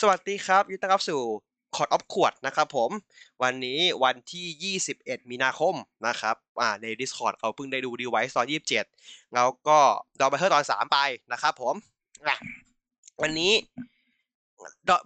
[0.08, 1.20] วัสดีครับยินดีต้อนรับสู่
[1.76, 2.90] คอร์ดออฟขวดนะครับผม
[3.42, 5.74] วันนี้วันที่ 21 มีนาคม
[6.06, 8.46] นะครับอ่าใน Discord เขาเพิ่งได้ดูดีไวซ์ตอน
[8.90, 9.78] 27 แล้วก็
[10.20, 10.98] ดอมไปเทอร์ตอน 3 ไป
[11.32, 11.74] นะครับผม
[12.28, 12.36] อะ
[13.22, 13.52] วันนี้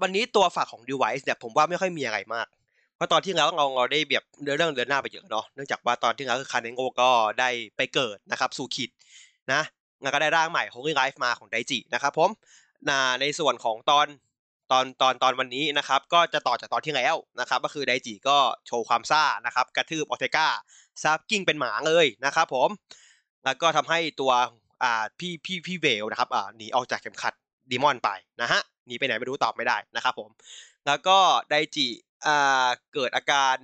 [0.03, 2.47] วันนี้ตัวฝากของ device เนี่ยผมว่าไม่ค่อยมีอะไรมาก
[2.97, 7.11] เพราะตอนที่แล้วเราเราได้แบบเดินเรื่องเดินหน้าไปเยอะเนาะเนื่องจากว่าตอนที่แล้วคือคาเนโงก็
[7.41, 8.91] ได้ไปเกิดนะครับสู่ขิด
[9.53, 9.61] นะ
[10.03, 12.31] แล้วก็ได้ร่างใหม่ของ Life มาของไดจินะครับผม
[12.89, 12.91] น
[13.21, 14.07] ในส่วนของตอน
[14.73, 20.49] ตอนตอนตอนวันนี้นะครับก็จะต่อจากตอนที่แล้วนะครับก็คือไดจิก็โชว์ความซ่านะครับกระทืบออเทกา
[21.03, 22.69] ซาบกิ้งเป็นหมาเลยนะครับผม
[23.45, 24.33] แล้วก็ทำให้ตัว
[24.83, 27.35] อ่าพี่พี่พี่เวลนะครับอ่าหนีออกจากเข็มขัด
[27.71, 28.11] ดีมอนไป
[28.43, 30.31] นะฮะหนีไปไหนไม่รู้ตอบไม่ได้นะครับผม
[30.87, 31.19] แล้วก็
[31.51, 31.87] ไดจิ
[32.27, 33.57] อ่าเกิดอาการ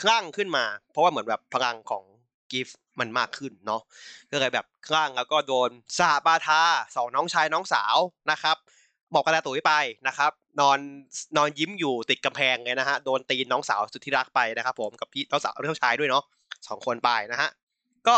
[0.00, 2.04] คลั่งขึ้นมา เพราะว่าเหมือนแบบพลังของ
[2.50, 2.68] กิฟ
[3.00, 3.82] มันมากขึ้นเนาะ
[4.30, 6.62] ก็เลยแบบคลั่งแล้วก็โดนสาบาทา
[6.96, 7.96] สองน้องชายน้องสาว
[8.30, 8.56] นะครับ
[9.14, 9.72] บอกกระดาตุ๋ยไป
[10.08, 10.78] นะครับ นอน
[11.36, 16.24] นอนยิ้มอยู่ติดกำแพงเลยนะฮะโดนตีนน้องสาวสุดที่รักไปนะครับ ผมกับพี่น้องสาวน้องชายด้วยเนาะ
[16.68, 17.48] สองคนไปนะฮะ
[18.08, 18.16] ก็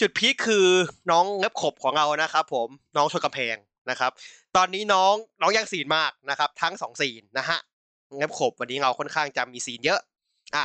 [0.00, 0.66] จุดพีคคือ
[1.10, 3.56] น้องเล็บขบของเรานะครับ ผมน้องชนกำแพง
[3.90, 4.10] นะครับ
[4.56, 7.58] ตอนนี้น้องน้องยังซีนมากนะครับ ทั้งสองซีนนะฮะ
[8.18, 10.00] เล็บขบวันนี้เราค่อนข้างจะมีซีนเยอะ
[10.56, 10.64] อะ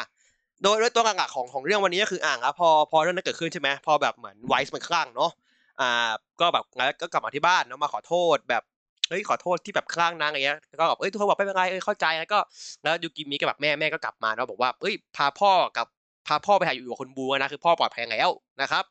[0.64, 5.32] โดยโดยตัวหลักๆของของเรื่องวันนี้ก็คืออ่างครับพอพอเรื่องนั้นเกิดขึ้นใช่ไหมพอแบบเหมือนไวส์มันคลั่งเนาะ
[5.80, 8.64] อ่าก็แบบแล้วก็กลับมาที่บ้านเนาะมาขอโทษแบบ
[9.12, 12.40] เฮ้ยขอโทษที่แบบคลั่งนางอะไรเงี้ยก็แบบเอ้ยทุกคนบอกไม่เป็นไรเอ้ยเข้าใจแล้วก็
[12.84, 15.88] แล้วยูกิมิก็แบบแม่แม่ก็กลับมาเนาะบอกว่าเอ้ยพาพ่อกับ
[16.28, 18.30] พาพ่อไปหาอยู่กับคนบูนะคือพ่อปลอดภัยแล้ว
[18.62, 18.84] นะครับ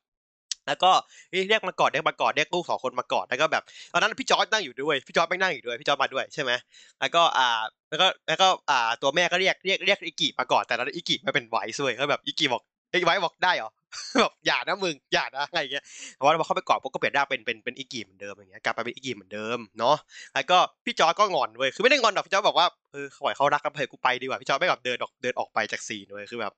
[0.67, 0.91] แล้วก็
[1.49, 6.53] เรียกมากอดเรียกมากอดเรียกลูกสองคนมากอดแล้วก็แบบตอนนั้นพี่จอร์จนั่งอยู่ด้วยพี่จอร์จไม่นั่งอยู่ด้วยพี่จอร์จมาด้วยใช่ไหม
[7.01, 7.49] แล้วก็อ่า
[7.91, 13.71] แล้วก็แล้วก็อ่าตัวแม่ก็เรียกเรียกเรียกอิกิมากอดแต่ตอนนั้นอิกิไม่เป็นไวซ์ด้วยก็แบบอิกิบอกไอ้ไวซ์บอกได้เหรอ
[14.21, 15.85] แบบอย่านะมึงอย่านะอะไรเงี้ย
[16.17, 19.97] แต่ว่าพอเข้าไปกอดปุ๊บก็เปลี่ยนได้เป็นเป็นเป็นอิกิเหมือนเดิมอย่างเงี้ยกลับไปเป็นอิกิเหมือนเดิมเนาะ
[20.35, 26.53] แล้วก็พี่จอร์จก็งอนเว้ยคือไม่ได้งอนหรอกพี่จอร์จบอกว่าเออขาไหวเขารักกันไปกูไปดีกว่าพี่จอร์จไม่แบบเดินออกเดินออกไปจากซีนเว้ยคือแบบ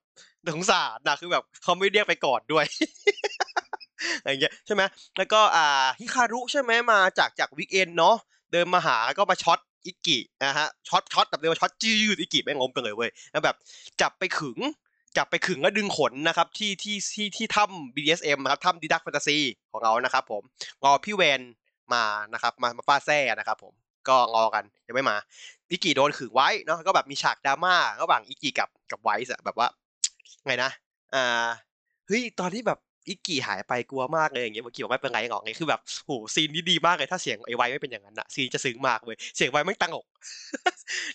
[0.55, 2.65] สงสารนะคือแบบเขาไม่เรียกไปกอดด้วย
[4.21, 4.83] อะไรเงี้ยใช่ไหม
[5.19, 5.67] แล้วก็อ่า
[6.01, 8.17] ฮิคารุใช่ไหมมาจากจากวิกเอนเนาะ
[8.53, 13.57] เดินมาหาก็มาช็อตอิกินะฮะช็อตช็อตแบบเดียวช็อตจืดอิกิแม่งงมไปเลยเว้ยแล้วแบบ
[14.01, 14.59] จับไปขึง
[15.17, 19.39] จับไปขึงแล้วดึงขนนะครับที่ที่ที่ที่ถ้ำ BDSM นะครับถ้ำดิดักแฟนตาซี
[19.73, 20.43] ของเรานะครับผม
[20.85, 21.41] รอพี่แวน
[21.95, 23.73] มานะครับมามาฟาแซ่นะครับผม
[24.09, 25.17] ก็งอกันยังไม่มา
[25.71, 29.69] อิกิโดนขึงไว้เนาะก็แบบมีฉากดราม่าระหว่างอิกิกับกับไวส์อะแบบว่า
[30.47, 30.71] ไงนะ
[31.15, 31.47] อ่า
[32.07, 32.79] เฮ้ยตอนที่แบบ
[33.09, 40.07] อิกิหายไปกลัวมากเลยอย่างเงี้ยเมื่อกี้บอกไม่เป็นไรหรอกไงคือแบบโหซีนนี้ดีมากเลยถ้าเสียงไอ้ไวซ์ไม่เป็นอย่างนั้นอะซีนจะซึ้งมากเลยเสียงไวซ์ไม่ตังอก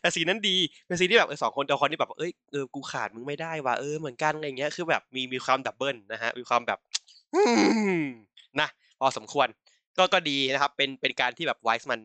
[0.01, 0.55] แต่ซีนนั้นดี
[0.87, 6.79] เป็นซีนที่แบบเอสองคนตัวคนที่แบบเอ้ยเออกูขาดมึงไม่ได้ว่ะเออเหมือนกันอะไรเงี้ยคือแบบมีมีความ double นะฮะมีความแบบ
[8.59, 8.67] นะ
[8.99, 9.47] พอสมควร
[9.97, 11.99] ก็ก็ดีนะครับ เป็นเป็นการที่แบบไวส์มัน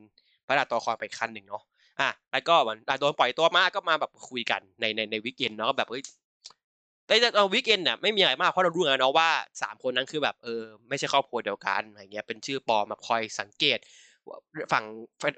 [0.46, 1.62] พัฒนาตัวละครไปขั้นหนึ่งเนาะ
[2.00, 6.02] อะแล้วก็มันโดนปล่อยตัวมาก็มาแบบคุยกันในในใน Weekend เนาะแบบเฮ้ย
[7.06, 9.28] แต่เรา Weekend เนี่ยไม่มีอะไรมากเพราะเรารู้แล้วเนาะว่า
[9.62, 13.78] สามคนนั้นคือแบบเออไม่ใช่ครอบครัวเดียวกันอะไรเงี้ยเป็นชื่อปอมแบบคอยสังเกต
[14.72, 14.84] ฝั่ง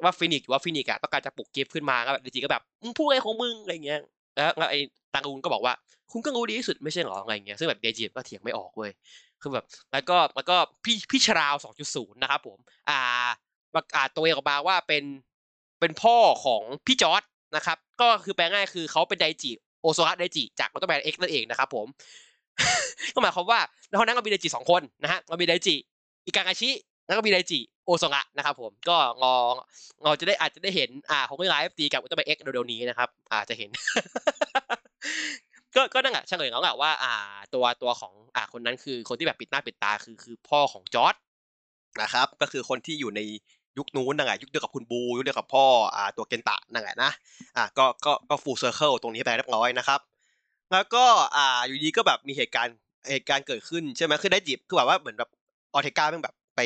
[0.05, 4.01] ว่าฟินิกซ์ว่าฟินิกซ์อะต้องการจะปลุกกิฟขึ้นมาก็แบบจริงๆก็แบบมึงพูดอะไรของมึงอะไรเงี้ย
[4.35, 4.81] แล้วไอ้
[5.15, 5.75] ตังอุนก็บอกว่า
[6.11, 8.91] คุณก็รู้ดีที่สุดไม่ใช่หรออะไรเงี้ยซึ่งแบบไดจิก็เถียงไม่ออกเว้ย
[9.41, 11.55] คือแบบแล้วก็แล้วก็พี่พี่ชราว
[11.87, 12.59] 2.0 นะครับผม
[12.91, 12.99] อ่า
[13.75, 15.05] ประกาศตัวเองออกมาว่าเป็น
[15.81, 17.23] เป็นพ่อของพี่จอร์จ
[17.57, 19.53] นะครับ ก็คือแปลง่ายๆคือเขาเป็นไดจิ
[19.85, 21.87] โอโซระไดจิจากอุลตร้าแมนเอ็กซ์นั่นเองนะครับผม
[23.15, 25.75] ก็หมายความว่าในห้องนั้นเรามีไดจิสองคนนะฮะเรามีไดจิ
[26.27, 26.71] อิการาชิ
[27.07, 29.53] แล้วก็มีไดจิโอโซระนะครับผมก็งอง
[30.05, 33.71] อจะได้อาจจะได้เห็นอ่าของไลฟ์ตีกับอุลตร้าแมนเอ็กซ์เดี๋ยวนี้นะครับอาจจะเห็น
[35.77, 37.13] ก็ก็นั่นแหละเฉลยแล้วแหละว่า อ่า
[37.55, 41.15] ตัวตัวของอ่าคนนั้นคือคนที่แบบปิดหน้าปิดตาคือคือพ่อของจอร์ด
[42.03, 43.21] นะครับ ก็คือคนที่อยู่ใน
[43.79, 47.11] ยุคนู้นนั่นแหละยุคเดียวกับคุณบู ยุคเดียวกับพ่ออ่าตัวเกนตะนั่นแหละนะ
[47.57, 50.01] อ่าก็ก็ก็ full circle ตรงนี้ไปเรียบร้อยนะครับ
[50.73, 51.05] แล้วก็
[51.37, 52.77] อ่าอยู่ดีก็แบบมีเหตุการณ์
[53.11, 55.31] เหตุการณ์เกิดขึ้นใช่ไหมคือได้จิบคือแบบว่าเหมือนแบบ
[55.73, 56.61] ออเทก้าเป็นแบบไป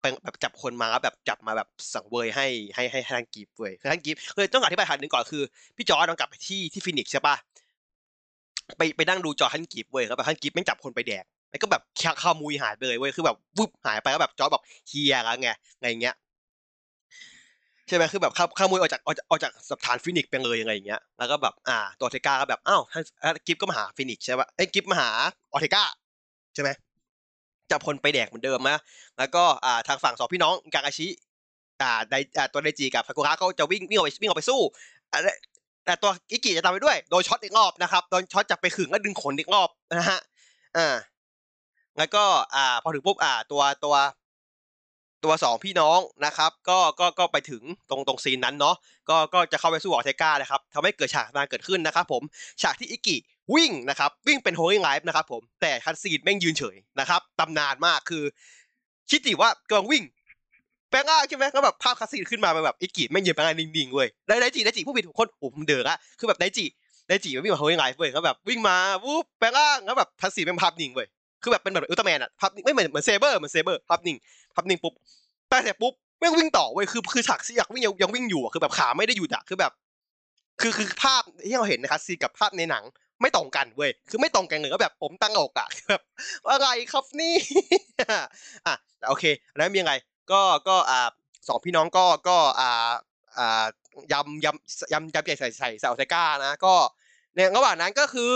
[0.00, 5.42] ไปแบบจับคนมาแล้วแบบจับมาแบบสังเวยให้ให้ให้ท่านกิฟเว้ยคือท่านกิฟคือต้องอธิบายทันหนึ่งก่อนคือ
[5.76, 7.36] พี่จอร์จต้องกลับไปที่ที่ฟินิกซ์ใช่ปะ
[8.76, 11.82] ไปไปนั่งดูจอท่านกิฟเว้ยแล้วแบบท่านกิฟต์แม่งจับคนไปแดก แล้วก็แบบ
[12.22, 15.48] ขโมยหายไปเลยเว้ยคือแบบวุบหายไปแล้วแบบจอร์จบอกเฮียแล้วไง
[15.80, 16.16] ไงเงี้ย
[17.88, 22.82] ใช่ไหมคือแบบขโมยออกจากออกจากออกจากสถานฟินิกซ์ไปเลยยังไงอย่างเงี้ยแล้วก็แบบอ่าตัวเทก้าก็แบบอ้าว
[23.46, 25.10] กิฟก็มาหาฟินิกซ์ใช่ปะไอ้กิฟมาหา
[25.52, 25.84] ออเทก้า
[26.54, 26.70] ใช่ไหม
[27.70, 28.80] จับคนไปแดกเหมือนเดิมนะ
[29.18, 31.06] แล้วก็อ่าทางฝั่งสองพี่น้องอิการาชิ
[31.82, 34.60] อ่าไดอ่าตัวไดจิกับซากุระเขาจะวิ่งวิ่งออกไปวิ่งออกไปสู้
[35.84, 39.68] แต่ตัวอิกิจะตามไปด้วย โดนช็อตอีกรอบนะครับโดนช็อตจับไปขึงแล้วดึงขนอีกรอบ
[39.98, 40.20] นะฮะ
[40.76, 40.94] อ่า
[41.98, 42.24] แล้วก็
[42.54, 43.96] อ่าพอถึงปุ๊บอ่าตัวตัว
[45.24, 48.76] ตัวสองพี่น้องนะครับ ก็ก็ก็ไปถึงตรงตรงซีนนั้นเนาะ
[49.08, 52.22] ก็ก็จะเข้าไปสู้ออเทก้านะครับทำให้เกิดฉากมาเกิดขึ้นนะครับผม
[52.62, 53.16] ฉากที่อิกิ
[53.54, 58.24] วิ่งนะครับวิ่งเป็น Holy Live นะครับผมแต่ cut scene แม่งยืนเฉยนะครับตำนานมากคือ
[59.10, 60.02] คิดดูว่ากำลังวิ่ง
[60.90, 66.64] แปลงร่างใช่ไหมก็แบบภาพ cut scene ขึ้นมาแบบอิกิแม่งยืนแปลงร่างนิ่งๆเว้ยไดไดจิไดจิผู้ผิดทุกคนโอ้ผมเดือดอะคือแบบไดจิ
[67.08, 71.08] ไดจิมันวิ่งมา Holy Live เว้ยเขาแบบวิ่งมาวูบแปลงร่างแล้วแบบ cut scene เป็นภาพนิ่งเว้ย
[71.42, 74.16] คือแบบเป็นแบบอุลตร้าแมนอะภาพนิ่งไม่เหมือนเหมือนเซเบอร์เหมือนเซเบอร์ภาพนิ่ง
[74.54, 74.94] ภาพนิ่งปุ๊บ
[75.48, 79.72] แปลงเสร็จปุ๊บแม่งวิ่งต่อเว้ยคือคือฉากที่อยากวิ่งยังยังวิ่งอยู่อะคือแบบขาไม่ได้หยุดอะคือแบบ
[80.60, 82.84] คือคือภาพที่เราเห็นนะครับซีกับภาพในหนัง
[83.20, 86.02] ไม่ตรงกันเว้ยคือไม่ตรงกันเลยก็แบบผมตั้งอกอะแบบ
[86.50, 87.34] อะไรครับนี่
[88.66, 89.24] อะแต่โอเค
[89.56, 89.94] แล้วมียังไง
[90.32, 91.08] ก็ก็อ่า
[91.48, 92.90] สองพี่น้องก็ก็อ่า
[93.38, 93.64] อ่า
[94.12, 96.74] ยำยำยำยำใหญ่ใส่ใส่ใส่ออเซก้านะก็
[97.34, 98.34] ในระหว่างนั้นก็คือ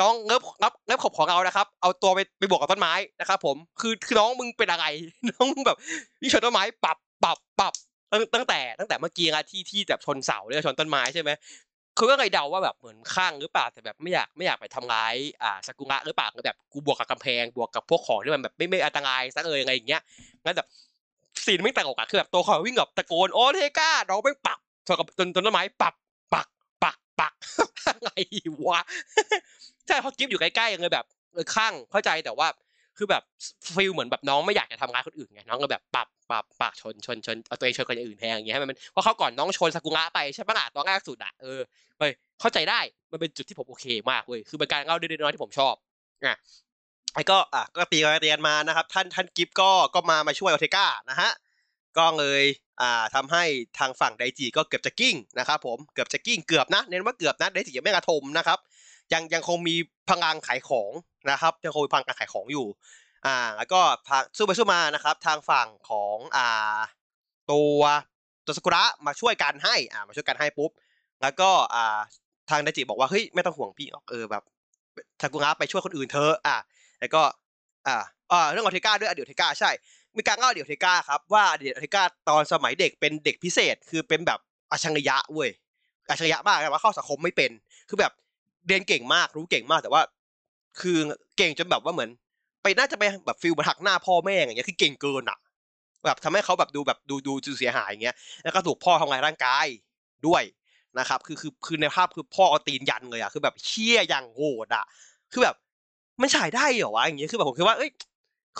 [0.00, 4.86] น้องเงบงับเงิบขบของเรานะครับ เอาตัวไปไปบวกกับต้นไม้นะครับ ผมคือคือน้องมึงเป็นอะไร
[5.30, 5.78] น้องมึงแบบ
[6.20, 7.72] วิ่ชนต้นไม้ปรับปรับปรับ
[8.12, 11.30] ตั้งตั้งแต่ตั้งแต่เมื่อกี้อะที่ที่แบบชนเสาหรือชนต้นไม้ใช่ไหม
[11.98, 20.02] คือก็เลยเดาว่าแบบเหมือนข้างหรือเปล่าแต่แบบไม่อยากไม่อยากไปทำร้ายอ่าสกุระหรือเปล่าแบบกูบวกกับกำแพงบวกกับพวกของที่มันแบบไม่ไม่อันตรายซะเลยอะไรอย่างเงี้ย
[20.44, 20.68] งั้นแบบ
[21.44, 25.94] ซีนไม่ตลกอะคือแบบตัวเขาวิ่งแบบตะโกนโอ้เทก้าน้องไม่ปักชนกับต้นต้นไม้ปัก
[26.34, 26.48] ปัก
[26.84, 27.32] ปักปัก
[27.86, 28.10] อะไร
[28.66, 28.80] วะ
[29.90, 32.48] ใช่เพราะกิฟอยู่ใกล้ๆเลยแบบเออข้างเข้าใจแต่ว่า
[32.96, 33.22] คือแบบ
[33.74, 41.60] ฟิลเหมือนแบบน้องไม่อยากจะทำร้ายคนอื่นไงน้องก็แบบปรับปรับปากชนชนชนเอาตัวเองชนคนอื่นแทนอย่างเงี้ยให้มันเพราะเขาก่อนน้องชนซากุระไปใช่ปะล่ะตอนแรกสุดอะเออ
[41.98, 45.74] เฮ้ยเข้าใจได้มันเป็นจุดที่ผมโอเคมากเว้ยคือเป็นการเล่าเล็กๆน้อยที่ผมชอบ
[46.24, 46.36] อะ
[47.14, 51.30] ไอ้ก็อะก็ตีกันตีกันมานะครับ ท่านท่านกิฟก็ก็มามาช่วยออเทก้านะฮะ
[51.98, 52.42] ก็เลย
[52.80, 53.44] อ่าทำให้
[53.78, 58.58] ทางฝั่งไดจิก็เกือบจะกิ้งนะครับผมเกือบจะกิ้งเกือบนะเน้นว่าเกือบนะไดจิยังไม่กระทมนะครับ
[59.12, 59.76] ยังยังคงมี
[60.08, 60.90] พลังขายของ
[61.30, 62.66] นะครับยังคงมีพลังการขายของอยู่
[63.26, 66.78] อ่าแล้วก็ทางสู้ไปสู้มานะครับ ทางฝั่งของอ่า
[67.52, 67.80] ตัว
[68.46, 70.70] ตัวสกุระมาช่วยกันให้อ่ามาช่วยกันให้ปุ๊บ
[71.22, 71.98] แล้วก็อ่า
[72.50, 74.42] ทางไดจิบอกว่าเฮ้ยไม่ต้องห่วงพี่หรอกเออแบบ
[75.22, 76.56] สกุระไปช่วยคนอื่นเธออ่า
[77.00, 77.22] แล้วก็
[77.86, 77.96] อ่า
[78.32, 79.70] อ่าเรื่องออเทก้าด้วยอดีตเทก้าใช่
[80.16, 84.38] มีการเล่าอดีตเทก้าครับว่าอดีตเทก้าตอนสมัยเด็กเป็นเด็กพิเศษคือเป็นแบบ
[84.72, 85.50] อัจฉริยะเว้ย
[86.10, 87.50] อัจฉริยะมากแต่ว่าเข้าสังคมไม่เป็น
[87.88, 88.12] คือแบบ
[88.66, 90.02] เรียนเก่งมากรู้เก่งมากแต่ว่า
[90.80, 90.98] คือ
[91.36, 92.10] เก่งจนแบบว่าเหมือน
[92.62, 95.38] ไปน่าจะไปแบบฟิลมาหักหน้าพ่อแม่อย่างเงี้ยคือเก่งเกินอะ
[96.06, 99.66] แบบทำให้เขาแบบดูแบบดูดูดูเสียหายอย่างเงี้ยแล้วก็ถูกพ่อทำลายร่างกาย
[100.26, 100.42] ด้วย
[100.98, 104.84] นะครับ คือคือคือในภาพคือพ่อเอาตีนยันเลยอะคือแบบเชี่ยอย่างโหดอะ
[105.32, 105.54] คือแบบ
[106.20, 107.90] มันฉายได้เหรอวะอย่างเงี้ยคือแบบผมคิดว่าเอ้ย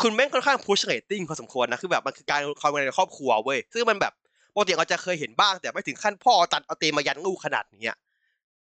[0.01, 4.13] คุณแม่งค่อนข้าง push rating พอสมควรนะคือแบบมันคือการความในครอบครัวเว้ยซึ่งมันแบบ
[4.55, 7.93] ปกติเราจะเคยเห็นบ้าง แต่ไม่ถึงขั้นพ่อตัดเอาตีนมายันลูกขนาดนี้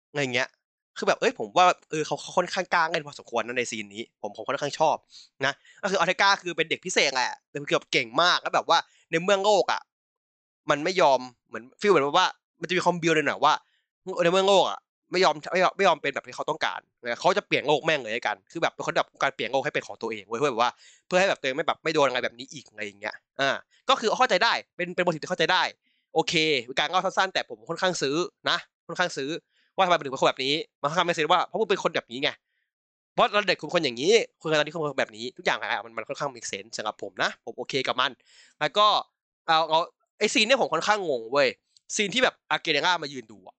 [0.10, 0.50] อะไรเงี้ย
[0.98, 4.96] คือแบบเอ้ยผมว่าเออเขาเขาค่อนข้างกลางกันพอสมควรนะใน scene นี้ ผมผมค่อนข้างชอบ
[5.46, 8.78] นะก็คือโอเทก้าคือเป็นเด็กพิเศษแหละแต่เกือบเก่งมากแล้วแบบว่า
[9.12, 9.82] ในเมืองโลกอะ
[10.70, 12.28] มันไม่ยอมเหมือนฟีลเหมือนว่า
[12.62, 13.54] มันจะมีคอมบิวเลยหน่อยว่า
[14.24, 14.80] ในเมืองโลกอะ
[15.12, 16.80] ไม่ยอมไม่ยอมไม่ยอมเป็นแบบที่เขาต้องการ
[17.20, 20.72] เขาจะเปลี่ยนโลกแม่งเลยกัน คือแบบเป็นคนแบบการเปลี่ยนโลกให้เป็นของตัวเองเว้ยเพื่อแบบว่า
[21.08, 23.50] เพื่อให้แบบตัวเองไม่แบบไม่โดนอะไรแบบนี้อีกอะไรอย่างเงี้ยอ่า
[23.90, 25.64] ก็คือเข้าใจได้เป็นเป็นบทที่เข้าใจได้
[26.14, 26.34] โอเค
[26.80, 28.16] การเล่าสั้นๆแต่ผมค่อนข้างซื้อ
[28.50, 28.58] นะ
[28.88, 29.30] ค่อนข้างซื้อ
[29.78, 32.30] ว่าทำไมเป็นถึงเป็นคนแบบนี้มันค่อนข้างเซนว่าเพราะมึงเป็นคนแบบนี้ไง
[33.14, 38.12] เพราะเราเด็กคุณคนอย่างนี้คุณตอนนี้คุณคนแบบนี้ทุกอย่างอะมันมันค่อนข้างมี sense สำหรับผมนะผมโอเคกับมัน
[38.60, 38.88] แล้วก็
[39.48, 39.80] เอาเอา
[40.18, 41.48] ไอ scene เนี่ยผมค่อนข้างงงเว้ย
[41.96, 43.56] scene ที่แบบอากิเลร่ามายืนดูอะ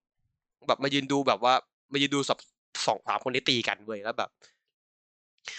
[0.68, 1.54] แบบมายืนดูแบบว่า
[1.92, 2.38] มายืนดูสับ
[2.86, 4.30] สองสามคนนี้ตีกันเว้ยแล้วแบบ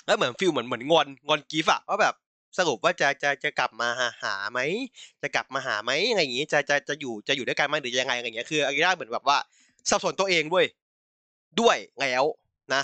[0.06, 2.16] แล้วเหมือน feel เหมือนเหมือนงอนงอนกิฟอะว่าแบบ
[2.58, 4.60] สรุปว่าจะจะจะกลับมาหาหาไหม
[5.22, 9.38] จะกลับมาหาไหมอะไรอย่างงี้จะจะจะอยู่จะอยู่ด้วยกันไหมหรือยังไงอะไรอย่างเงี้ยคืออากิเลร่าเหมือนแบบว่า
[9.90, 10.66] สับสนตัวเองเว้ย
[11.60, 12.24] ด้วยแล้ว
[12.74, 12.84] นะ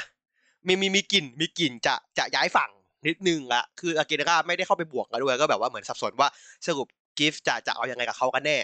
[0.67, 2.69] มีมีมีกลิ่นมีกลิ่นจะจะย้ายฝั่ง
[3.07, 6.29] นิดนึงละคืออากิระไม่ได้เข้าไปบวกกันด้วยก็แบบว่าเหมือนสับสนว่า
[6.65, 6.87] สรุป
[7.17, 8.57] กิฟจะจะเอายังไงกับเขากันแน่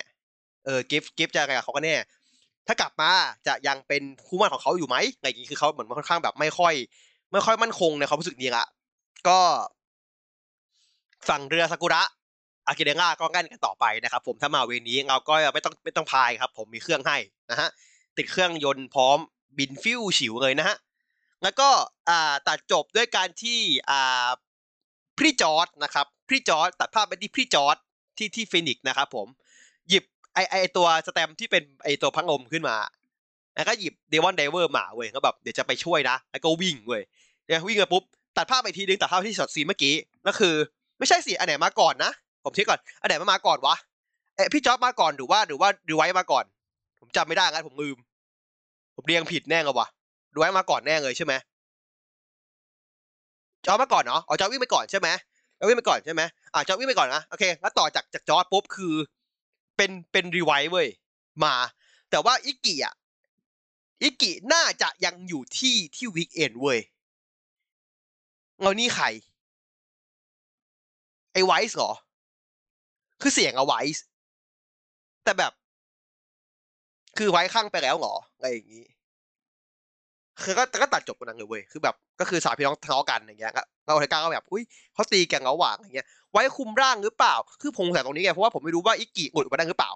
[0.66, 1.96] เออกิฟกิฟจะยังไงกับเขากันแน่
[2.68, 3.12] ถ้ากลับมา
[3.48, 6.74] จะยังเป็นคู่มั่นของเขาอยู่ไหมอะไรอย่างงี้คือเขาเหมือนค่อนข้างแบบไม่ค่อย
[7.32, 8.66] ไม่ค่อยมั่นคงในความรู้สึกนี้ละ
[9.28, 9.40] ก็
[11.30, 12.02] ฝั่งเรือซากุระ
[12.68, 17.18] อากิเดงาก็งั้นกันต่อไปนะครับผมถ้ามาเวนี้เราก็ไม่ต้องไม่ต้องพายครับ ผมมีเครื่องให้
[17.52, 17.70] นะฮะ
[18.18, 19.18] ติดเครื่องยนต์พร้อม
[19.58, 20.78] บินฟิ้วฉิวเลยนะฮะ
[21.44, 21.70] แล้วก็
[22.10, 24.30] อ่าตัดจบด้วยการที่อ่า
[25.18, 27.78] พี่จอร์จนะครับพี่จอร์จตัดภาพไปที่พี่จอร์จ
[28.18, 29.28] ที่ที่ฟีนิกซ์นะครับผม
[29.90, 30.04] หยิบ
[30.34, 32.76] ไอไอตัวสแตมที่เป็นไอตัวพังลมขึ้นมา
[33.56, 37.02] แล้วก็หยิบ Demons Driver มาเว้ยก็แบบเดี๋ยวจะไปช่วยนะแล้วก็วิ่งเว้ย
[37.46, 38.04] เนี่ยวิ่งมาปุ๊บ
[38.38, 39.96] ตัดภาพไปทีนึงตัดภาพที่ช็อตซีเมื่อกี้
[40.28, 40.56] ก็คือ
[40.98, 42.12] ไม่ใช่สิอันไหนมาก่อนนะ
[42.44, 43.76] ผมเช็คก่อนอันไหนมามาก่อนวะ
[44.36, 46.46] เอพี่จ๊อบมาก่อนหรือว่าหรือว่าดูไว้มาก่อน
[47.06, 47.98] ผมจำไม่ได้งั้นผมลืม
[48.96, 49.88] ผมเรียงผิดแน่เลยวะ
[50.34, 51.34] ดูไว้มาก่อนแน่เลยใช่ไหม
[53.66, 55.08] จอมาก่อนเนาะอ๋อจอวิ่งไปก่อนใช่ไหม
[55.58, 56.22] โอวิ่งไปก่อนใช่ไหม
[56.54, 58.94] อะจอวิ่งไปก่อนนะโอเคแล้วต่อจากจากจอปุ๊บคือ
[59.78, 60.88] เป็นเป็นรีไวท์เว้ย
[61.44, 61.54] มา
[62.10, 62.94] แต่ว่าอิกิอะ
[64.02, 66.80] อิกิน่าจะยังอยู่ที่ที่วิกเอนเว้ย
[68.62, 69.06] เรานี่ใคร
[71.34, 71.92] ไอไวส์เหรอ
[73.22, 74.04] คือเสียงอะไวส์
[75.24, 75.54] แต่แบบ
[77.18, 78.86] คือไว้ข้างไปแล้วเหรออะไรอย่างนี้
[80.42, 89.92] คือก็ก็ตัดจบกันนั้นเลยเว้ยคือแบบก็คือสามพี่น้องทะเลาะกันอย่างเงี้ยก็เราไทก้าก็แบบอุ้ยเขาตีแกันระหว่างอย่างเงี้ย ไว้คุมร่างหรือเปล่า คือผมสงสัยตรงนี้ไงเพราะว่าผมไม่รู้ว่าอิกิหลุดมาได้หรือเปล่า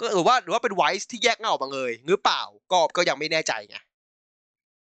[0.00, 2.42] ก็หรือว่าหรือว่าเป็นไวส์ที่แยกเงาออกมาเลยหรือเปล่า
[2.72, 3.76] ก็ก็ยังไม่แน่ใจไง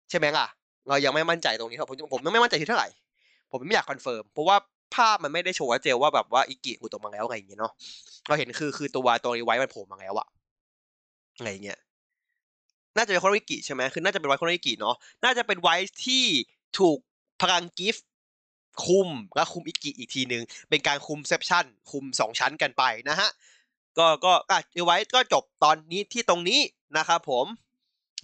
[0.10, 0.48] ใช่ไหมล่ะ
[0.88, 2.90] เรายังไม่มั่นใจตรงนี้ครับผมผมไม่มั่นใจที่เท่าไหร่
[3.52, 4.58] ผมไม่อยาก confirm เพราะว่า
[4.96, 7.74] ภาพมันไม่ได้โชว์ว่าเจลว่าแบบว่าอิกิหลุดออกมาแล้วอะไรอย่างเงี้ยเนาะ
[8.28, 10.28] เราเห็นคือคือตัวตัวนี้ไวซ์มันโผล่มาแล้วอะ
[11.38, 11.80] อะไรเงี้ย
[12.98, 16.26] น่าจะเป็นคุมอิกิใช่ไหมคือน่าจะเป็นไวซ์คุมอิกิเนาะน่าจะเป็นไวซ์ที่
[16.80, 16.98] ถูก
[17.42, 18.08] พลังกิฟต์
[18.86, 23.30] คุมและคุมอิกิอีกทีหนึ่งเป็นการคุม ception คุมสองชั้นกันไปนะฮะ
[23.98, 26.60] ก็ก็อะไว้ก็จบตอนนี้ที่ตรงนี้
[26.98, 27.46] นะครับผม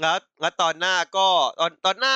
[0.01, 1.27] แล้วแล้วตอนหน้าก็
[1.59, 2.15] ตอนตอนหน้า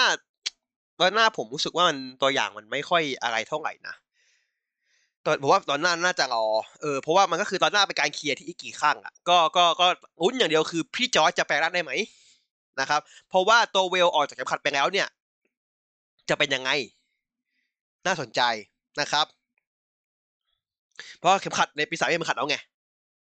[0.99, 3.95] ตอนหน้าผมรู้สึกว่ามันตัวอย่างมันไม่ค่อยอะไรเท่าไหร่นะ
[5.25, 6.45] ตอนผมว่าตอนหน้าน่าจะรอ
[6.81, 9.87] เออเพราะว่ามันก็คือตอนหน้าเป็นการเคลียร์ที่อีกกี่ข้างอะก็ก็ก็
[10.21, 11.91] ลุ้นอย่างเดียวคือพี่จอร์จจะแปลงร่างได้ไหม
[12.79, 15.07] นะครับ เพราะว่าตัวเวลออกจากเข็มขัดไปแล้วเนี่ย
[16.29, 16.69] จะเป็นยังไง
[18.05, 18.41] น่าสนใจ
[19.01, 19.25] นะครับ
[21.19, 22.57] เพราะเข็มขัดในปีศาจไม่เข็มขัดแล้วไง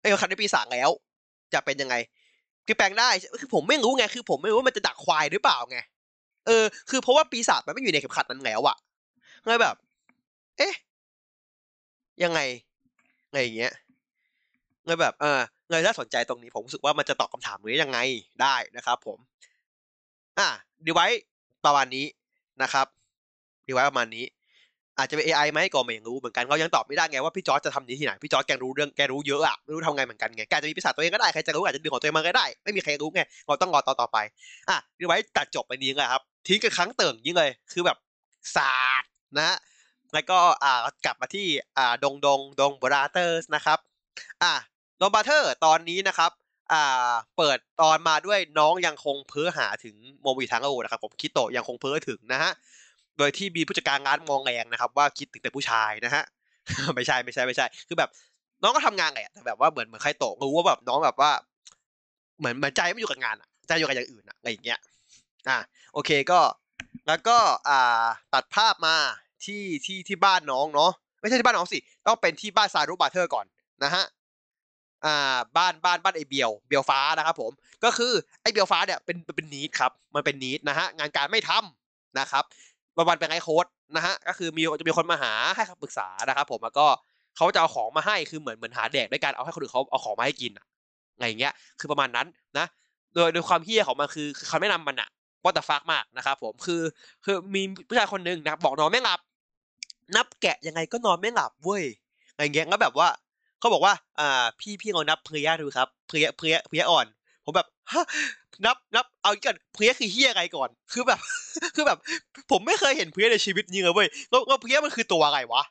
[0.01, 0.91] ไอ้เข็มขัดในปีศาจแล้ว
[1.55, 1.95] จะเป็นยังไง
[2.67, 3.09] คือแปลงได้
[3.41, 5.79] คือผมไม่รู้ไงคือ ผมไม่รู้ว่ามันจะดักควายหรือเปล่าไง
[6.47, 8.77] เออ คือเพราะว่าปีศาจมันไม่อยู่ในเข็มขัดนั้นแล้วอะ
[9.45, 9.77] เลยแบบ
[10.59, 10.75] เอ๊ะ
[12.25, 12.41] ยังไง
[13.29, 13.73] อะไรอย่างเงี้ย
[14.87, 15.41] เลยแบบเออ
[15.71, 17.99] เลยถ้าสนใจตรงนี้ผมรู้สึกว่ามันจะตอบคาถามนี้ยังไง
[18.43, 19.19] ได้นะครับ ผม
[20.39, 20.49] อะ
[20.87, 21.07] ดีไว้
[21.65, 22.07] ประมาณนี้
[22.63, 22.87] นะครับ
[23.67, 24.25] ดีไว้ประมาณนี้
[24.99, 34.19] อาจจะเป็น AI ไหมก็ไม่รู้เหมือนกันเขายังตอบไม่ได้ไงว่าพี่จอร์จจะทำนี้ที่ไหนพี่จอร์จแกรู้เรื่องแกรู้เยอะอะไม่รู้ทำไงเหมือนกันไงแกจะมีปีศาจตัวเองก็ได้ใครจะรู้อาจจะดึงของตัวเองมาก็ได้ ไม่มีใครรู้ไงเราต้องรอต่อต่อไป
[34.69, 37.99] อะดีไว้ตัดจบไปนี้เลยครับทิ้งกันครั้งเติ่งยิ่งเลย คือแบบ
[38.57, 39.57] ศาสตร์นะ
[40.15, 41.47] แล้วก็อ่ากลับมาที่
[41.79, 43.79] อ่าดงดงดงบราเตอร์สนะครับ
[44.43, 44.53] อ่า
[45.01, 46.31] ดงบราเตอร์ตอนนี้นะครับ
[46.73, 52.53] อ่าเปิดตอนมาด้วยน้องยังคงเพ้อหาถึงโมบิทังโอนะครับผมคิโตะยังคงเพ้อถึงนะฮะ
[53.19, 56.25] โดยที่มีผู้จัดการงานมองแรงนะครับ ว่าคิดถึงแต่ผู้ชายนะฮะ
[56.95, 58.11] ไม่ใช่ไม่ใช่ไม่ใช่ คือแบบ
[58.63, 61.31] น้องก็ทำงานแหละแต่แบบว่าเหมือนเหมือนใครโตรู้ว่าแบบน้องแบบว่า
[62.39, 64.79] เหมือนเหมือนใจไม่อยู่กับงานอะใจอยู่กับอย่างอื่นอะอะไรอย่างเงี้ย
[65.49, 65.59] อ่า
[65.93, 66.41] โอเคก็
[67.09, 67.37] แล้วก็
[67.69, 68.05] อ่า
[68.35, 68.97] ตัดภาพมา
[69.45, 73.47] ที่ที่ที่บ้านน้องเนาะไม่ใช่ที่บ้านน้องสิต้องเป็นที่บ้านซารุบาเทอร์ก่อน
[73.85, 74.05] นะฮะ
[75.05, 77.53] อ่าบ้านบ้านบ้านไอเบียวเบียวฟ้านะครับผม
[77.85, 82.45] ก็คือไอเบียวฟ้าเนี่ยเป็นเป็นนีดครับมันเป็นนีดนะฮะงานการไม่ทำนะครับ
[82.97, 86.87] วันวันเป็นไงโค้ดนะฮะก็คือมีจะมีคนมาหาให้คำปรึกษานะครับผมแล้วก็
[87.37, 90.67] เขาจะเอาของมาให้คือเหมือนเหมือนหาแดกด้วยการเอาให้คนอื่นเขาเอาของมาให้กินอะ
[91.15, 92.27] อะไรเงี้ยคือประมาณนั้น
[92.59, 92.67] นะ
[93.15, 95.09] โดยโดยความเฮี้ยของมันคือคือเขาไม่นำมันอะ
[95.43, 96.83] ว่าแต่ฟักมากนะครับผมคือ
[97.25, 99.21] คือมีผู้ชายคนหนึ่งนะครับบอกน้อนไม่หลับ
[100.17, 101.85] นับแกะยังไงก็นอนไม่หลับเว้ย
[102.33, 103.09] อะไรเงี้ยก็แบบว่า
[103.59, 107.07] เขาบอกว่าอ่าพี่พี่ลองนับเพลียดูครับเพลียเพลียเพลียอ่อน
[107.45, 108.05] ผมแบบฮะ
[108.65, 111.21] นับนับเอาอีกก่อนเพลียคือเฮี้ยอะไรก่อน คือแบบ
[111.75, 111.99] คือแบบ
[112.51, 115.63] ผมไม่เคยเห็นเพลียในชีวิตจริงเลยเว้ยแล้วแล้วเพลียมันคือตัวอะไรวะ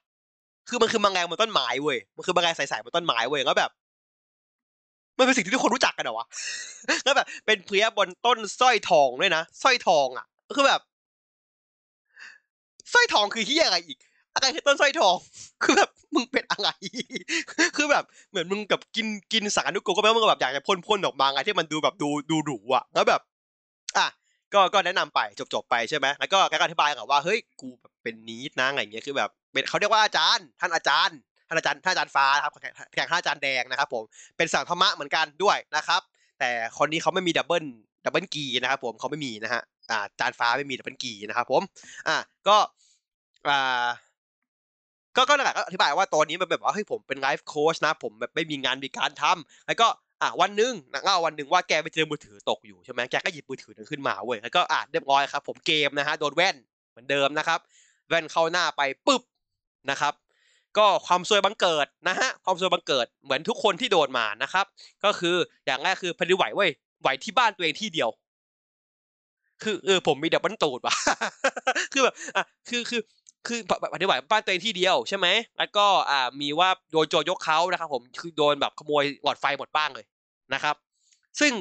[0.70, 3.72] คือมันคือแมลงบนต้นไม้เว้ยมันคือแมลงใสๆบนต้นไม้เว้ยแล้วแบบ
[5.18, 6.28] มันเป็นสิ่งที่ทุกคนรู้จักกันเหรอวะ
[7.04, 10.82] แล้วแบบ เป็นเพลียบนต้นสร้อยทองด้วยนะสร้อยทองอะ คือแบบ
[12.94, 13.98] สร้อยทองคือเฮียอะไรอีก
[14.36, 15.16] อะไรคือต้นสร้อยทอง
[15.64, 16.70] คือแบบมึงเป็นอะไร
[17.78, 23.22] คือแบบเหมือนมึงกับกินกินสารนุกโกก็แปลว่ามึงแบบอยากจะพ่นพ่นออกมาไงที่มันดูแบบดูดูหรูอะ แล้วแบบ
[23.98, 24.08] อะ
[24.54, 34.04] ก็ก็แนะนำไปจบจบไปใช่ไหมแล้วก็แกก็อธิบายกับว่าเฮ้ยกูแบบเป็นนีดนะอะไรเงี้ยคือแบบเป็นเขาเรียกว่าอาจารย์ ท่านอาจารย์ท่านอาจารย์ท่านอาจารย์ฟ้าครับแข่งท่านอาจารย์แดงนะครับ ผม
[34.38, 36.02] เป็นสั่งธรรมะเหมือนกันด้วยนะครับ
[36.40, 37.66] แต่คนนี้เขาไม่มีดับเบิล
[38.06, 41.62] ดับเบิลกีนะครับ ผมเขาไม่มีนะฮะอาจารย์ฟ้าไม่มีดับเบิลกีนะครับ ผม
[42.08, 42.58] อ่าก็
[43.50, 43.88] อ่า
[45.16, 49.88] ก็ก็นั่นแหละก็อธิบายว่าตอนนี้มันแบบว่าเฮ้ยผมเป็นไลฟ์โค้ชนะ ผมแบบไม่มีงานมีการทำแล้วก็
[50.22, 56.56] อะวันหนึ่งนะเล่าวันหนึ่งว่าแกไปเจอมือถือตกอยู่ใช่ไหมแกก็หยิบมือถือนั้นขึ้นมาเว้ยแล้วก็อะเรียบร้อยครับผมเกมนะฮะโดนแว่น
[56.92, 57.60] เหมือนเดิมนะครับ
[58.10, 59.22] แว่นเข้าหน้าไปปุ๊บ
[59.90, 60.14] นะครับ
[60.78, 64.66] ก็ความซวยบังเกิดนะฮะความซวยบังเกิดเหมือนทุกคนที่โดนมานะครับ
[65.04, 66.70] ก็คืออย่างแรกคือแผ่นดิไหวเว้ย
[67.02, 68.10] ไหวที่บ้านตัวเองที่เดียว
[69.64, 70.96] คือเออผมมีดับเบิลตูดว่ะ
[71.94, 73.02] คือแบบอะคือคือ
[73.48, 80.06] คือแผ่นดินไหวบ้านตัวเองที่เดียวใช่ไหมแล้วก็อ่ามีว่าโดนโจรยกเค้านะครับ ผมคือโดนแบบขโมยหลอดไฟหมดบ้านเลย
[80.54, 80.76] นะครับ
[81.40, 81.52] ซึ่ง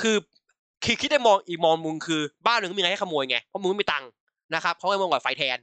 [0.00, 0.16] คือ
[0.84, 4.10] คิดคิดได้มองอีกมองมุมคือบ้านหนึ่งมีอะไรให้ขโมยไงเพราะมึงไม่มีตังค์
[4.54, 5.58] นะครับเขาให้มองก่อนไฟแทน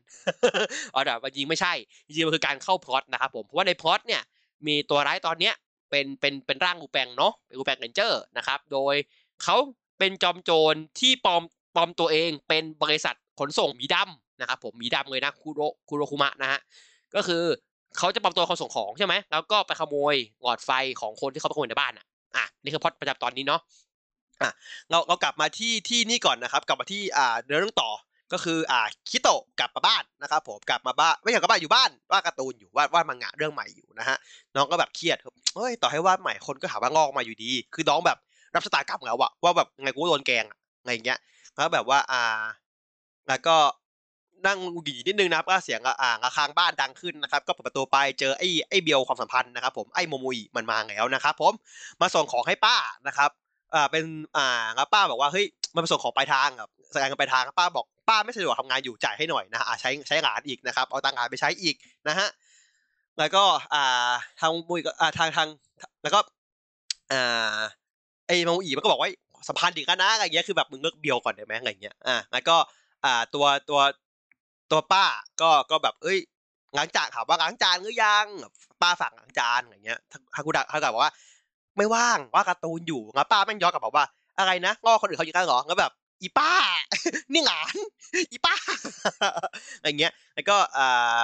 [0.94, 1.74] อ๋อแต่จริงไม่ใช่
[2.06, 4.22] จริงมันคือการเข้าพล็อตนะครับ ผมเพราะว่าในพล็อตเนี่ย
[4.68, 5.54] มีตัวร้ายตอนเนี้ย
[5.90, 8.96] เป็นเป็นเป็นร่างลูแปงเนาะเป็นลูแปงเรนเจอร์นะครับ โดย
[9.44, 9.56] เขา
[10.00, 11.42] เป็นจอมโจรที่ปลอม
[11.76, 16.60] ปลอมตัวเองเป็นบริษัทขนส่งหมีดำ นะครับผมหมีดำเลยนะคุโรคุโรคุมะนะฮะ
[17.16, 17.44] ก็คือ
[17.98, 20.72] เขาจะปลอมตัวคนส่งของใช่ไหมแล้วก็ไปขโมยหลอดไฟ
[21.02, 23.62] ของคนที่เขาไปขโมยในบ้านอะอะนี่คือพอตประจำตอนนี้เนาะ
[24.42, 24.52] อะ
[24.90, 27.92] เราเรากลับมาที่ที่นี่ก่อนนะครับ กลับมาที่อ่าเรื่องต่อ
[28.34, 34.18] ก็คืออ่าคิโตะกลับมาบ้านนะครับผมกลับมาบ้านไม่ใช่กลับบ้านอยู่บ้านวาดการ์ตูนอยู่วาดวาดมังงะเรื่องใหม่อยู่นะฮะ
[34.56, 35.18] น้องก็แบบเครียด
[35.56, 38.18] เฮ้ยต่อให้วาดใหม่คนก็หาว่างอกมาอยู่ดี คือน้องแบบ
[38.54, 40.46] รับชะตากรรมแล้วอะว่าแบบไงกูโดนแกง
[40.82, 41.20] อะไรอย่างเงี้ย
[41.56, 42.44] แล้วแบบว่าอ่า
[43.28, 43.56] แล้วก็
[44.46, 51.54] นั่งดหงิดนิดนึงนะครับก็เสียงอ่างระฆังบ้านดังขึ้นนะครับ ก็เปิดประตูไปเจอไอ้ไอ้เบลความสัมพันธ์นะครับผมไอ้โมโมอิมันมาแล้วนะครับผม
[52.02, 52.76] มาส่งของให้ป้า
[53.08, 53.30] นะครับ
[53.74, 54.04] อ่าเป็น
[54.38, 61.76] อ่าแล้วป้าบอกว่าเฮ้ยมันมาส่งของปลายทางครับแสดงกันปลายทางป้าบอกป้าไม่สะดวกทำงานอยู่จ่ายให้หน่อยนะฮะอ่าใช้ใช้หลานอีกนะครับเอาตังค์หลานไปใช้อีก
[62.08, 62.28] นะฮะ
[63.20, 65.48] แล้วก็อ่าทางมุยก็อ่าทางทาง
[66.04, 66.20] แล้วก็
[67.12, 67.58] อ่า
[68.28, 69.10] ไอ้โมโมอิมันก็บอกว่า
[69.48, 72.56] สัมพันธ์อีกแล้วนะอะไรเงี้ยคือแบบมึงเลิกเบียวก่อนได้ไหมอะไรเงี้ยอ่าแล้วก็
[73.06, 73.80] อ่าตัวตัว
[74.74, 75.06] ตัวป้า
[75.42, 76.20] ก็ก็แบบเอ้ย
[76.78, 78.26] ล้างจานถามว่าล้างจานหรือยัง
[78.82, 80.00] ป้าฝากล้างจานอะไรเงี้ย
[80.36, 81.14] ฮากุดะฮากุดะบอกว่า
[81.78, 84.06] ไม่ว่างว่าการ์ตูนอยู่แล้วป้าแม่งย้อนกลับบอกว่า
[84.40, 86.52] อะไรนะงอคนอื่นเขาอยู่กันเหรอแล้วแบบ อีป้า
[87.34, 87.76] นี่หลาน
[88.32, 88.56] อีป้า
[89.78, 91.24] อะไรเงี้ย แล้วก็อ่า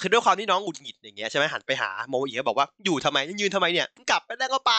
[0.00, 4.72] คือด้วยความที่น้องหงุดหงิดอย่างเงี้ยใช่ไหมหันไปหาโมอีก็บอกว่าอยู่ทำไมยืนทำไมเนี่ยกลับไปได้ก็ไป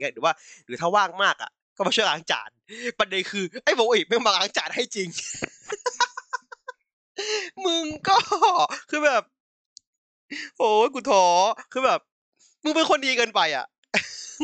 [0.00, 0.32] เงี้ยหรือว่า
[0.66, 2.50] หรือถ้าว่างมากอะก็มาช่วยล้างจาน
[2.98, 5.08] ประเด็นคือไอ้โมอีไม่มาล้างจานให้จริง
[7.66, 8.16] มึงก็
[8.90, 9.22] คือแบบ
[10.58, 11.24] โอ้ยกูท้อ
[11.72, 12.00] คือแบบ
[12.64, 13.66] มึงเป็นคนดีเกินไปอะ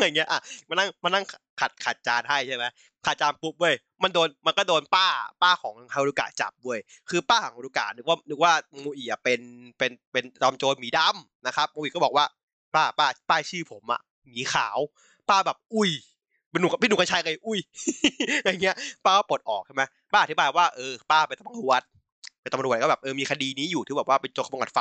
[0.01, 1.25] อย่างเงี้ยอะมานั่งมานั่ง
[1.61, 2.65] ขัดขัดจานให้ใช่ไหม
[3.07, 5.07] ขัดจานปุ๊บเว้ยมันโดนมันก็โดนป้า
[5.43, 6.81] ป้าของฮารุกะจับเว้ย
[7.11, 8.53] คือป้าของฮารุกะนึกว่านึกว่า
[8.85, 9.41] มูอีอะเป็น
[9.79, 12.25] เป็นเป็นจอมโจรหมีดำนะครับมูอีก็บอกว่า
[12.75, 14.79] ป้าป้าป้าชื่อผมอะหมีขาว
[15.29, 15.91] ป้าแบบอุ้ย
[16.51, 17.59] เป็นหนูพี่หนูกัญชัยเลยอุ้ย
[18.45, 18.75] อย่างเงี้ย
[19.05, 21.83] ป้าก็ปลดออกใช่ไหมป้าอธิบายว่าเออป้าเป็นตำรวจ
[22.47, 24.79] เป็นตำรวจก็แบบเออมีคดีนี้อยู่ที่แบบว่าเป็นโจรขโมยกัดไฟ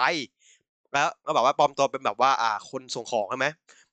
[0.94, 3.48] แล้วก็แบบว่าปลอมตัวเป็นแบบว่าอ่าคนส่งของใช่ไหม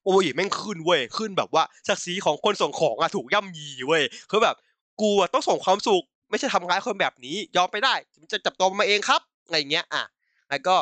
[0.04, 4.56] โอ้ยแม่งขึ้นเว้ยขึ้นแบบว่าศักดิ์ศรีของคนส่งของอะถูกย่ำยีเว้ยคือแบบ
[5.00, 7.94] กูอะต้องส่งความสุข ไม่ใช่ทำร้ายคนแบบนี้ ยอมไปได้
[8.32, 10.02] จะจับตัวมาเองครับอะไรเงี้ยอะ
[10.50, 10.76] แล้วก็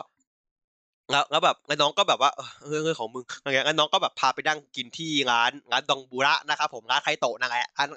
[1.10, 2.30] แล้วแล้วแบบแล้วน้องก็แบบว่า
[2.62, 7.88] เออเรื่องของมึงอะไรเงี้ยแล้วน้องก็แบบพาไปนั่งกินที่ร้านร้านดองบุระนะครับผมร้านไคโตะนั่นแหละอัน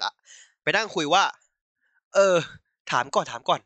[0.62, 1.22] ไปนั่งคุยว่า
[2.14, 2.36] เออ
[2.90, 3.60] ถามก่อนถามก่อน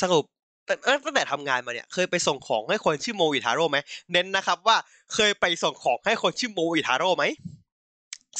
[0.00, 0.24] สรุป
[0.66, 3.78] แต่ตั้งแต่ทำงานมาเนี่ยเคยไปส่งของให้คนชื่อโมอิทาโร่ไหม
[4.12, 4.76] เน้นนะครับว่า
[5.14, 7.24] เคยไปส่งของให้คนชื่อโมอิทาโร่ไหม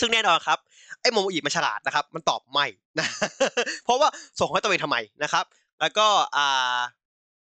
[0.00, 0.58] ซึ่งแน่นอนครับ
[1.00, 2.66] ไอ้โมอิมันฉลาดนะครับ มันตอบไม่
[2.98, 3.06] นะ
[3.84, 4.08] เพราะว่า
[4.40, 5.44] ส่งให้ตัวเองทำไมนะครับ
[5.80, 6.06] แล้วก็
[6.36, 6.78] อ่า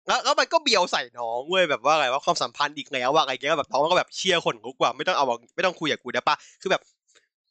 [0.07, 5.25] แล้วแล้วมันก็เบียวใส่น้องเว้ยแบบว่าอะไรว่าความสัมพันธ์อีกแล้วว่าอะไรเงี้ยแบบน้องก็แบบเชียร์คนลุกว่าไม่ต้องเอา
[5.55, 6.81] ไม่ต้องคุยกับกูได้ปะคือแบบ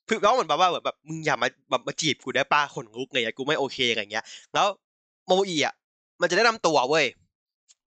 [0.08, 4.24] คือน้องเหมือนแบบว่าแบบมึงอย่ามาแบบมาจีบกูได้ปะคนลุกไงกูไม่โอเคอะไรเงี้ย
[4.54, 4.66] แล้ว
[5.26, 5.74] โมอีอะ
[6.20, 7.06] มันจะได้นำตัวเว้ย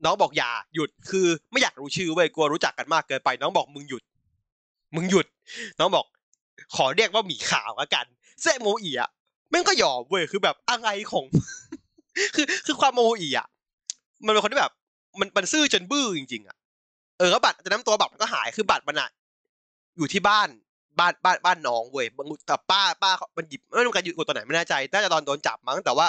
[0.06, 4.04] น้องบอกอย่าหยุดคือไม่อยากรู้ชื่อเว้ยกลัวรู้จักกันมากเกินไป น้องบอกมึงหยุด
[4.96, 5.26] มึงหยุด
[5.80, 6.06] น้องบอก
[6.76, 8.06] ขอเรียกว่าหมีขาวละกัน
[8.42, 9.10] เซโมอีอะ
[9.50, 11.26] แม่งก็ยอมเว้ยคือแบบอะไรของ
[12.36, 13.48] คือคือความโมอีอะ
[14.26, 14.74] มันเป็นคนที่แบบ
[15.20, 16.56] มันมันซื่อจนบื้อจริง ๆ อะ
[17.18, 19.10] เออแล้วบัตรจะน้ำตัวบัตรมันก็หายคือบัตรมันอะ
[19.98, 20.50] อยู่ที่บ้าน
[21.00, 22.06] บ้านบ้านบ้านน้องเว้ย
[22.48, 26.06] แต่ป้าป้ามันหยิบไม่รู้การหยิบกดตัวไหนไม่แน่ใจน่าจะตอนโดนจับมั้งแต่ว่า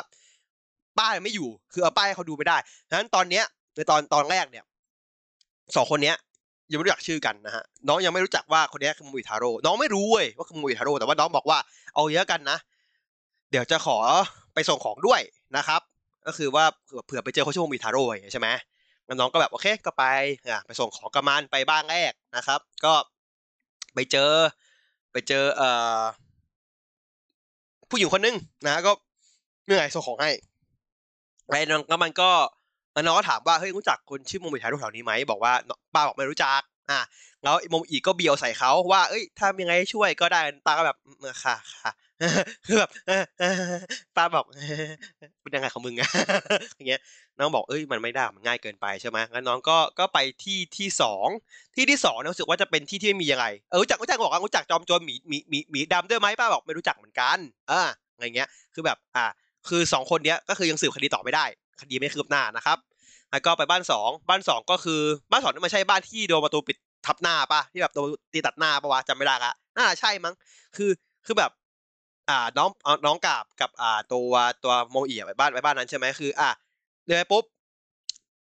[0.99, 2.57] ป้ายไม่อยู่ คือเอาป้ายเขาดูไม่ได้
[2.89, 3.45] ดังนั้นตอนเนี้ย
[3.77, 4.65] ในตอนตอนแรกเนี่ย
[5.77, 6.17] สองคนเนี้ย
[6.71, 11.59] ยังไม่รู้จักชื่อกันนะฮะน้องยังไม่รู้จักว่าคนนี้คือมูอิทาโร่น้องไม่รู้เว้ยว่าคือมูอิทาโร่แต่ว่าน้องบอกว่า
[11.95, 12.59] เอาเยอะกันนะ
[13.51, 13.99] เดี๋ยวจะขอ
[14.55, 15.21] ไปส่งของด้วย
[15.57, 15.81] นะครับ
[16.27, 16.65] ก็คือว่า
[17.07, 18.49] เผื่อไปเจอเขาชื่อมูอิทาโร่ใช่ไหม
[19.07, 20.05] แล้วน้องก็แบบโอเคก็ไป
[20.51, 22.95] อะไปส่งของกับมันไปบ้างแรกนะครับ ก็
[23.95, 24.31] ไปเจอ
[25.13, 25.69] ไปเจอเอ่
[26.01, 26.03] อ
[27.91, 28.93] ผู้หญิงคนนึงนะ ก็
[29.67, 30.31] เมื่อไงส่งของให้
[31.51, 32.31] ไอ้น้องแล้วมันก็
[32.95, 35.53] น้องก็ถามว่าเฮ้ยรู้จักคนชื่อโมมิทายรุแถวนี้ไหมบอกว่า
[35.95, 36.61] ป้าบอกไม่รู้จัก
[36.91, 37.01] อะ
[37.45, 40.97] แล้วโมอีก็เบียวใส่เขาว่าเอ้ยถ้ามีไงช่วยก็ได้ตาก็แบบ
[41.45, 41.91] ค่ะค่ะ
[42.67, 42.91] คือแบบ
[44.17, 44.45] ป้าบอก
[45.43, 46.11] เป็นยังไงของมึงอะ
[46.77, 47.01] อย่างเงี้ย
[47.39, 51.29] น้องบอกเอ้ยมันไม่ได้มันง่ายเกินไปใช่ไหมงั้นน้องก็ก็ไปที่ที่สอง
[51.75, 57.39] ที่ที่สองรู้สึกว่าจะเป็นที่ที่ไม่มีอะไรเออรู้จักรู้จักบอกว่ารู้จักจอมโจรหมีหมีหมีหมีดำด้วยไหมป้าบอกไม่รู้จักเหมือนกัน
[57.71, 57.83] อ่า
[58.15, 59.27] อะไรเงี้ย คือแบบอ่า
[59.69, 61.45] คือสองคนเนี้ยก็คือยังสืบคดีต่อไม่ได้
[61.81, 62.79] คดีไม่คืบหน้านะครับ
[63.31, 70.35] แล้วก็ไปบ้านสองบ้านสองก็คือบ้านสองนี่ไม่ใช่บ้านที่โดนประตูปิดทับหน้าปะที่แบบโดนตีตัดหน้าปะวะจำไม่ได้ละน่าใช่มั้ง
[70.77, 70.91] คือ
[71.27, 71.51] คือแบบ
[72.29, 72.69] อ่าน้อง
[73.07, 74.33] น้องกับกับอ่าตัว
[74.65, 76.49] ตัวโมเอีไปบ้านไปบ้านนั้นใช่ไหมคือ อ่า
[77.07, 77.45] เดินไปปุ๊บ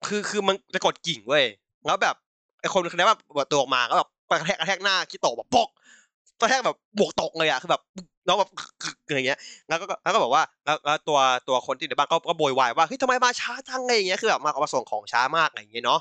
[0.07, 1.45] คือคือมันจะกดกิ่งเว้ย
[1.85, 2.15] แล้วแบบ
[2.61, 5.69] ไอคนคนนี้แบบแบบตัวออกมาก็แบบกระแทกกระแทกหน้าคิโตะแบบปก
[6.41, 7.81] กระแทกแบบบวกตกเลยอะคือแบบ
[8.27, 8.49] น้องแบบ
[9.15, 15.99] อย่างเงี้ย แล้วก็แล้วก็บอกว่าแล้วแล้วตัวตัวคนที่ในบ้านก็ก็โวยวายว่าเฮ้ยทำไมมาช้าจังไงอย่างเงี้ยคือแบบมามาส่งของช้ามากอะไรอย่างเงี้ยเนาะ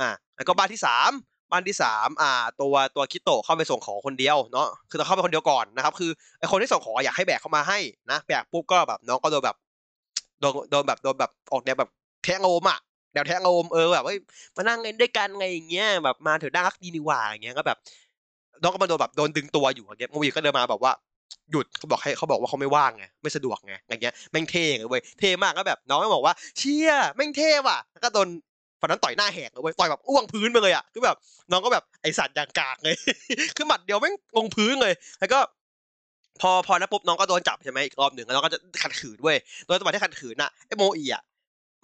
[0.00, 1.10] อ่าแล้วก็บ้านที่สาม
[1.50, 7.78] บ้านที่สามอ่า ตัวตัวคิโตเข้าไปส่งของคนเดียวเนาะคือต้องเข้าไปคนเดียวก่อนนะครับ คือไอคนที่ส่งของอยากให้แบกเข้ามาให้
[8.10, 9.56] นะแบกปุ๊บก็แบบน้องก็โดนแบบ
[10.40, 11.90] โดนโดนแบบโดนแบบออกแนวแบบ
[12.24, 12.78] แทงโอมอะ
[13.12, 14.14] แนวแทงโอมเออแบบว่า
[14.56, 17.78] มานั่งเล่นด้วยกันไงอย่างเงี้ยแบบมาเถอะน่ารักดีนี่หว่าอย่างเงี้ยก็แบบ
[18.62, 20.92] น้องก็มาโดนแบบโดนดึงตัวอยู่อย่างเงี้ยมูวีก็เดินมาแบบว่า
[21.50, 28.28] หยุดเขาบอกให้เขาบอกว่าเขาไม่ว่างไงไม่สะดวกไงอย่างเงี้ยแม่งเท่เลยเว้ยเท่มากก็แบบ น้องก็บอกว่าเชี่ยแม่งเท่ว่ะแล้วก็โดน
[28.80, 31.16] ฝันนั้นต่อยหน้าแหกเลยเว้ยต่อยแบบอ้วงพื้นไปเลยอะคือแบบ
[31.50, 32.94] น้องก็แบบไอสัตว์อย่างกากเลย
[33.56, 35.38] คือหมัดเดียวแม่งลงพื้นเลย แล้วก็
[36.40, 39.36] พอพอนะปุ๊บน้องก็โดนจับใช่ไหมอีกรอบหนึ่งแล้วน้องก็จะขัดขืนเว้ย
[39.66, 41.22] โดยจังหวะที่ขัดขืนน่ะไอโมอีอะ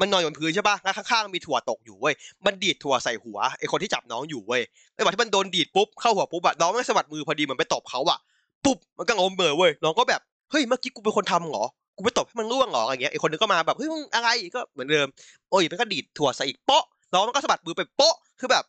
[0.01, 2.15] มันนอนอยู่บนพื้นใช่ป่ะแล้วข้างๆมีถั่วตกอยู่เว้ย
[2.47, 4.63] มันดีดถั่วใส่หัวไอคนที่จับน้องอยู่เว้ย
[4.95, 8.19] ไอจังหวะที่มันโดนดีดปุ๊บเข้าหัวปุ๊บอะน้องไม่สะบัดมือพอดีเหมือนไปตบเขาอะ
[8.65, 11.65] ปุ๊บมันก็งมเบอเว้ยน้องก็แบบเฮ้ยเมื่อกี้กูเป็นคนทำเหรอ
[11.97, 15.07] กูไปตบให้มันร่วงเหรออะไรเงี้ยไอคนนึงก็มาแบบเฮ้ยมึงอะไรก็เหมือนเดิม
[15.51, 16.85] โอ้ยมันก็ดีดถั่วใส่อีกเปาะ
[17.15, 18.65] น้องมันก็สะบัดมือไปโป๊ะคือแบบ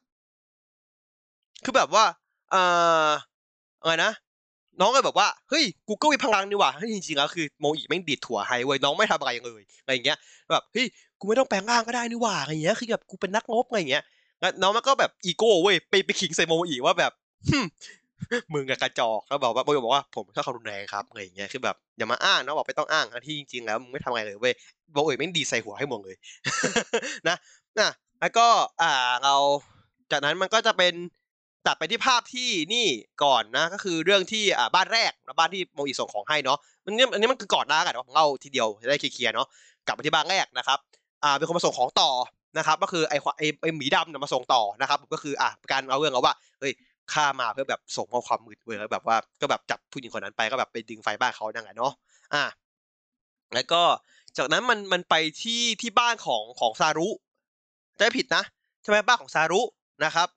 [1.64, 2.04] คือแบบว่า
[2.52, 2.62] เอ่
[3.08, 3.10] อ
[3.82, 4.12] อะไรนะ
[4.82, 10.18] น้องก็แบบว่าเฮ้ยกูก็มีพลังนี่หว่าจริงๆแล้วคือโมอีแม่ดีดถั่วให้เว้ยน้องไม่ทำอะไรเลยอะไรเงี้ย
[10.52, 10.88] แบบเฮ้ย
[11.22, 14.04] กูไม่ต้องแปลงร่างก็ได้นี่หว่าอะไรเงี้ย คือแบบกูเป็นนักงบอะไรเงี้ย
[14.40, 17.12] แล้วน้องมันก็แบบอีโก้เว้ยไปไปขิงใส่โมอีว่าแบบ
[18.54, 24.54] มึงกับกระจอกแล้วบอกว่าโมบอกว่าผมแค่ควารุนแรงครับอะไรเงี้ยคือแบบอย่ามาอ้างนะบอกไม่ต้องอ้างที่จริงๆแล้วมึงไม่ทำอะไรเลยเว้ย
[24.94, 26.16] โมอีแม่ดีใส่หัวให้หมดเลย
[27.28, 27.36] นะ
[27.80, 27.90] นะ
[28.22, 28.48] แล้วก็
[28.82, 29.36] อ่าเรา
[30.12, 30.94] จากนั้นมันก็จะเป็น
[31.68, 32.88] ตัดไปที่ภาพที่นี่
[33.24, 39.48] ก่อนนะ ก็คือเรื่องที่อ่าบ้านแรกนะบ้านที่โมอีส่งของให้เนาะมันเนี่ยอันนี้มันคือก่อนหน้ากันของเราทีเดียวจะได้เคลียร์เนาะ
[39.88, 40.80] กลับไปที่บ้านแรกนะครับ
[41.24, 42.10] อ่าเป็นคนมาส่งของต่อ
[42.58, 46.74] นะครับ ก็คือไอ้ไอ้ไอ้หมีดำเนะมาส่งต่อนะครับก็คืออ่าการเอาเรื่องเอาว่าเฮ้ย
[47.14, 51.94] ข้ามาเพื่อแบบส่งข้อความมืดเว้ยแล้วแบบว่าก็แบบจับผู้หญิงคนนั้นไปก็แบบไปดึงไฟบ้านเขานั่นแหละเนาะ
[52.34, 52.44] อ่า
[53.54, 53.82] แล้วก็
[54.38, 57.08] จากนั้นมันมันไปที่ที่บ้านของของซารุ
[57.98, 58.44] จะไม่ผิดนะ
[58.82, 59.62] ใช่ไหมบ้านของซารุ
[60.06, 60.28] นะครับ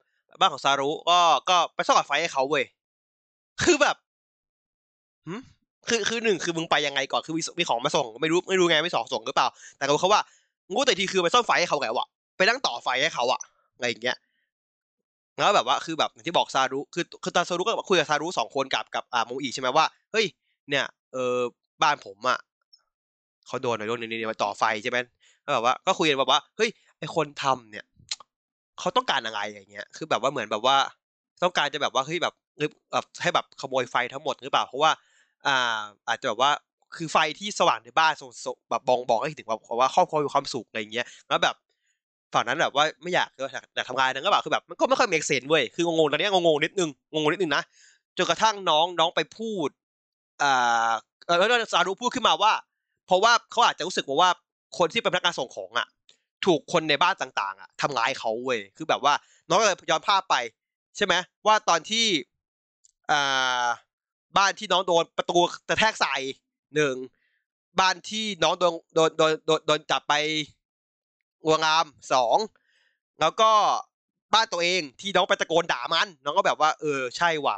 [0.40, 1.18] บ้านของซารุก็
[1.50, 2.64] ก็ไปซ่อนไฟให้เขาเว้ย
[3.62, 3.96] คือแบบ
[5.26, 5.40] หืม
[5.88, 10.22] คือคือหนึ่งคือมึงไปยังไงก่อนคือมีมีของมาส่ง ไม่รู้ไม่รู้ไงไม่สองส่งหรือเปล่า แต่รู้เขาว่า
[10.72, 13.40] งูแต่ทีคือไปซ่อนไฟให้เขาไงวะไปนั่งต่อไฟให้เขาอะ
[13.76, 14.16] อะไรอย่างเงี้ย
[15.36, 20.26] แล้วแบบว่าคือแบบอย่างที่บอกซารุคือคือตาซารุก็คุยกับซารุสองคนกับกับอ่าโมอีใช่ไหมว่าเฮ้ย
[20.70, 21.36] เนี่ยเออ
[21.82, 22.38] บ้านผมอะ
[23.46, 24.98] เขาโดนในโดนนี้มาต่อไฟใช่ไหม
[25.44, 27.84] ก็แบบว่าก็คุยกันแบบว่าเฮ้ยไอคนทำเนี่ย
[28.78, 30.76] เขาต้องการอะไรอย่างเงี้ย คือแบบว่าเหมือนแบบว่า
[31.42, 32.34] ต้องการจะแบบว่าเฮ้ยแบบ
[32.92, 34.90] แบบให้แบบขโมยไฟทั้งหมดหรือเปล่าเพราะว่า
[35.46, 36.50] อ่า อาจจะแบบว่า
[36.96, 41.54] คือไฟที่สว่างในบ้านส่งแบบบองบอกให้ถึงแบบว่าครอบครัวมีความสุขอะไรเงี้ยแล้วแบบ
[42.34, 43.28] ฝั่งนั้นแบบว่าไม่อยาก
[43.74, 47.62] อยากทำงานนั่นก็แบบคือแบบมันก็ไม่ค่อยเมกเซนเว้ยคืองงๆตอนนี้งงๆนิดนึงงงๆนิดนึงนะ
[48.16, 49.68] จนกระทั่งน้องน้องไปพูด
[50.42, 50.90] อ่า
[51.26, 52.52] แล้วซารุพูดขึ้นมาว่า
[53.06, 54.30] เพราะว่าเขาอาจจะรู้สึกว่า
[54.78, 55.86] คนที่เป็นพนักงานส่งของอะ
[56.44, 59.14] ถูกคนในบ้านต่างๆ อะทำร้ายเขาเว้ยคือแบบว่า
[59.48, 60.34] น้องก็เลยย้อนภาพไป
[60.96, 61.14] ใช่ไหม
[61.46, 62.06] ว่าตอนที่
[63.10, 63.66] อ่า
[64.36, 65.36] บ้านที่น้องโดนประตู
[65.68, 66.14] กระแทกใส่
[66.76, 66.94] หนึ่ง
[67.80, 70.14] บ้านที่น้องโดนโดนโดนโดนโดนจับไป
[71.46, 72.36] วัวงามสอง
[73.20, 73.50] แล้วก็
[74.34, 77.56] บ้านตัวเองที่น้องไปตะโกนด่ามัน น้องก็แบบว่า เออใช่ว่ะ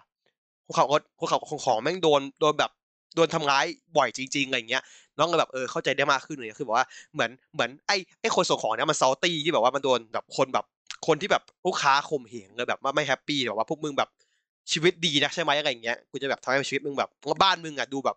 [0.67, 0.85] ภูเขา
[1.19, 2.71] ภูเขาของของแม่งโดนโดนแบบ
[3.17, 3.65] โดนทำร้าย
[3.97, 4.83] บ่อยจริงๆอะไรเงี้ย
[5.19, 10.65] น้องก็แบบเออเข้าใจได้มากขึ้นเลยคือแบบว่าเหมือนเหมือนไอ้ไอ้คนส่งของเนี้ยมันซอลตี้ที่แบบว่ามันโดนแบบคนแบบ
[11.07, 14.09] คนที่แบบลูกค้าข่มเหงเลยแบบว่าไม่แฮปปี้แบบว่าพวกมึงแบบ
[14.73, 17.11] ชีวิตดีนะใช่ไหมอะไรเงี้ยกูจะแบบทำให้ชีวิตมึงแบบ
[17.43, 18.17] บ้านมึงอะดูแบบ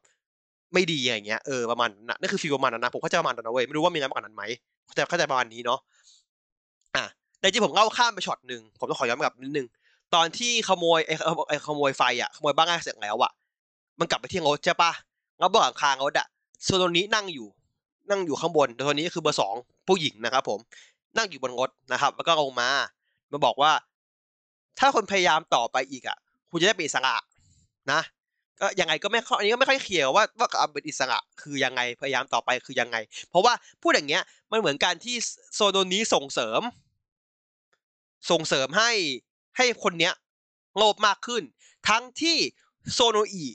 [0.74, 4.44] ไม่ดีอะไรเงี้ยเออประมาณนั้นนั่นคือฟีลประมาณนั้นนะผมเข้าใจประมาณนั้นนะเว้ยไม่รู้ว่ามีอะไรมากกว่านั้นไหม
[4.96, 5.80] แต่เข้าใจประมาณนี้เนาะ
[6.96, 7.06] อะ
[7.40, 9.68] แต่จริงผมเล่าข้ามไปช็อตหนึ่งผมต้องขอย้อนกลับนิดนึง
[10.16, 11.16] ตอนที่ขโมยไอ้
[11.50, 13.32] ไอ้ขโมยไฟอะขโมยบ้านง่ายเสร็จแล้วอะ
[14.00, 14.92] มันกลับไปที่รถใช่ปะ
[15.40, 16.28] แล้วบอกคางรถอะ
[16.64, 17.48] โซนนี้นั่งอยู่
[18.10, 19.56] นั่งอยู่ข้างบนตัวนี้คือเบอร์สอง
[19.88, 20.60] ผู้หญิงนะครับ ผม
[21.18, 22.70] นั่งอยู่บนรถนะครับ แล้วก็ลงมา
[23.32, 23.72] มาบอกว่า
[24.80, 26.18] ถ้าคนพยายามต่อไปอีกอะ
[26.52, 27.16] คุณจะได้เป็นอิสระ
[27.92, 28.00] นะ
[28.62, 32.98] ก็ยังไงก็ไม่อันนี้ก็ไม่ค่อยเคลียร์ว่าว่าการเป็นอิสระคือยังไงพยายามต่อไปคือยังไง
[33.30, 35.16] เพราะว่าพูดอย่างเงี้ยมันเหมือนการที่
[35.56, 36.62] โซโนนี้ส่งเสริม
[38.32, 38.92] ส่งเสริมให้
[39.58, 40.14] ให้คนเนี้ย
[40.78, 41.44] โลภมากขึ้น
[41.90, 42.38] ทั้งที่
[42.94, 43.46] โซโนอี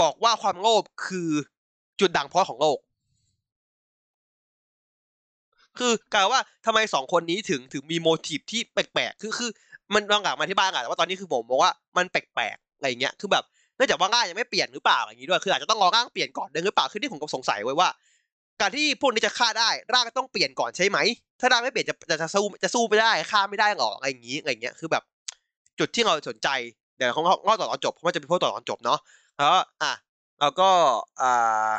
[0.00, 1.30] บอกว่าความโลภคือ
[2.00, 2.78] จุดด่างพร้อยของโลก
[5.78, 9.50] คือกล่าวว่าทำไมสองคนนี้ถึงถึงมีโมทีฟที่แปลกๆ คือคือ
[9.94, 13.44] มันลองกลับมาที่บ้านอะแต่ว่าตอนนี้คือผมบอกว่ามันแปลกๆอะไรเงี้ย คือแบบ
[13.76, 17.88] เนื่องจากว่าง่ายยังไม่เปลี่ยนหรือเปล่าอย่างนี้ด้วยคืออาจจะต้องรอร่างเปลี่ยนก่อนเดินหรือเปล่าคือที่ผมก็สงสัยไว้ว่า
[18.60, 20.98] การที่พวกนี้จะฆ่าได้ร่างต้องเปลี่ยนก่อนใช่ไหม
[21.40, 25.02] ถ้าร่างไม่เปลี่ยนจะจะจะสู้จะสู้ไม่ได้ฆ่าไม่ได้หรออะไรอย่างนี้อะไรอย่างเงี้ยคือแบบ
[25.78, 26.48] จุดที่เราสนใจ
[26.96, 28.98] เดี๋ยวเขาเขาต่อตอนจบเพราะว่าจะเป็นพวกต่อตอนจบเนาะ
[29.38, 29.92] แล้วอะ
[30.40, 30.70] เราก็
[31.22, 31.72] อ่า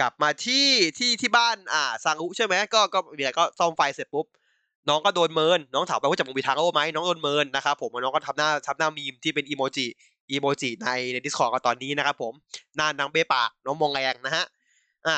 [0.00, 0.66] กลับมาที่
[0.98, 4.26] ที่ที่บ้านอ่าซางอุใช่ไหมก็ก็มีอะไรก็ซ่อมไฟเสร็จปุ๊บ
[4.88, 9.86] น้องก็โดนเมิน น้องถามไปว่าจะมึงมีทางโอ้ไหมน้องโดนเมินนะครับผมน้องก็ทำหน้าทำหน้ามีมที่เป็นอีโมจิ
[10.30, 12.32] อีโมจิในในดิสคอร์ดตอนนี้นะครับผม
[12.78, 14.44] นานนางเบปากน้องมองแรงนะฮะ
[15.06, 15.16] อะ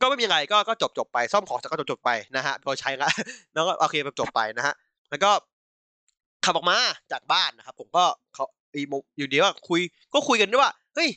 [0.00, 3.08] ก็ไม่มีอะไรก็ก็จบจบไปซ่อมของก็จบจบไปนะฮะพอใช้ละ
[3.54, 4.74] แล้วก็โอเคจบไปนะฮะ
[5.10, 5.30] แล้วก็
[6.44, 6.78] ขับออกมา
[7.12, 9.80] จากบ้านนะครับ ผมก็เขาอีโมอยู่ดีว่าคุย
[10.14, 11.08] ก็คุยกันด้วยว่าเฮ้ย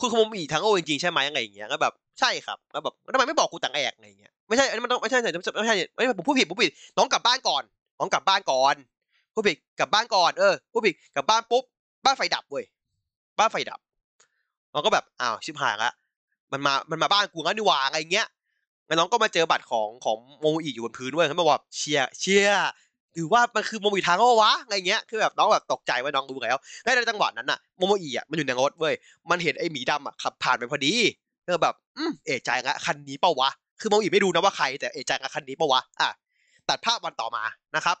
[0.00, 7.62] คุณขโมยอีทั้งโอจริงๆใช่ไหมอะไรอย่างเงี้ยก็แบบใช่ครับแล้วแบบทำไมไม่บอกกูต่างแอกอะไรอย่างเงี้ยไม่ใช่อันนี้มันต้องไม่ใช่ไม่ใช่ไม่ใช่ไม่ใช่ผมพูดผิดผมพูดผิดน้องกลับบ้านก่อน
[7.98, 8.74] น้องกลับบ้านก่อน
[9.34, 11.64] ผู้ผิดกลับบ้านก่อนเออผู้ผิดกลับบ้านปุ๊บ
[12.04, 12.64] บ้านไฟดับเว้ย
[13.38, 13.80] บ้านไฟดับ
[14.72, 15.90] เราก็แบบอ้าวชิบหายละ
[16.52, 18.26] มันมามันมาบ้านกูงั้นดีกว่าอะไรเงี้ย
[18.86, 22.50] แล้วน้องก็มาเจอบัตรของของโมอีอยู่บนพื้นด้วยเขาบอกว่าเชียเชีย
[23.14, 28.94] หรือว่ามันคือโมอีทางก็วะอะไรเงี้ยคือแบบน้องแบบตกใจว่าน้องรู้แล้วในจังหวะนั้นน่ะโมโมอีอะมันอยู่ในรถเว้ย
[29.30, 30.92] มันเห็นไอ้หมีดำอะขับผ่านไปพอดี
[31.46, 36.10] เออแบบอืมเอะใจละคันนี้เปล่าวะคือโมอีไม่รู้นะว่าใครแต่เอะใจละคันนี้เปล่าวะอะ
[36.68, 37.44] ตัดภาพวันต่อมา
[37.76, 37.96] นะครับ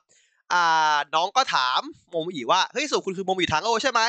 [0.52, 4.00] อ่าน้องก็ถามโมมอีว่าเฮ้ยสุคุณคือโมมอีทางโอใช่ไหม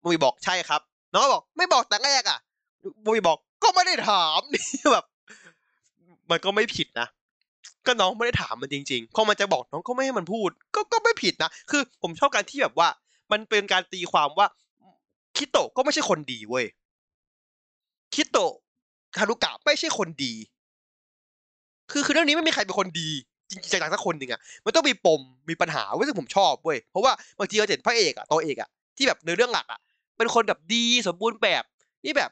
[0.00, 0.80] โมโมอีบอกใช่ครับ
[1.12, 2.38] น้องก็บอกไม่บอกแต่แรกอะ
[3.02, 5.04] โมโมอีบอกก็ไม่ได้ถามนี่แบบ
[6.30, 7.06] มันก็ไม่ผิดนะ
[7.86, 12.88] ก็น้องไม่ได้ถามมันจริงๆพอมันจะบอกน้องก็ไม่ให้มันพูด ก็ก็ไม่ผิดนะ คือผมชอบการที่แบบว่า
[13.32, 14.46] มันเป็นการตีความว่า
[15.36, 16.66] คิโตะก็ไม่ใช่คนดีเว้ย
[18.14, 18.52] คิโตะ
[19.18, 20.32] ฮารุกะไม่ใช่คนดี
[21.90, 23.10] คือคือเรื่องนี้ไม่มีใครเป็นคนดี
[23.52, 29.80] จริงจากสักคนหนึ่งอะมันต้องมีปมมีปัญหาเว้ยซึ่งผมชอบเว้ยเพราะว่าบางทีเราเห็นพระเอกอะตัวเอกอะที่แบบในเรื่องหลักอะ
[30.16, 31.64] เป็นคนแบบดีสมบูรณ์แบบ
[32.04, 32.30] นี่แบบ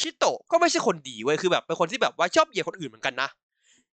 [0.00, 3.28] คิโตะก็ไม่ใช่คนดีเว้ยคือแบบเป็นคนที่แบบว่าชอบเหยียดคนอื่นเหมือนกันนะ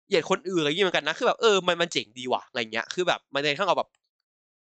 [0.08, 3.90] เหยียดคนอื่นอะไรอย่างเงี้ยเหมือนกันนะคือแบบเออมันมันเจ๋งดีว่ะอะไรเงี้ยคือแบบมันในข้างเราแบบ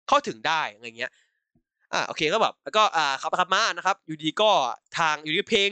[0.07, 1.11] เข้าถึงได้อะไรเงี้ย
[1.93, 4.51] อ่าโอเคก็แบบแล้วก็อ่าขับขับมานะครับอยู่ดีก็
[4.97, 5.69] ทางอยู่ดีเพลง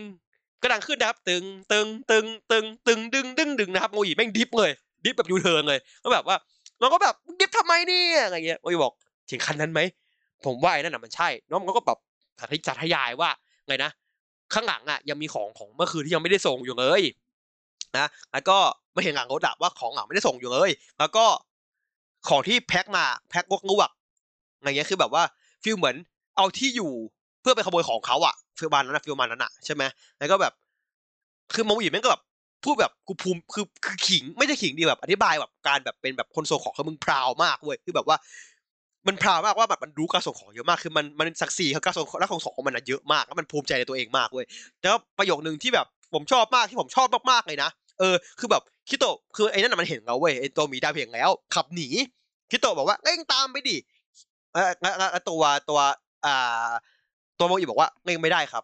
[0.62, 4.72] ก็ดังขึ้นนะครับ ตึงตึงตึงตึงตึงดึงดึงดึงนะครับโมโมอิแม่ง drift เลย
[5.04, 6.38] drift แบบยูเทิร์นเลยก็แบบว่า
[6.80, 8.94] น้องก็แบบ drift ทำไมเนี่ยอะไรเงี้ยโมโมอิบอก
[9.30, 9.82] เห็นคันนั้นไหม
[10.46, 12.00] ผมว่าไอ้นั่นน่ะมันใช่ น้องก็แบบ
[12.68, 13.30] สาธยายว่า
[13.68, 13.92] ไงนะ
[14.54, 17.02] ข้างหลังอะยังมีของของเมื่อคืนที่ยังไม่ได้ส่งอยู่เลย
[17.98, 18.58] นะแล้วก็
[18.94, 21.26] ไม่เห็นหลังรถอะว่าของหลังไม่ได้ส่งอยู่เลย แล้วก็
[22.30, 23.92] ของที่แพ็คมาแพ็คงกงวก
[24.58, 25.24] อะไรเงี้ยคือแบบว่า
[25.64, 25.96] feel เหมือน
[26.38, 26.92] เอาที่อยู่
[27.42, 29.84] เพื่อไปขโมยของเขาอะ feel มันนั้นอะ feel มันนั้นอะใช่ไหม
[30.20, 30.54] แล้วก็แบบ
[31.54, 32.22] คือโมโมอิแม่งก็แบบ
[32.64, 38.18] พูดแบบกูภูมิใจคือคือขิงไม่ใช่ขิงดีแบบอธิบายแบบการแบบเป็นแบบคนส่งของคือมึง proud มากเว้ยคือแบบว่า
[39.08, 44.46] มัน proud มากว่าแบบมันรู้การส่งของเยอะมากคือมันมันศักดิ์ศรีกับการส่งและของส่งของมันอะเยอะมากแล้วมันภูมิใจในตัวเองมากเว้ย
[44.84, 51.88] แล้วประโยคหนึ่งที่แบบผมชอบมากที่ผมชอบมากๆเลยนะเออคือแบบคิโตะคือไอ้นั่นมันเห็นเราเว้ยไอ้ตัวหมีดาวเห็นแล้ว ขับหนี
[52.52, 53.78] คิโตะบอกว่าเร่งตามไปดิ
[54.54, 55.80] เออแล้วตัวตัว
[56.26, 56.70] อ่า
[57.40, 58.64] ตัวโมอีบอกว่าเร่งไม่ได้ครับ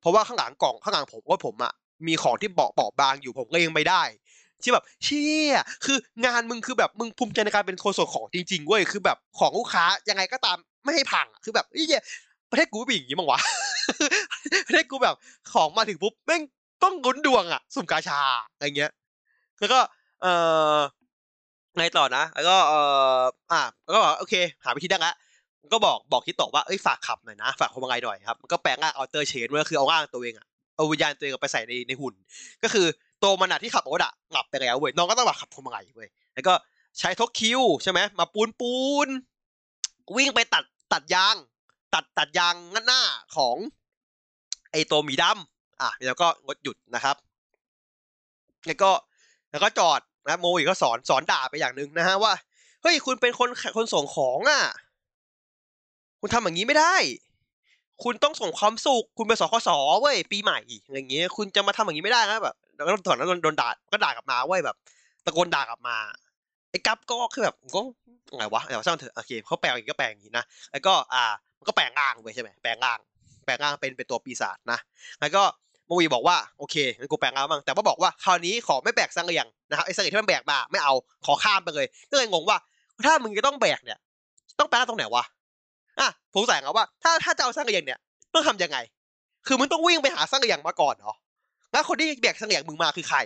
[0.00, 1.72] เพราะว่าข้างหลังกล่องข้างหลังผมว่าผมอะ
[2.08, 4.02] มีของที่เบาเบาบางอยู่ผมเร่งไม่ได้
[4.62, 11.86] ที่แบบเชี่ยคืองานมึงคือแบบมึงภูมิใจในการเป็นคนส่งของจริงๆเว้ยคือแบบของลูกค้ายังไงก็ตามไม่ให้พังคือแบบเฮ้ย
[12.50, 13.40] ประเทศกูเป็นอย่างนี้มั้งวะ
[14.66, 15.14] ประเทศกูแบบ
[15.52, 16.42] ของมาถึงปุ๊บแม่ง
[16.82, 18.20] ต้องลุ้นดวงอะสุ่มกาชา
[18.52, 18.90] อะไรเงี้ย
[19.60, 19.78] แล้วก็
[20.22, 20.32] เอ่
[20.74, 20.76] อ
[21.76, 22.80] ไงต่อนะ แล้วก็เอ่
[23.18, 23.20] อ
[23.52, 24.34] อะแล้วก็บอกโอเค
[24.64, 25.14] หาวิธีได้ละ
[25.72, 32.14] ก็บอกบอกคิโตะว่าเอ้ยฝากขับหน่อยนะ ฝากคนมาไงหน่อยครับมันก็แปลงร่างเอัลเตอร์เชนก็คือเอาร่างตัวเองอะ เอาวิญญาณตัวเองไปใส่ในในหุ่น
[32.62, 32.86] ก็คือ
[33.22, 36.54] ตัวมันอะที่ขับรถอะหลับไปแล้วเว้ยน้องก็ต้องแบบขับพวงมาลัยเว้ยแล้วก็
[36.98, 39.08] ใช้ทกคิวใช่ไหมมาปูนปูน
[40.16, 41.36] วิ่งไปตัดตัดยาง
[41.94, 42.54] ตัดตัดยาง
[42.86, 43.02] หน้า
[43.36, 43.56] ของ
[44.72, 47.16] ไอตัวหมีดำอะแล้วก็งดหยุดนะครับ
[48.66, 48.90] แล้วก็
[49.50, 52.32] แล้วก็จอดนะโมอีกก็สอนสอนด่าไปอย่างหนึ่งนะฮะว่า
[52.82, 54.62] เฮ้ยคุณเป็นคนคนส่งของอะ
[56.20, 56.94] คุณทำอย่างนี้ไม่ได้
[58.02, 59.68] คุณต้องส่งความสุข คุณเป็นสคส
[60.00, 64.76] เว้ยปีใหม่อะไรเงี้ยคุณจะมาทำอย่างนี้ไม่ได้นะแบบแล้วตอนนั้นโดนด่าก็ด่ากลับมาเว้ยแบบ
[65.24, 65.96] ตะโกนด่ากลับมา
[66.70, 67.80] ไอ้กัปก็คือแบบก็
[68.36, 71.24] ไงวะเดี๋ยวช่างเถอะโอเคเขาแปลอย่างนี้ก็แปลงอย่างนี้นะแล้วก็อ่า
[71.58, 72.98] มันก็แปลงร่างเว้ยใช่ไหมแปลงร่าง
[73.44, 74.78] แปลงร่างเป็นเป็นตัวปีศาจนะ
[75.20, 75.42] แล้วก็
[75.86, 80.94] โมวีบอกว่าโอเคงั้นกูแปลงร่างบ้างแต่ว่าบอกว่าคราวนี้ขอไม่แบกสังเลียงนะครับไอ้สังเลียงที่มันแบกมาไม่เอา
[81.26, 82.58] ขอข้ามไปเลยก็เลยงงว่า
[83.06, 83.98] ถ้ามึงจะต้องแบกเนี่ย
[84.58, 85.24] ต้องแปลงตรงไหนวะ
[86.00, 87.98] อะผมใส่เอาว่าถ้าถ้าจะเอาสังเลียงเนี่ย
[88.34, 88.78] ต้องทำยังไง
[89.46, 91.14] คือมึงต้องวิ่งไปหาสังเลียงมาก่อนเหรอ
[91.72, 93.18] แล้วคนที่แบกสังเลียงมึงมาคือใคร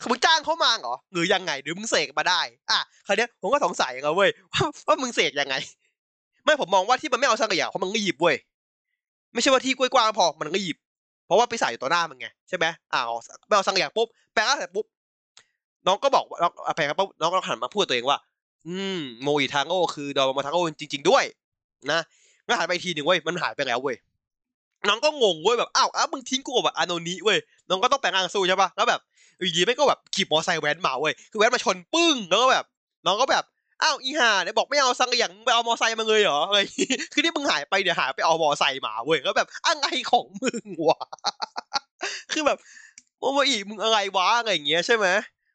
[0.00, 5.54] คือมึงจ้างเขามาเหรอหรือยังไงหรือมึงเสกมาได้ อะคราวนี้ผมก็สงสัยกันเว้ยว่าว่ามึงเสกยังไง
[6.44, 8.36] ไม่ผมมองว่าที่มันไม่เอาสังเลียงเพราะมันรีบเว้ย
[9.32, 10.76] ไม่ใช่ว่าที่กว้างพอมันรีบ
[11.26, 13.00] เพราะว่าปีศาจอยู่ต่อหน้ามึงไงใช่ไหมอ่า
[13.48, 14.86] ไปเอาสังอย่างปุ๊บแปลงร่างเสร็จปุ๊บ
[15.86, 18.18] น้องก็บอกน้องแปลงปุ๊บน้องก็หันมาพูดตัวเองว่า
[18.68, 21.24] อืมโมอิทางโอคือดอมาทางโอจริง ๆ ด้วย
[21.90, 22.00] นะ
[22.46, 23.96] แล้วหายไปทีหนึ่งเว้ยมันหายไปแล้วเว้ย
[24.88, 29.00] น้องก็งงเว้ยแบบอ้าวอ้าวมึงทิ้งกูแบบอานนิเว้ยน้องก็ต้องแปลงร่างสู้ใช่ปะแล้วแบบ
[29.38, 32.64] อยู่ดีไม่ก็แบบขี่มอไซค์แว้นมาเว้ยคือแว้นมาชนปึ้งแล้วก็แบบ
[33.06, 33.44] น้องก็แบบ
[33.82, 36.58] อ้าวอีห่าเนี่ยบอกไม่เอาสังอย่างไปเอามอไซค์มาเลยเหรออะไร
[37.12, 41.00] คือที่มึงหายไปเดี๋ยวหายไปเอามอไซค์มาเว้ยแล้วแบบอะไรของมึงวะ
[42.32, 42.58] คือแบบ
[43.18, 45.06] โมโมอีมึงอะไรวะอะไรอย่างเงี้ยใช่ไหม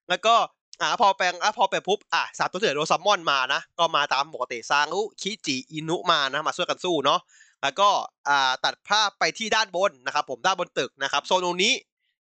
[0.09, 0.35] แล้วก็
[0.81, 7.19] อ่าพอแปลงอะพอแปลงปุ๊บอะสามตัวเสือโดซัมมอนมานะ ก็มาตามปกติซารุคิจิอินุมานะมาช่วยกันสู้เนาะ
[7.61, 7.89] แล้วก็
[8.29, 11.73] อ่าตัดภาพไปที่ด้านบนนะครับ ผมด้านบนตึกนะครับโซนตรงนี้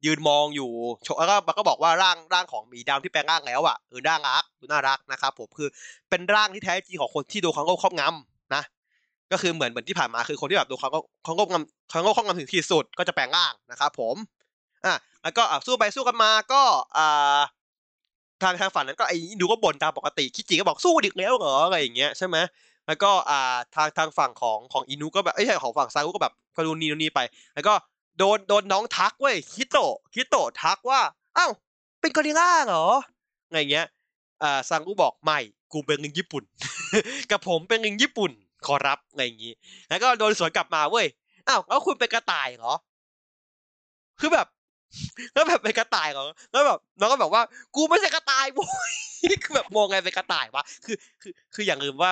[0.04, 0.70] ยืนมองอยู่
[1.18, 5.68] แล้วก็มันก็บอกว่าร่างร่างของมีดำที่แปลงร่างแล้วอะเออน่ารักดูน่ารักนะครับผมคือ
[6.10, 8.62] เป็นร่างที่แท้จริงของคนที่โดนคังโง่ครอบงำนะ
[9.32, 14.16] ก็คือเหมือนเหมือนที่ผ่านมาคือคนที่แบบโดนคังโง่คังโง่ครอบงำคังโง่ครอบงำถึงที่สุดก็จะแปลงร่างนะครับผม
[14.84, 16.62] อะแล้วก็สู้ไปสู้กันมาก็
[16.98, 17.38] อ่า
[18.42, 22.36] ทางทางฝั่งนั้นก็ไอ้ดูก็บ่นตามปกติคิจิก็บอกสู้ดิกแล้วเหรออะไรอย่างเงี้ยใช่ไหม
[22.86, 27.20] แล้วก็อ่าทางทางฝั่งของของอินุก็แบบไอ้ใช่ของฝั่งซารุก็แบบก็ดูนีนีไป
[27.54, 27.74] แล้วก็
[28.18, 31.00] โดนโดนน้องทักเว้ยคิโตะคิโตะทักว่า
[31.38, 31.52] อ้าว
[32.00, 32.86] เป็นกอริล่าเหรอ
[33.48, 33.86] อะไรเงี้ย
[34.42, 35.38] อ่าซังกุบอกไม่
[35.72, 36.42] กูเป็นลิงญี่ปุ่น
[37.30, 38.30] กับผมเป็นลิงญี่ปุ่น
[38.66, 39.54] ขอรับอะไรอย่างงี้
[39.88, 41.06] แล้วก็โดนสวนกลับมาเว้ย
[41.48, 42.74] อ้าวแล้วคุณเป็นกระต่ายเหรอ
[44.20, 44.46] คือแบบ
[45.34, 47.42] แล้วแบบเป็นกระต่ายเหรอแล้วแบบน้องก็แบบว่า
[47.76, 48.92] กูไม่ใช่กระต่ายโว้ย
[49.44, 52.10] คือแบบมองไงเป็นกระต่ายวะคือคือ คืออย่างลืมว่า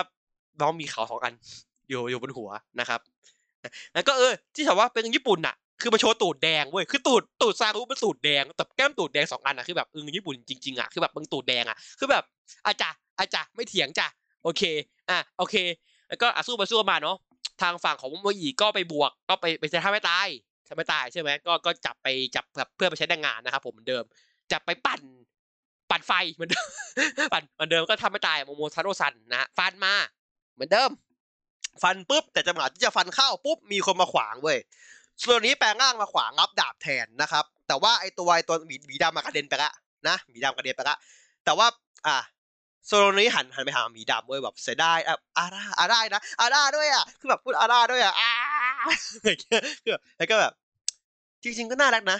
[0.61, 1.35] น้องมีเขาสองอัน
[1.88, 3.01] อยู่อยู่บนหัวนะครับ
[3.94, 12.25] แล้วก็เออ ที่ถามว่าเป็นญี่ปุ่นน่ะคือมาโชว์ตูดแดงเว้ย คือตูดตูดซารุเป็นตูดแดง แต่แก้มตูดแดงสองอันอะคือแบบเออญี่ปุ่นจริงๆอะคือแบบมึงตูดแดงอะคือแบบ
[12.66, 14.07] อาจารย์อาจารย์ไม่เถียงจ้ะ
[14.44, 14.62] โอเค
[15.11, 15.55] อะ โอเค
[16.09, 17.16] แล้วก็อะสู้ไปสู้มาเนาะ
[17.62, 20.29] ทางฝั่งของโมอีก็ไปบวก ก็ไปไปใช้ท่าไม่ตาย
[20.77, 24.05] ไม่ตายใช่ไหมก็ก็จับไปจับแบบเพื่อไปใช้แรงงานนะครับ ผมเหมือนเดิม
[24.53, 25.00] จับไปปั่น
[25.90, 26.66] ปั่นไฟเหมือนเดิม
[27.33, 29.94] ปั่นเหมือนเดิมก็ทำไม่ตายโมโมทาโร่ซันนะฟันมา
[30.55, 30.90] เหมือนเดิม
[31.83, 34.59] ฟันปุ๊บ แต่จังหวะที่จะฟันเข้าปุ๊บมีคนมาขวางเว้ย
[35.24, 39.70] ส่วนนี้แปลงร่างมาขวางงับดาบแทนนะครับ แต่ว่าไอตัวไอตัวหมีหมีดำมากระเด็นไปละ
[40.09, 40.96] นะหมีดำกระเด็นไปละ
[41.44, 41.66] แต่ว่า
[42.07, 42.16] อะ
[42.87, 48.33] โซโลนี้หันหันไปหาหมีดำเว้ยแบบเสียดายอะอาร่าอาร่านะอาร่าด้วยอะคือแบบพูดอาร่าด้วยอะอา
[49.85, 50.53] คือแล้วก็แบบ
[51.42, 52.18] จริง ๆ ก็น่ารักนะ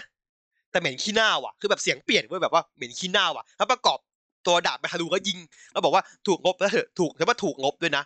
[0.71, 3.99] แต่เหม็นขี้หน้าว่ะ คือแบบเสียงเปลี่ยนเว้ยแบบว่าเหม็นขี้หน้าว่ะ แล้วประกอบ
[4.47, 5.37] ตัวดาบไปฮารูก็ยิง
[5.71, 8.03] แล้วบอกว่าถูกงบแล้วเถอะถูกแต่ว่าถูกงบด้วยนะ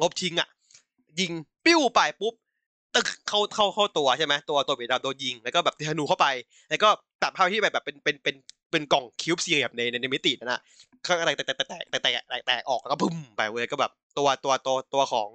[0.00, 0.48] งบทิ้งอะ
[1.20, 1.32] ยิง
[1.64, 2.34] ปิ้วไปปุ๊บ
[2.94, 6.26] ตึกเข้าเข้าเข้าตัวใช่ไหมตัวตัวเบดาโดนยิง แล้วก็แบบธนูเข้าไป
[6.70, 6.88] แล้วก็
[7.22, 8.36] ตัดภาพที่แบบแบบเป็นเป็นเป็น
[8.70, 10.60] เป็นกล่องคิวบ์สี่เหลี่ยมในในมิตินั่นนะ
[11.06, 15.28] ข้างอะไรแตกแตกแตกแตกแตกแตกแตกออกแล้วก็บึ้มไปเว้ยก็แบบตัวตัวตัวตัวของ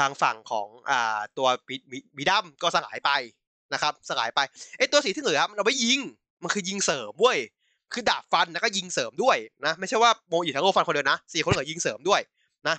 [0.00, 1.48] ทางฝั่งของอ่าตัว
[2.16, 3.10] มีดัมก็สลายไป
[3.72, 4.40] นะครับสลายไป
[4.78, 5.98] ไอตัวสีที่เหลือมันเอาไปยิง
[6.42, 7.38] มันคือยิงเสริมเว้ย
[7.92, 9.36] คือดาบฟันแล้วก็ยิงเสริมด้วย
[9.66, 12.20] นะไม่ใช่ว่าโมโมอิทาโร่ฟันคนเดียวนะสี่คนเหลือยิงเสริมด้วย
[12.68, 12.76] นะ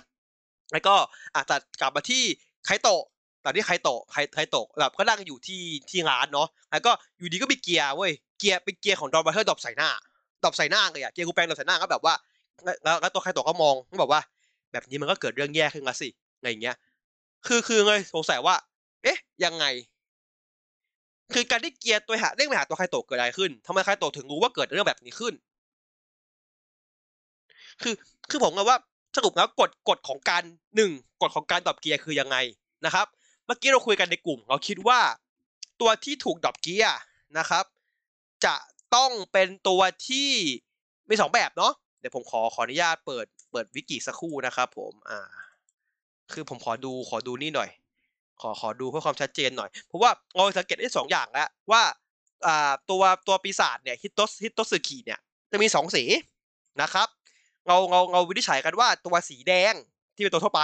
[0.72, 0.94] แล้วก็
[1.36, 2.22] อาจจะกลับมาที่
[2.64, 3.02] ไคโตะ
[3.44, 9.90] ตอนที่ไคโตะไคไคโตะแบบก็นั่งอยู่ที่ที่ร้านเนาะแล้วก็อยู่ดีก็มีเกียร์เว้ยเกียร์เป็นเกียร์ของดอนบราเธอร์ drop ใส่หน้า
[10.44, 12.14] drop ใส่หน้าเลยอะเกียร์กูแปลงดอปใส่หน้าก็แบบว่า
[12.84, 14.20] แล้วแล้วตัวไคโตะก็มองก็บอกว่า
[14.72, 16.08] แบบนี้มันก็เกิดเรื่องแย่ขึ้นละสิ
[16.38, 16.76] อะไรอย่างเงี้ย
[17.46, 18.54] คือคือเลยสงสัยว่า
[19.02, 19.64] เอ๊ะ ยังไง
[21.34, 25.34] คือการที่เกียร์ตัวหาเร่งไปหาตัวไคโตะเกิดอะไรขึ้นทำไมไคโตะถึงรู้ว่าเกิดเรื่องแบบนี้ขึ้น
[27.82, 27.94] คือ
[28.30, 28.78] คือผมว่า
[29.16, 30.42] สรุปแล้วกฎกฎของการ
[30.76, 32.36] หนึ่งกฎของการ drop เกียร์คือยังไง
[32.84, 33.06] นะครับ
[33.46, 35.00] เมื่อกี้เราคุยกันในกลุ่ม เราคิดว่า
[35.80, 36.98] ตัวที่ถูก drop เกียร์
[37.38, 37.64] นะครับ
[38.44, 38.54] จะ
[38.94, 40.30] ต้องเป็นตัวที่
[41.08, 45.28] มีสองแบบเนาะเดี๋ยวผมขอขออนุญาตเปิดเปิดวิกิสักครู่นะครับผม อ่า
[46.34, 47.70] คือผมขอดูขอดูนี่หน่อย
[48.40, 51.82] ขอขอดูเพื่อความชัดเจนหน่อย เพราะว่าเราสังเกตได้สองอย่างแล้วว่า
[52.46, 55.18] อ่าตัวตัวปีศาจเนี่ยฮิตโตสฮิตโตสึกิเนี่ย
[55.52, 56.04] จะมีสองสี
[56.82, 57.08] นะครับ
[57.66, 59.74] เราเราเราวินิจฉัยกันว่าตัวสีแดง
[60.14, 60.62] ที่เป็นตัวทั่วไป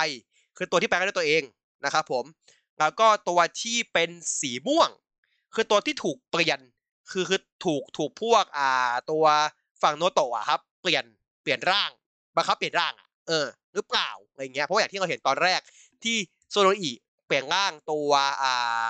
[0.57, 1.43] คือตัวที่แปลงได้ตัวเอง
[1.85, 2.25] นะครับผม
[2.79, 4.91] แล้วก็ตัวที่เป็นสีม่วง
[5.55, 6.61] คือตัวที่ถูกเปลี่ยน
[7.11, 9.25] คือคือถูกถูกพวกอ่าตัว
[9.83, 11.05] ฝั่งโนโตะครับ เปลี่ยน
[11.43, 11.91] เปลี่ยนร่าง
[12.37, 15.61] บังคับเปลี่ยนร่างอะเออหรือเปล่าอะไรเงี้ยเพราะอย่างที่เราเห็นตอนแรก
[16.05, 16.17] ที่
[16.51, 16.91] โซโนอิ
[17.27, 18.11] เปลี่ยนร่างตัว
[18.43, 18.85] อ่า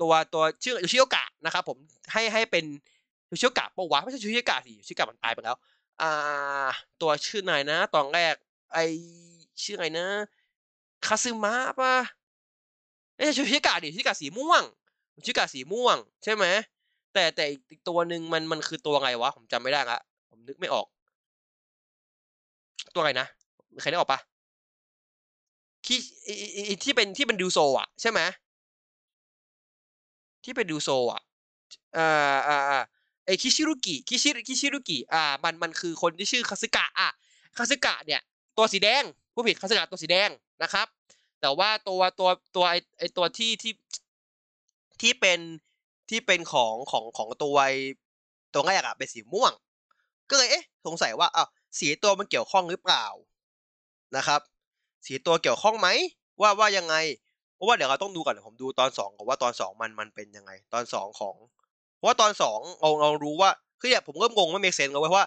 [0.00, 1.78] ตัวตัวชื่อยูชิโอกะนะครับผม
[2.12, 2.64] ให้ให้เป็น
[3.30, 5.56] ยูชิโอกะปะวะไม่ใช่ยูชิโอกะสิยูชิโอกะมันตายไปแล้ว
[6.02, 6.68] อ่า
[7.00, 8.34] ตัวชื่อไหนนะ ตอนแรก
[8.72, 8.78] ไอ
[9.62, 10.06] ชื่อไงนะ
[11.06, 11.94] คาซึมะปะ
[13.16, 14.62] ไอ้ชื่อชิกาดิชิกาสีม่วง
[15.26, 16.44] ชิกาสีม่วง ใช่ไหม
[17.14, 19.98] แต่แต่อีกตัวหนึ่งมันมันคือตัวไงวะ ผมจำไม่ได้ละ
[20.30, 20.86] ผมนึกไม่ออก
[22.94, 23.26] ตัวไงนะ
[23.80, 24.20] ใครนึกออกปะ
[25.86, 25.98] ที่
[26.84, 28.20] ที่เป็นที่เป็นดิวโซอะ ใช่ไหม
[30.44, 31.22] ที่เป็นดูโซอะ
[31.96, 32.80] อ่าอ่าอ่า
[33.26, 37.10] ไอคิชิรุกิคิชิคิชิรุกิอ่า มันมันคือคนที่ชื่อคาสึกะอะ
[37.58, 38.20] คาสึกะเนี่ย
[38.56, 39.04] ตัวสีแดง
[39.34, 40.30] ผู้ผิดคาสึกะตัวสีแดง
[40.62, 40.86] นะครับ
[41.40, 43.72] แต่ว่าตัวตัวตัวไอไอตัวที่ที่
[45.00, 45.38] ที่เป็น
[46.10, 47.70] ที่เป็นของของของตัวไอ
[48.52, 49.52] ตัวแรกอะเป็นสีม่วง
[50.30, 51.48] ก็เลยเอ๊ะสงสัยว่าอ้าว
[51.78, 53.04] สีตัวมันเกี่ยวข้องหรือเปล่า
[54.16, 54.40] นะครับ
[55.06, 55.88] สีตัวเกี่ยวข้องไหม
[56.40, 56.94] ว่าว่ายังไง
[57.54, 61.36] เพราะว่าเดี๋ยวเราต้องดูก่อนผมดูตอนสองก่อนว่าตอนสองมันมันเป็นยังไง ตอนสองของ
[61.96, 63.50] เพราะว่าตอนสองเราเรารู้ว่า
[63.80, 65.26] คืออย่างผมเริ่มงงว่า make sense เลยว่า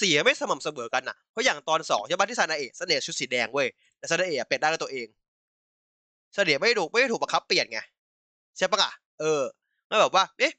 [0.00, 3.68] สีไม่สม่ำเสมอกันนะเพราะอย่างตอนสองใช่ปะที่ซานาเอะซานาเอะชุดสีแดงเว้ย
[3.98, 5.06] แต่ซานาเอะเป็นได้ด้วยตัวเอง
[6.34, 7.78] ซานาเอะไม่ถูกไม่ถูกบังคับเปลี่ยนไง
[8.56, 9.42] ใช่ปะล่ะเออ
[9.88, 10.52] แล้วแบบว่าเอ๊ะ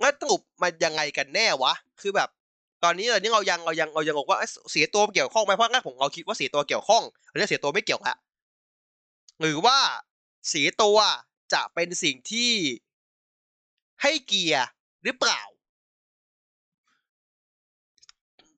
[0.00, 2.28] งั้นสรุปมันยังไงกันแน่วะ คือแบบ
[2.84, 4.38] ตอนนี้ตอนนี้เรายังเรายังเรายังบอกว่า
[4.70, 8.16] เสียตัวเกี่ยวข้องไหมเพราะงั้นผมเราคิดว่าเสียตัวเกี่ยวข้องหรือเสียตัวไม่เกี่ยวละ
[9.40, 9.78] หรือว่า
[10.48, 10.98] เสียตัว
[11.52, 12.52] จะเป็นสิ่งที่
[14.02, 14.66] ให้เกียร์
[15.04, 15.40] หรือเปล่า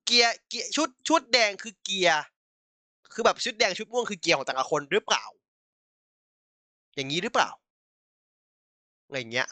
[0.04, 2.20] เกียร์เกียร์ชุดชุดแดงคือเกียร์
[3.12, 5.24] คือแบบชุดแดงชุดม่วงคือเกียร์ของแต่ละคนหรือเปล่า
[6.94, 7.50] อย่างนี้หรือเปล่า
[9.06, 9.48] อะไรเงี้ย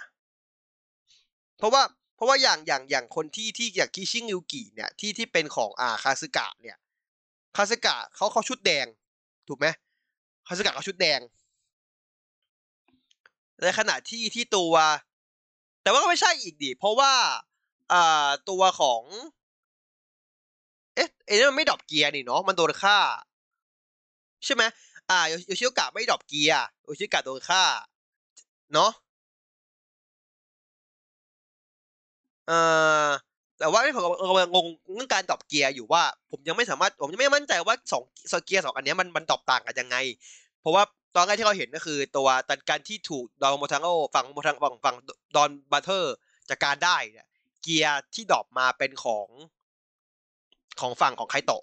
[1.59, 1.83] เพราะว่า
[2.23, 6.77] ราะว่าอย่างอย่างอย่างคนที่ที่อย่างคิชิงยูกิเนี่ยที่ที่เป็นของอ่าคาสึกะเนี่ย
[7.57, 8.87] คาสึกะเขาเขาชุดแดง
[9.49, 9.67] ถูกไหม
[10.47, 11.21] คาสึกะเขาชุดแดง
[13.63, 14.75] ในขณะที่ที่ตัว
[15.83, 17.13] แต่ว่าก็ไม่ใช่อีกดิเพราะว่า
[17.93, 19.03] อ่าตัวของ
[20.95, 22.99] เอ๊ะเอ๊ะมันไม่ drop เกียร์นี่เนาะมันโดนฆ่า
[24.45, 24.63] ใช่ไหม
[25.11, 27.63] อ่าโยชิโอกะไม่ drop เกียร์โยชิโอกะโดนฆ่า
[28.75, 28.91] เนาะ
[32.49, 32.53] เอ
[33.07, 33.09] อ
[33.59, 38.01] แต่ว่าผมกำลังงงเรื่องการดรอปเกียร์อยู่ว่า ผมยังไม่สามารถผมยังไม่มั่นใจว่าสอ
[38.41, 39.97] งเกียร์สองอันนี้มันมันดรอปต่างกันยังไง
[40.61, 40.83] เพราะว่า
[41.17, 44.97] ตอนแรกที่เราเห็นก็คือ ตัวตันการที่ถูกดอนโมทังโอฝั่งโมทังฝั่งฝั่ง
[45.37, 46.15] ดอนบัตเทอร์
[46.51, 47.27] จากการได้เนี่ย
[47.63, 49.29] เกียร์ที่ดรอปมาเป็นของ
[50.81, 51.63] ของฝั่งของไคโตะ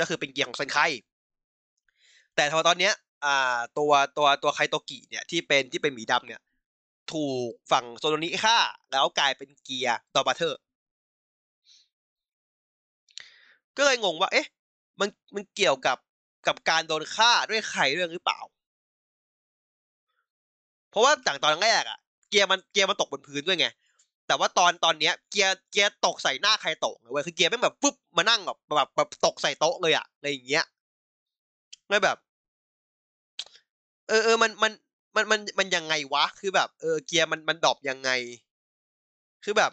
[0.00, 0.78] ก็คือเป็นเกียร์ของเซนไค
[2.36, 2.92] แต่พอตอนเนี้ย
[3.24, 6.40] อ่าตัวตัวตัวไคโตกิเนี่ยที่เป็นที่เป็นหมีดำเนี่ย
[7.12, 8.56] ถูกฝั่งโซโนนิฆ่า
[8.92, 10.60] แล้วกลายเป็นเกียร์ดอนบราเธอร์
[13.76, 14.46] ก็เลยงงว่า เอ๊ะ
[15.00, 15.98] มันมันเกี่ยวกับ
[16.46, 18.40] กับการโดนฆ่าด้วยใครเรื่องหรือเปล่า
[20.90, 21.98] เพราะว่าจากตอนแรกอะ
[22.28, 23.66] เกียร์มันเกียร์มันตกบนพื้นด้วยไง
[24.26, 30.64] แต่ว่าตอนตอนเนี้ยเกียร์เกียร์ตกใส่หน้าใครตกเลยเว้ยคือเกียร์ไม่แบบปุ๊บมานั่งแบบแบบแบบตกใส่โต๊ะเลยอะอะไรอย่างเงี้ย
[31.88, 32.16] เลยแบบ
[34.08, 34.72] เออเออมันมัน
[35.16, 38.10] มันมันมันยังไงวะ คือแบบเออเกียร์มันมันดรอปยังไง
[39.44, 39.72] คือแบบ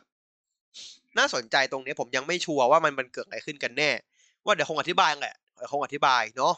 [1.18, 3.92] น่าสนใจตรงนี้ผมยังไม่ชัวร์ว่ามันมันเกิดอะไรขึ้นกันแน่
[4.46, 5.36] ว่าเดี๋ยวคงอธิบายแหละ
[5.72, 6.56] คงอธิบายเนาะ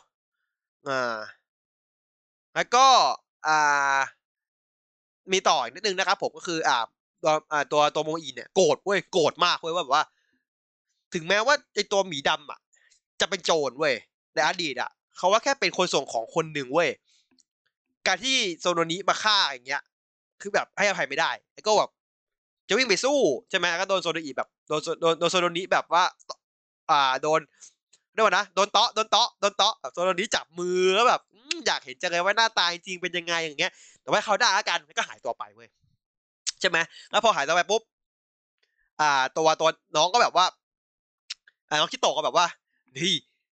[0.90, 1.18] อ่า
[2.56, 2.86] แล้วก็
[3.48, 4.00] อ่า
[5.32, 6.78] มีต่ออีกนิดนึงนะครับ ผมก็คือ อ่า
[7.24, 10.06] ตัวอ่าตัวตัวโมอีเนี่ยโกรธเว้ยโกรธมากเว้ยว่าแบบว่า
[11.14, 12.60] ถึงแม้ว่าไอตัวหมีดำอะ
[13.20, 13.96] จะเป็นโจรเว้ย
[14.34, 16.90] ในอดีตอะเขาว่าแค่เป็นคนส่งของคนหนึ่งเว้ย
[18.08, 19.82] การที่โซโนนิมาฆ่าอย่างเงี้ย
[20.42, 21.90] คือแบบให้อภัยไม่ได้แล้วก็แบบ
[22.70, 23.18] จะวิ่งไปสู้
[23.50, 26.04] ใช่ไหมก็โดนโซโนอิแบบโดนโดนโดนโซโนนิแบบว่า
[26.90, 27.40] อ่าโดน
[28.14, 31.22] เรียกว่านะโดนเตาะโดนเตาะโดนเตาะแบบโซโนนิจับมือแล้วแบบ
[31.68, 35.68] อยากเห็นจังเลยว่าหน้าตาจริงเป็นยังไงอย่างเงี้ย แต่ว่าเขาได้อาการก็หายตัวไปเว้ย
[36.60, 36.78] ใช่ไหม
[37.12, 37.82] แล้วพอหายตัวไปปุ๊บ
[39.02, 40.46] อ่า ตัวตัวน้องก็แบบว่า
[41.70, 42.46] อ่าน้องคิโตะก็แบบว่า
[42.98, 43.16] นี่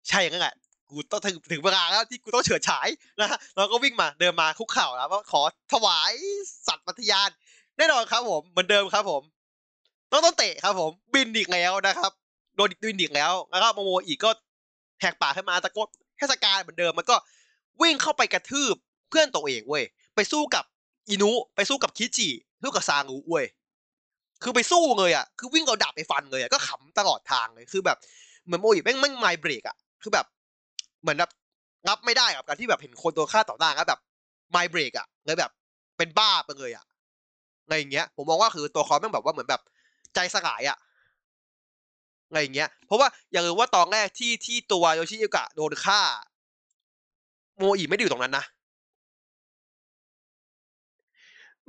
[0.08, 0.54] ใช่อย่างนั้นแหละ
[0.92, 2.88] กูต้องถึงถึงเวลาแล้วที่กูต้องเฉิดฉาย
[3.20, 6.12] นะฮะเราก็วิ่งมาเดินมาคุกเข่าแล้วว่าขอถวาย
[6.66, 7.30] สัตว์ปฏิญาณ
[7.78, 9.22] แน่นอนครับผมเหมือนเดิมครับผม
[10.12, 12.12] ต้องต้องเตะครับผมบินอีกแล้วนะครับ
[12.56, 14.30] โดนบินอีกแล้วแล้วก็โมโมอีกก็
[15.00, 15.88] แหกปากขึ้นมาตะโกน
[16.18, 17.16] เทศกาลเหมือนเดิมมันก็
[17.82, 18.74] วิ่งเข้าไปกระทืบ
[19.10, 19.84] เพื่อนตัวเองเว้ย
[20.16, 20.64] ไปสู้กับ
[21.08, 22.28] อินุไปสู้กับคิจิ
[22.62, 23.46] สู้กับซางูเว้ย
[24.42, 27.98] คือไปสู้เลยอะคือวิ่งเอาดาบไปฟันเลยอะก็ขำตลอดทางเลยคือแบบ
[28.44, 30.26] เหมือนโมอีแม่งแม่งไมเบรกอะคือแบบ
[31.02, 31.30] เหมือนแบบ
[31.88, 34.00] รับไม่ได้กับการที่แบบเห็นคนตัวฆ่าต่อหน้าแล้วแบบ
[34.50, 35.50] ไมเบรกอะเลยแบบ
[35.98, 36.84] เป็นบ้าไปเลยอะ
[37.64, 39.62] อะไรอย่างเงี้ย ผมมองว่าคือตัวเขาแม่งแบบว่าเหมือนแบบ
[40.14, 40.78] ใจสลายอะ
[42.28, 46.00] อะไรอย่างเงี้ย เพราะว่าอย่าลืมว่าตอนแรกที่ที่ตัวโยชิโอกะโดนฆ่า
[47.58, 48.44] โมอีไม่ได้อยู่ตรงนั้นนะ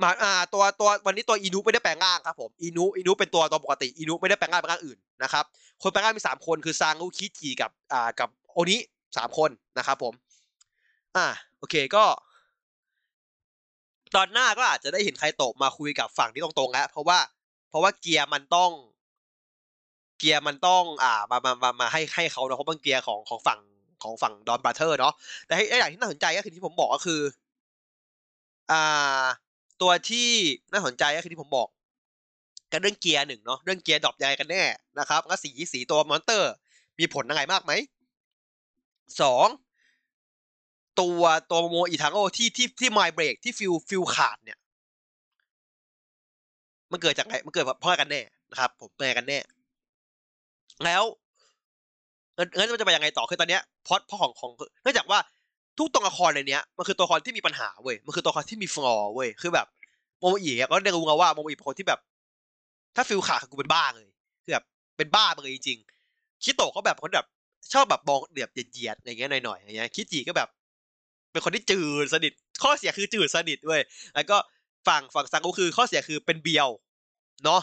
[0.02, 5.46] มาอ่าตัวตัววันนี้ตัวอีนุไม่ได้แปลงร่างครับผมอีนุอีนุเป็นตัวตัวปกติอีนุไม่ได้แปลงร่างเป็นร่างอื่นนะครับ
[5.82, 8.78] คนแปลงร่างมีสามคนคือซางูคิจิกับอ่ากับโอนิ
[9.18, 10.14] สามคนนะครับผม
[11.16, 12.06] อ่าโอเคก็
[14.16, 17.20] ตอนหน้าก็อาจจะได้เห็นใครโตมาคุยกับฝั่งที่ตรงๆแล้วเพราะว่า
[17.70, 18.72] เพราะว่าเกียร์มันต้อง
[20.18, 23.60] เกียร์มันต้อง อ่า มามามามาให้ให้เขาเนาะเพราะมันเกียร์ของของฝั่ง
[24.04, 25.14] ของฝั่งดอนบราเธอร์เนาะ
[25.46, 27.22] แต่ให้อย่างที่น่าสนใจก็คือที่ผมบอกก็คือ
[28.72, 29.24] อ่า
[29.82, 30.30] ตัวที่
[30.72, 31.68] น่าสนใจก็คือที่ผมบอก
[32.72, 34.64] กันเรื่องเกียร์หนึ่งเนาะเรื่องเกียร์ดรอปยังไงกันแน่
[35.00, 36.52] นะครับแล้วสีสีตัวมอนเตอร์
[37.00, 37.72] มีผลยังไงมากไหม
[39.22, 39.48] สอง
[41.00, 44.60] ตัวตัวโมอีทาโร่ที่ที่ที่ไมเบรกที่ฟิลฟิลขาดเนี่ย
[46.92, 49.40] มันเกิดจากไงมันเกิดเพราะกันแน่นะครับ ผมเปกันแน่
[50.86, 51.04] แล้ว
[52.58, 54.52] งั้นมันจะไปยังไงต่อคือตอนเนี้ย plot plot ของของ
[54.84, 55.20] เนื่องจากว่า
[55.78, 59.68] ทุกตัวละครในเนี้ยมันคือตัวละครที่มีปัญหาเว้ยมันคือตัวละครที่มี flaw เว้ยคือแบบ
[60.20, 62.00] โมโมอีก็ได้รู้มาว่าโมโมอีเป็นคนที่แบบ
[62.96, 64.08] ถ้าฟิวส์ขาดกูเป็นบ้าเลย
[64.44, 64.66] คือแบบ
[64.98, 65.80] เป็นบ้าไปเลยจริง
[66.44, 67.28] คิโตะก็แบบคนแบบ
[67.74, 70.50] ชอบแบบมองเดือบเหยียดๆอะไรเงี้ยหน่อยๆอย่างเงี้ยคิจิก็แบบ
[71.32, 72.34] เป็นคนที่จืดสนิท
[72.64, 73.82] ข้อเสียคือจืดสนิทเว้ย
[74.16, 74.38] แล้วก็
[74.88, 76.70] ฝั่งฝั่งซังก็คือข้อเสียคือเป็นเบียว
[77.46, 77.62] เนาะ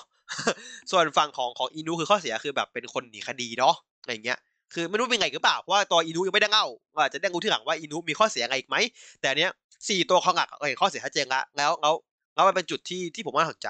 [0.91, 4.39] ส่วนฝั่งของของอินุคือข้อเสียคือแบบเป็นคนหนีคดีเนาะอะไรเงี้ย
[4.75, 8.77] คือไม่รู้เป็นไงหรือเปล่าเพราะว่าตัวอินุยังไม่ได้เล่าอาจจะได้รู้ที่หลังว่าอินุมีข้อเสียอะไรอีกไหม
[9.21, 9.51] แต่เนี้ย
[9.89, 11.95] สี่ตัวเขาหลักเห็นข้อเสียชัดเจนละแล้วแล้ว
[12.35, 13.69] แล้วมันเป็นจุดที่ที่ผมว่าสนใจ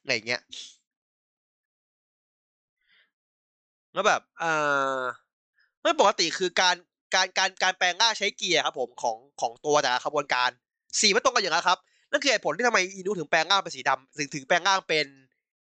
[0.00, 0.40] อะไรเงี้ย
[3.94, 4.52] แล้วแบบเอ่
[4.98, 5.00] อ
[5.82, 6.76] ไม่ปกติคือการ
[7.14, 10.50] การการการแปลงร่างใช้เกียร์ครับผมของของตัวแต่ละขบวนการ
[11.00, 11.78] สีไม่ตรงกันอย่างนั้นครับ
[12.10, 15.06] นั่นคือเหตุผลที่ทำไมอินุถึงแปลงร่างเป็นสีดำถึงถึงแปลงร่างเป็น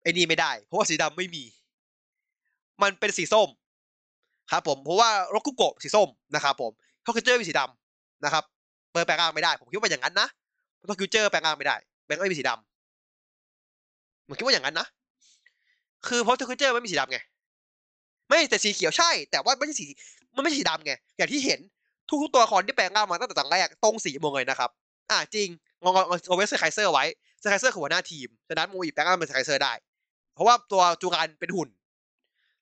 [0.02, 1.44] ไอ้นี่ไม่ได้ เพราะว่าสีดำไม่มี
[2.82, 3.50] มันเป็นสีส้ม
[4.52, 6.72] ครับ ผมเพราะว่าโรคุโกะสีส้มนะครับ ผม
[7.04, 8.44] โทคิเจอร์มีสีดำนะครับ
[8.92, 10.28] เปิดแปลงร่างไม่ได้ ผมคิดว่าอย่างนั้นนะ
[10.76, 14.88] เพราะคิเจอร์แปลงร่างไม่ได้แบงไม่มีสีดำผมคิดว่าอย่างนั้นนะ
[16.08, 17.20] คือเพราะโทคิเจอร์ไม่มีสีดำไง
[18.28, 19.88] ไม่แต่สีเขียวใช่ แต่ว่าไม่ใช่สี
[20.36, 21.60] มันไม่ใช่สีดำไงอย่างที่เห็น
[22.10, 24.70] ทุกๆตัวละครที่แปลงร่างมาตั้งแต่ตอนแรกตรงสีหมดเลยนะครับ
[25.12, 25.50] อ่าจริง
[25.84, 25.94] งง
[26.28, 27.04] เอาไว้เซอร์ไคเซอร์ไว้
[27.40, 29.74] เซอร์ไคเซอร์คือหัวหน้าทีมฉะนั้นมูอีแปลงร่างเป็นเซอร์ไคเซอร์ได้
[30.34, 31.70] เพราะว่าตัวจูการเป็นหุ่น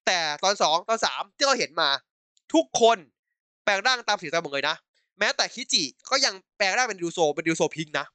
[0.06, 1.90] แต่ตอนสองตอนสามที่เราเห็นมา
[2.54, 2.98] ทุกคน
[3.64, 4.76] แปลงร่างตามสีตามหมดเลยนะ
[5.20, 8.06] แม้แต่คิจิก็ยังแปลงร่างเป็นดิวโซเป็นดิวโซพิงนะ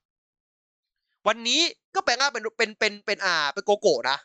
[1.27, 1.61] วันนี้
[1.95, 4.17] ก็แปลงร่างเป็นเป็นเป็นเป็นอ่าเป็นโกโก้นะ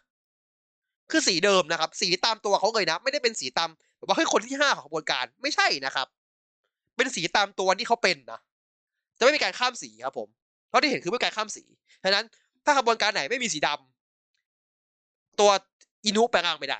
[1.12, 6.08] คือสีเดิมนะครับ สีตามตัวเขาเลยนะ ไม่ได้เป็นสีตามแบบว่าให้คนที่ห้าของกระบวนการไม่ใช่นะครับ
[6.98, 8.40] เป็นสีตามตัวที่เขาเป็นนะ
[9.18, 10.28] จะไม่มีการข้ามสีครับผม
[10.70, 11.64] เพราะที่เห็นคือไม่มีการข้ามสี
[12.04, 12.26] ฉะนั้น
[12.66, 15.50] ถ้ากระบวนการไหนไม่มีสีดำตัว
[16.06, 16.80] อินุแปลงร่างไม่ได้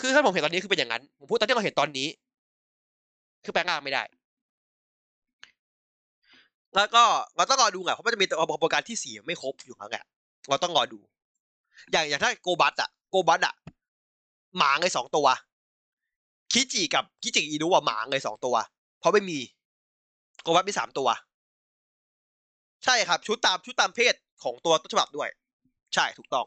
[0.00, 2.08] คือถ้าผมเห็นตอนนี้คือเป็นอย่างนั้นผมพูดตอนที่เราเห็นตอนนี้
[3.44, 4.02] คือแปลงร่างไม่ได้
[6.76, 7.02] แล้วก็
[7.36, 10.04] เราต้องรอดูไงเพราะมันจะมีกระบวนการที่สี่ไม่ครบอยู่แล้วแหละ
[10.48, 10.98] เราต้องรอดู
[11.92, 13.54] อย่างอย่างถ้าโกบัตอะโกบัตอะ
[14.58, 15.26] หมาไงสองตัว
[16.52, 18.54] คิจิกับคิจิอีนุว่าหมาไงสองตัว
[19.00, 19.38] เพราะไม่มี
[20.42, 21.08] โกบัตมีสามตัว
[22.84, 25.28] ใช่ครับ ชุดตามชุดตามเพศของตัวต้นฉบับด้วย
[25.94, 26.46] ใช่ถูกต้อง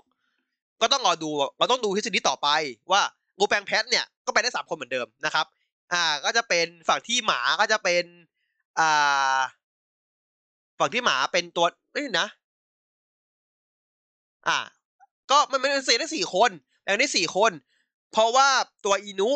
[0.81, 2.47] ก็ต้องรอดูเราต้องดูทฤษฎีต่อไป
[2.91, 3.01] ว่า
[3.37, 5.45] งูแปลงแพทเนี่ยก็ไปได้สามคนเหมือนเดิมนะครับ
[5.93, 8.03] อ่าก็จะเป็นฝั่งที่หมาก็จะเป็น
[8.79, 9.39] อ่า
[10.79, 11.65] ฝั่งที่หมาเป็นตัว
[11.95, 12.27] นี่นะ
[14.47, 14.57] อ่า
[15.31, 16.51] ก็มันเป็นเซนได้สี่คน
[16.83, 17.51] แบ่งได้สี่คน
[18.11, 18.47] เพราะว่า
[18.85, 19.29] ตัวอินุ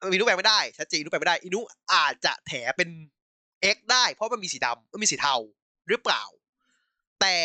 [0.00, 1.60] อินุแบ่งไม่ได้ชัดเจนอินุแบ่งไม่ได้อินุ
[1.92, 2.88] อาจจะแถเป็น
[3.74, 5.34] X ได้เพราะมันมีสีดำมันมีสีเทา
[5.88, 6.22] หรือเปล่า
[7.20, 7.36] แต่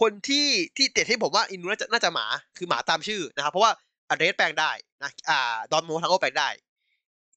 [0.00, 2.26] คนที่ที่เด็ดที่ผมว่าอินุน่าจะน่าจะหมา
[2.56, 3.72] คือหมาตามชื่อนะครับ เพราะว่า
[4.08, 4.70] อเดรสแปลงได้
[5.02, 6.48] นะอ่าดอนโมทังโกแปลงได้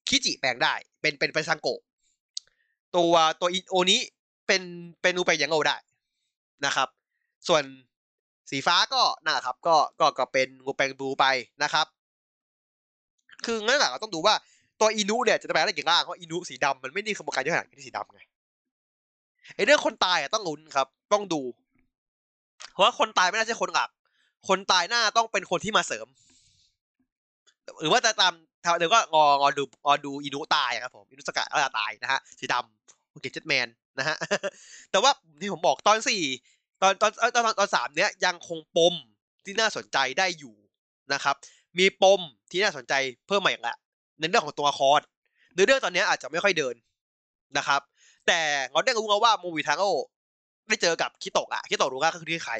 [0.08, 1.68] คิจิแปลงได้ เป็นเป็นเป็นซังโก
[2.96, 4.02] ตัวตัวอิโอนี้
[4.52, 4.70] เป็น
[5.02, 5.78] เป็นอูไปยังโงได้
[6.66, 6.88] นะครับ
[7.48, 7.64] ส่วน
[8.50, 11.26] สีฟ้าก็นั่นแหละครับ ก็ก็ก็เป็นงูแปลงบูไป
[11.64, 11.88] นะครับ
[13.46, 14.36] คืองั้นแหละเราต้องดูว่า
[14.80, 18.22] ตัวอินุเนี่ยจะแปลได้กี่ร่างเพราะอินุสีดำมันไม่ได้ขบวนการเยอะขนาดที่สีดำไง
[19.56, 21.42] ไอเรื่องคนตายอะต้องลุ้นครับ ต้องดู
[22.72, 23.90] เพราะว่าคนตายไม่น่าใช่คนหลัก
[24.48, 26.08] คนตายหน้าต้องเป็นคนที่มาเสริม
[27.82, 28.34] หรือว่าจะตาม
[28.78, 33.68] เดี๋ยวก็งองอดูงอดูอินุตายครับผมอินุสกะก็จะตายนะฮะสีดำโอเคเจ็ตแมน
[34.00, 34.18] นะฮะ
[34.92, 35.12] แต่ว่า
[35.42, 36.22] ที่ผมบอกตอนสี่
[36.82, 38.94] ตอนตอนตอนตอนสามเนี้ยยังคงปม
[39.46, 40.56] ที่น่าสนใจได้อยู่
[41.14, 41.36] นะครับ
[41.78, 42.22] มีปม
[42.52, 42.94] ที่น่าสนใจ
[43.28, 43.78] เพิ่มมาอีกล้ว
[44.20, 45.00] ในเรื่องของตัวละคร
[45.56, 46.76] ในเรื่องตอนนี้อาจจะไม่ค่อยเดิน
[47.58, 47.82] นะครับ
[48.28, 48.40] แต่
[48.72, 49.86] เราได้รู้แล้วว่าโมวิทังโอ
[50.68, 52.54] ได้เจอกับคิโตะอะคิโตะรู้ว่าคือที่ใคร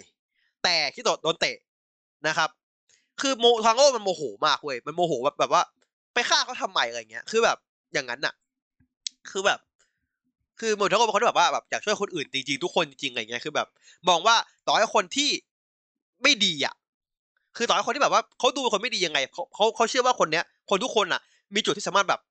[0.64, 1.58] แต่คิโตะโดนเตะ
[2.28, 2.50] นะครับ
[3.22, 5.64] คือโมทังโอมันโมโหมากเว้ยมันโมโหแบบแบบว่า
[6.14, 7.58] ไปฆ่าเขาทำไมอะไรเงี้ย คือแบบ
[7.94, 8.34] อย่างนั้นอะ
[9.32, 9.60] คือแบบ
[10.62, 13.68] คือโมทังโอเป็นคนที่แบบว่าแบบอยากช่วยคนอื่นจริงๆทุกคนจริงๆอะไรเงี้ยคือแบบ
[14.10, 14.36] มองว่า
[14.68, 15.30] ต่อให้คนที่
[16.24, 16.74] ไม่ดีอะ
[17.58, 21.22] คือต่อให้คนที่แบบว่าเขาดูคนไม่ดียังไงเขาเขาเขาเชื่อว่าคนเนี้ย คนทุกคนอะ
[21.56, 22.22] มีจุดที่สามารถแบบ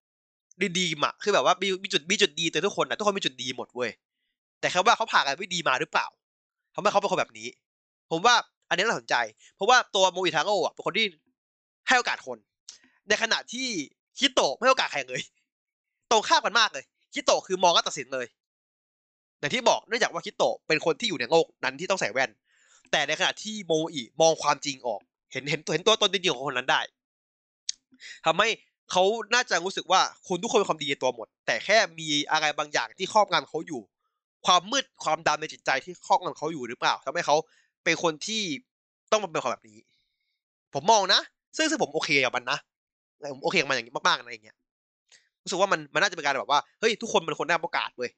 [0.78, 3.90] ดีๆอะคือแบบว่ามีมีจุดมีจุดดีแต่ทุกคนอะทุกคนมีจุดดีหมดเว้ย
[4.60, 6.06] แต่แค่ว่าเขาผ่านกันไม่ดีมาหรือเปล่า
[6.74, 7.48] ทำให้เขาเป็นคนแบบนี้
[8.10, 8.34] ผมว่า
[8.68, 9.14] อันนี้น่าสนใจ
[9.56, 11.06] เพราะว่าตัวโมโมอิทาโร่อะเป็นคนที่
[11.88, 12.38] ให้โอกาสคน
[13.08, 13.68] ในขณะที่
[14.18, 15.20] คิโตะไม่ให้โอกาสใครเลย
[16.10, 16.84] ตรงข้ามกันมากเลย
[17.14, 18.26] คิโตะคือมองก็ตัดสินเลย
[19.38, 22.30] อย่างที่บอกเนื่องจากว่าคิโตะเป็นคนที่อยู่ในโลกนั้นที่ต้องใส่แว่น
[22.92, 25.00] แต่ในขณะที่โมอิมองความจริงออก
[25.32, 26.80] เห็นเห็นเห็นตัวตนจริงของคนนั้นได้
[28.26, 28.48] ทำให้
[28.90, 29.04] เขา
[29.34, 33.80] น่าจะรู้สึกว่าคนทุกคนเป็นความดีในตัวหมด แต่แค่มีอะไรบางอย่างที่ครอบงำเขาอยู่
[34.46, 37.36] ความมืดความดำในจิตใจที่ครอบงำเขาอยู่หรือเปล่าทำให้เขา
[37.84, 38.42] เป็นคนที่
[39.10, 39.78] ต้องมาเป็นคนแบบนี้
[40.74, 41.20] ผมมองนะ
[41.56, 42.58] ซึ่งซึ่งผมโอเคกับมันนะ
[43.32, 44.56] ผมโอเคกับมันอย่างนี้มากๆอะไรอย่างเงี้ย
[45.42, 48.10] รู้สึกว่ามันมันน่าจะเป็นการแบบว่าเฮ้ยทุกคนเป็นคนได้โอกาสเว้ย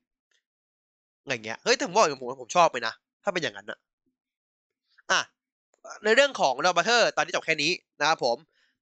[1.22, 2.94] อะไรเงี้ยเฮ้ยแต่ผมบอกอย่างผมผมชอบเลยนะ
[3.24, 3.78] ถ้าเป็นอย่างนั้นอะ
[5.10, 5.20] อะ
[6.04, 8.36] ในเรื่องของดอบัตเทอร์ตอนนี้จบแค่นี้นะครับผม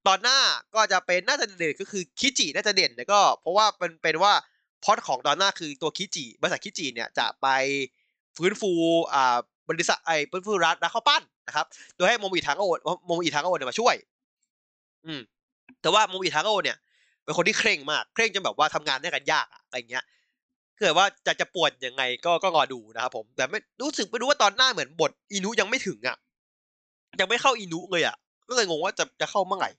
[0.07, 0.37] ตอนหน้า
[0.75, 4.33] ก็จะเป็นน่าจะเด่นก็คือคิจิน่าจะเด่นแล้วก็ เพราะว่าเป็นเป็นว่า
[4.83, 7.47] พอดของตอนหน้าคือตัวคิจิบริษัทคิจิเนี่ยจะไป
[8.37, 8.71] ฟื้นฟู
[9.13, 9.37] อ่า
[9.69, 11.65] บริษัทไอ้ฟื้นฟูรัฐรัฐข้าวปั้นนะครับ
[11.95, 12.63] โดยให้โมมิทางโอ
[13.05, 13.95] โมมิทางโอเนี่ยมาช่วย
[15.05, 15.21] อืม
[15.81, 16.77] แต่ว่าโมมิทางโอเนี่ย
[17.23, 20.03] เป็นคนที่เคร่งมากเคร่งจนแบบว่าทำงานได้กันยากอะอะไรเงี้ย
[20.79, 26.17] เกิดว่าจะจะปวดยังไงก็ก็รอดูนะครับผมแต่ไม่รู้สึกไม่รู้ว่าตอนหน้าเหมือนบทอินุยังไม่ถึงอะ
[27.19, 28.15] ยังไม่เข้าอินุเลยอะ
[28.49, 29.69] ก็เลยงงว่าจะจะเข้าเมื่อไหร่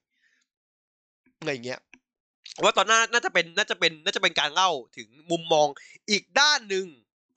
[1.39, 1.81] อะไรเงี้ย
[2.63, 5.67] ว่าตอนหน้าน่าจะเป็นน่าจะเป็นน่าจะเป็นการเล่าถึงมุมมอง
[6.11, 6.87] อีกด้านหนึ่ง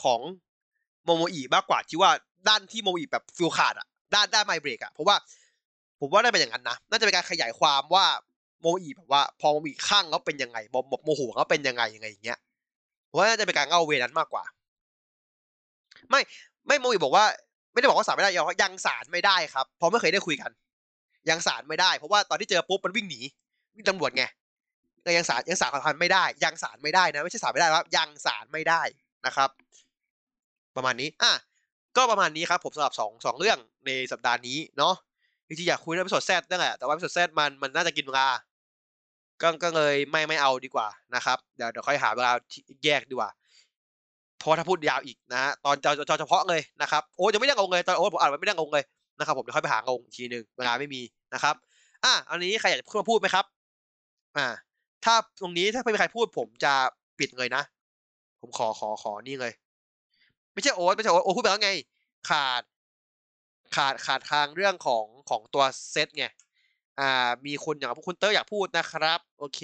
[0.04, 0.20] ของ
[1.06, 2.12] โมโมอีมากกว่าที่ว่า
[2.48, 5.16] ด้านที่โมโมอีแบบฟิวส์ขาดอะด้านด้าน mind break อะเพราะว่า
[6.00, 8.06] ผมว่าได้เป็นอย่างนั้นนะน่าจะเป็นการขยายความว่า
[8.66, 12.40] โมอีแบบว่า พอโมอีข้างเขาเป็นยังไงโมโมโหเขาเป็นยังไงยังไงอย่างเงี้ย
[13.14, 14.44] ว่าน่าจะเป็นการเล่าเวนั้นมากกว่า
[16.10, 16.22] ไม่
[16.68, 17.26] ไม่โมอีบอกว่า
[17.74, 18.32] ไม่ได้บอกว่าสารไม่ได้
[18.64, 20.52] ยังสารไม่ได้ครับเพราะไม่เคยได้คุยกัน
[21.30, 23.20] ยังสารไม่ได้เพราะว่าตอนที่เจอปุ๊บมันวิ่งหนี
[23.76, 24.24] วิ่งตำรวจไง
[25.18, 28.82] ยังสารยังสารความพันไม่ได้ ยังสารไม่ได้นะไม่ใช่สารไม่ได้ครับยังสารไม่ได้
[29.26, 29.50] นะครับ
[30.76, 31.32] ประมาณนี้อะ
[31.98, 34.96] ก็ประมาณนี้ครับผมสำหรับสองสองเรื่องในสัปดาห์นี้เนาะ
[35.48, 38.28] จริงๆอยากคุยเรื่องพิสดแซดนั่นแหละแต่ว่าพิสดแซดมันมันน่าจะกินเวลา
[39.42, 42.32] ก็ก็เลยไม่ไม่เอาดีกว่านะครับเดี๋ยวเดี๋ยวค่อยหาเวลา
[42.86, 43.30] แยกดีกว่า
[44.40, 48.84] เพราะถ้าพูดยาวอีกนะฮะตอนจอเฉพาะเลยนะครับโอ้ยังไม่ได้งงเลยตอนโอ้ผมอ่านไม่ได้งงเลย
[49.20, 51.02] นะครับผมเดี๋ยวค่อยไปหางงทีหนึ่งเวลาไม่มี
[51.34, 51.56] นะครับ
[52.04, 53.46] อะอันนี้ใครอยากจะพูดไหมครับ
[54.38, 54.48] อ่า
[55.06, 56.74] ถ้าตรงนี้ถ้าไม่มีใครพูดผมจะ
[57.20, 57.64] ปิดเลยนะ
[58.42, 59.54] ผมขอขอขอนี่เลย
[60.54, 61.72] ไม่ใช่โอ๊ตไม่ใช่โอ๊ตโอ๊ตพูดไปแล้วไง
[62.30, 62.62] ขาด
[63.76, 66.26] ขาดขาดทางเรื่องของของตัวเซตไง
[67.00, 69.62] อ่า มีคนอย่างคุณเตอร์อยากพูดนะครับ โอเค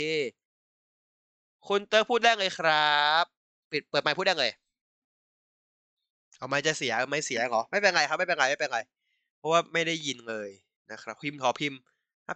[1.68, 2.92] คุณเตอร์พูดได้เลยครั
[3.24, 3.26] บ
[3.72, 4.52] ปิดเปิดไมค์พูดได้เลย
[6.38, 8.80] เอาไมค์จะเสียไม่เสียหรอไม่เป็นไรครับไม่เป็นไรไม่เป็นไร
[9.38, 10.50] เพราะว่าไม่ได้ยินเลย
[10.92, 11.80] นะครับ พิมพ์ขอพิมพ์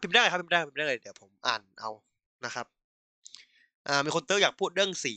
[0.01, 1.89] พิมพ์ได้ครับพิมพ์ได้พิมพ์ได้เลยเดี๋ยวผมอ่านเอา
[2.45, 2.65] นะครับ
[3.87, 5.15] อ่ามีคนเตอร์อยากพูดเรื่องสี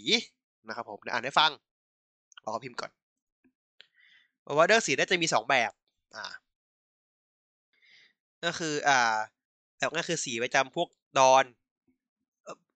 [0.69, 1.51] นะครับ ผมอ่านให้ฟัง
[2.45, 2.91] ขอพิมพ์ก่อน
[4.47, 5.73] บอกว่าเรื่องสีน่าจะมีสองแบบ
[6.17, 6.25] อ่า
[8.45, 9.17] ก็คืออ่า
[9.79, 11.45] แบบนั่นคือสีประจำพวกดอน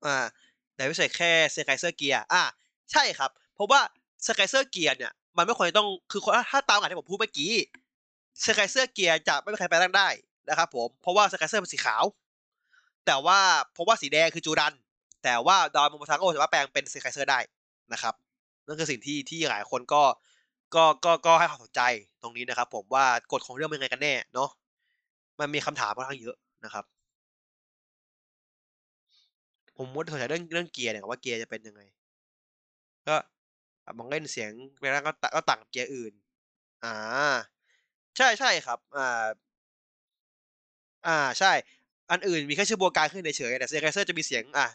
[0.07, 0.27] อ่า
[0.75, 2.43] แต่ไม่ใช่แค่เซคไเซอร์เกียร์อ่า
[2.93, 3.81] ใช่ครับ เพราะว่า
[4.23, 7.53] เซคไเซอร์เกียร์เนี่ย มันไม่ควรต้องคือถ้าตามกันที่ผมพูดเมื่อกี้
[8.41, 10.09] เซคเซอร์เกียร์จะไม่มีใครไปตั้งได้
[10.49, 12.05] นะครับผมเพราะว่าเซคเซอร์เป็นสีขาว
[13.07, 13.39] แต่ว่า
[13.73, 14.75] เพราะว่าสีแดงคือจูดัน
[15.25, 17.39] แต่ว่าดอนมโมทังโอสามารถแปลงเป็นเซคเซอร์ได้
[17.93, 18.15] นะครับ
[18.67, 20.03] นั่นคือสิ่งที่ที่หลายคนก็
[20.75, 21.81] ก็ก็ก็ให้ความสนใจ
[22.23, 24.49] ตรงนี้นะครับ ผมว่ากฎของเรื่องเป็นไงกันแน่เนาะ
[25.41, 26.85] มันมีคำถามค่อนข้างเยอะนะครับ
[29.77, 31.83] ผมมุดสนใจเรื่องเรื่องเกียร์เนี่ยว่าเกียร์จะเป็นยังไง
[33.09, 33.17] ก็
[33.99, 34.51] มองเล่นเสียง
[34.83, 36.13] เวลาก็ก็ต่างเกียร์อื่น
[36.85, 36.95] อ่า
[38.17, 39.27] ใช่ใช่ครับ อ่า
[41.07, 41.53] อ่าใช่
[42.11, 44.67] อันอื่นมีแค่ชื่อบัวกายขึ้นเฉยแต่เซอร์เซอร์จะมีเสียง อะ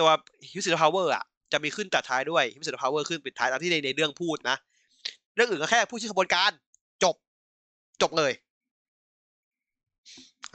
[0.00, 0.10] ตัว
[0.50, 4.56] ฮิวสิตพาวเวอร์อะจะมีขึ้นตัดท้ายด้วยฮิวสิตพาวเวอร์ขึ้นปิดท้ายตามที่ในในเรื่องพูดนะ
[5.34, 6.50] เรื่องอื่นก็แค่พูดชื่อขบวนการ
[7.02, 7.16] จบ
[8.02, 8.32] จบเลย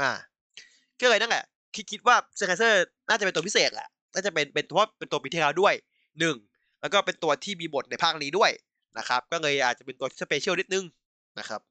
[0.02, 0.12] อ่า
[1.02, 1.44] ก็เลยนั่นแหละ
[1.76, 5.74] คิดคิดว่าเซคเซอร์น่าจะเป็นตัวพิเศษแหละน่าจะเป็นเป็นเพราะเป็นตัวปีเทลด้วย
[6.20, 6.38] หนึ่ง
[6.82, 8.52] แล้วก็เป็นตัวที่มีบทในภาคนี้ด้วย
[8.98, 10.86] นะครับ ก็เลยอาจจะเป็นตัว special นิดนึง
[11.40, 11.62] นะครับ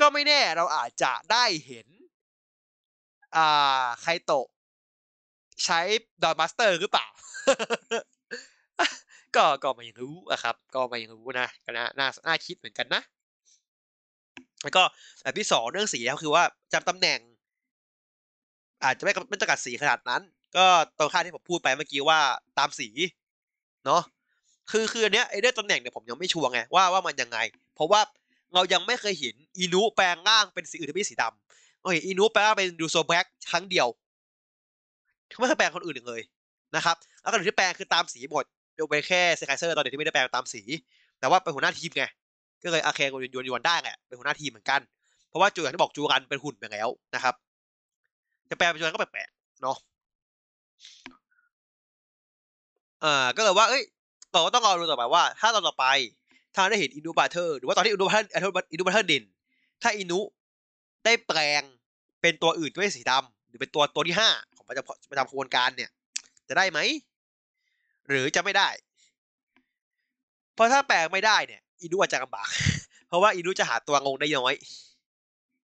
[0.00, 1.86] ก็ไม่แน่เราอาจจะได้เห็น
[3.36, 4.46] อ่าไคโตะ
[5.64, 5.80] ใช้
[6.22, 7.06] ดอนบลาสเตอร์หรือเปล่า
[9.36, 13.02] ก็ก็ไม่รู้อะครับ ก็ไม่รู้นะก็น่าน่าน่าคิดเหมือนกันนะ
[14.62, 14.82] แล้วก็
[15.22, 17.18] แบบที่สองเรื่องสีก็คือว่าจำตำแหน่ง
[18.84, 20.22] อาจจะไม่ไม่จำกัดสีขนาดนั้น
[20.56, 20.64] ก็
[20.98, 22.18] ตรงค่าที่ผมพูดไปเมื่อกี้ว่า
[22.58, 22.88] ตามสี
[23.84, 24.02] เนาะ
[24.70, 27.38] คือคืออันเนี้ยไอ้เรื่องตำแหน่งเนี่ยผมยังไม่ชัวร์ไงว่าว่ามันยังไง
[27.74, 28.00] เพราะว่า
[28.54, 33.86] เรายังไม่เคยเห็นอินุแปลงร่างเป็นสีอื่นที่ไม่สีดำเราเห็นอินุแปลงร่างเป็นดูโซแบ็กครั้งเดียว
[35.38, 36.22] ไม่เคยแปลงคนอื่นเลย
[36.76, 38.44] นะครับแล้วคนอื่นที่แปลงคือตามสีหมด
[38.78, 40.62] ยกเว้นแค่เซคไเซอร์ตอนเด็กที่ไม่ได้แปลงตามสี
[41.18, 42.04] แต่ว่าเป็นหัวหน้าทีมไง
[42.62, 44.80] ก็เลยอาเคงยวนยวนได้แหละเป็นหัวหน้าทีมเหมือนกัน
[45.28, 47.34] เพราะว่าจูอย่างที่บอกจูรันเป็นหุ่นไปแล้วนะครับ
[48.50, 49.76] จะแปลเป็นจูรันก็แปลกๆเนาะ
[53.04, 53.82] อ่อก็เลยว่าเอ้ย
[54.32, 55.86] เราก็ต้องรอดูต่อไปว่า ถ้าตอนต่อไป
[56.54, 59.24] ถ้าได้เห็นอินุบราเธอร์หรือว่าตอนที่อินุบราเธอร์อินุบราเธอร์ด่น
[59.82, 60.20] ถ้าอินุ
[61.04, 61.62] ได้แปลง
[62.22, 65.90] เป็นตัวอื่นด้วยสีดำหรือเป็นตัวตัวที่ห้าของประจำประจำขบวนการเนี่ย
[66.48, 66.78] จะได้ไหม
[68.08, 68.68] หรือจะไม่ได้
[70.54, 72.48] เพราะถ้าแปลงไม่ได้เนี่ยอินุอาจจะลำบาก
[73.08, 74.54] เพราะว่าอินุจะหาตัวงงได้น้อย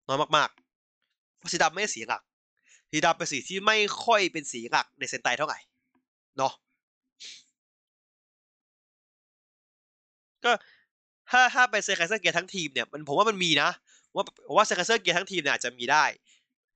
[0.08, 2.22] น้อยมากๆเพราะสีดำไม่ใช่สีหลัก
[2.90, 5.58] สีดำเป็นสีที่ไม่ค่อยเป็นสีหลักในเซนไตเท่าไหร่
[6.36, 6.52] เนาะ
[10.44, 10.52] ก็
[11.30, 13.70] ถ้าถ้าเป็นเซคัสเซอร์เกียร์ทั้งทีมเนี่ยมันผมว่ามันมีนะ
[14.14, 16.04] ว่าผมว่าเซคัสเซอร์เกียร์ทั้งทีมเนี่ยอาจจะมีได้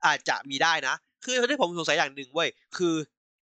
[0.06, 0.94] อาจจะมีได้นะ
[1.24, 2.94] คือที่ผมสงสัยอย่างหนึ่งเว้ยคือ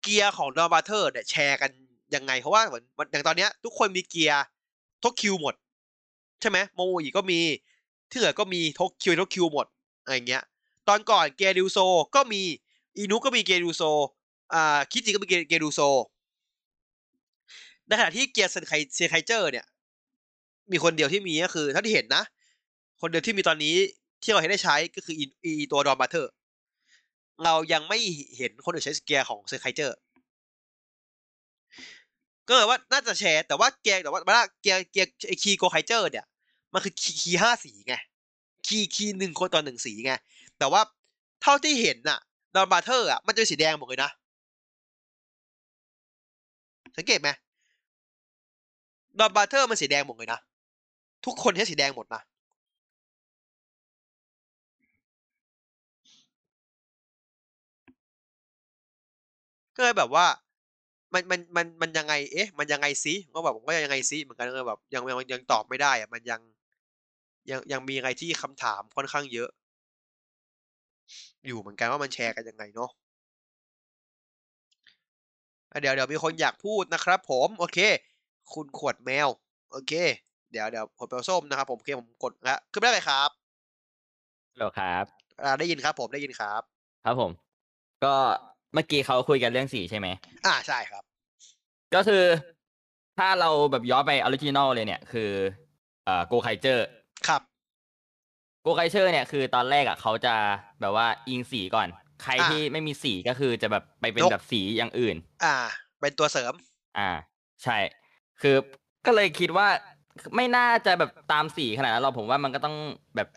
[0.03, 1.71] เกียร์ของดอนบราเธอร์เนี่ยแชร์กัน
[2.15, 4.43] ยังไง เพราะว่าเหมือนอย่างตอนเนี้ยทุกคนมีเกียร์
[5.05, 5.55] ทกคิวหมด
[6.41, 7.41] ใช่ไหมโอนิก็มี
[8.11, 9.67] ที่เหลือก็มีทกคิวทกคิวหมด
[10.03, 10.43] อะไรเงี้ย
[10.89, 11.79] ตอนก่อนเกียร์ริวโซ
[12.15, 12.43] ก็มี
[12.97, 13.83] อินุก็มีเกียร์ริวโซ
[14.55, 15.81] อ่าคิจิก็มีเกียร์ริวโซ
[17.87, 19.67] ในขณะที่เกียร์เซนไคเซนไคเจอร์เนี่ย
[20.73, 22.25] มีคนเดียวที่มีก็คือเท่าที่เห็นนะ
[23.01, 23.75] คนเดียวที่มีตอนนี้
[24.23, 25.15] ที่เราเห็นได้ใช้ก็คือ
[25.45, 26.33] อีตัวดอนบราเธอร์
[27.45, 27.99] เรายังไม่
[28.37, 29.97] เห็นคนอื่นใช้เกียร์ของเซอร์ไคเจอร์
[32.49, 35.11] ก็เลยว่าน่าจะแชร์ แต่ว่าเกียร์แต่ว่าว่าเกียร์เกียร์
[35.43, 36.27] คีโกไคเจอร์เนี่ย
[36.73, 37.95] มันคือคีห้าสีไง
[38.67, 40.13] คีคีหนึ่งคนต่อหนึ่งสีไง
[40.59, 40.83] แต่ว่า
[41.43, 42.19] เท่าที่เห็นน่ะ
[42.55, 44.11] ดอนบราเธอร์อะมันจะเป็นสีแดงหมดเลยนะ
[46.97, 47.29] สังเกตไหม
[49.19, 50.41] ดอนบราเธอร์มันสีแดงหมดเลยนะ
[51.25, 52.23] ทุกคนใช้สีแดงหมดนะ
[59.77, 60.27] ก็เลยแบบว่า
[61.15, 66.41] มันมันมันมันยังไงเอ๊ะ มันยังไงซิก็แบบผมก็ยังไงซิเหมือนกันเลยแบบยังยังยังตอบไม่ได้อะมันยัง
[67.51, 69.51] ยังยังมีอะไรที่คำถามค่อนข้างเยอะ
[71.47, 72.91] อยู่เหมือนกันว่ามันแชร์กันยังไงเนาะ
[75.81, 77.79] เดี๋ยวเดี๋ยวมีคนอยากพูดนะครับ ผมโอเค
[78.55, 79.29] คุณขวดแมว
[79.73, 79.93] โอเค
[80.53, 83.31] เดี๋ยวเดี๋ยวผมเปลส้มนะครับ ผมโอเคผมกดแล้วขึ้นได้เลยครับ
[84.53, 85.05] ฮัลโหลครับ
[85.43, 86.63] อ่าได้ยินครับ ผมได้ยินครับ
[87.05, 87.31] ครับผม
[88.05, 88.15] ก็
[88.75, 90.09] เมื่อกี้เขาคุยกันเรื่องสีใช่ไหม
[90.47, 91.03] อ่าใช่ครับ
[91.95, 92.25] ก็คือ
[93.19, 95.31] ถ้าเราแบบย้อนไป original เลยเนี่ย คือ
[96.05, 96.87] เอ่อโกไคเจอร์
[97.29, 97.43] ครับ
[98.65, 100.35] โกไคเจอร์เนี่ยคือตอนแรกอะเขาจะ
[100.81, 101.89] แบบว่าอิงสีก่อน
[102.23, 105.57] ใครอ่าที่ไม่มีสีก็คือจะแบบไปเป็นยกแบบสีอย่างอื่น อ่า
[106.01, 106.55] เป็นตัวเสริม
[106.99, 107.11] อ่า
[107.65, 107.79] ใช่
[108.43, 108.57] คือ
[109.07, 109.67] ก็เลยคิดว่า
[110.37, 112.77] ไม่น่าจะแบบตามสีขนาดนั้นหรอกผมว่ามันก็ต้อง
[113.17, 113.29] แบบ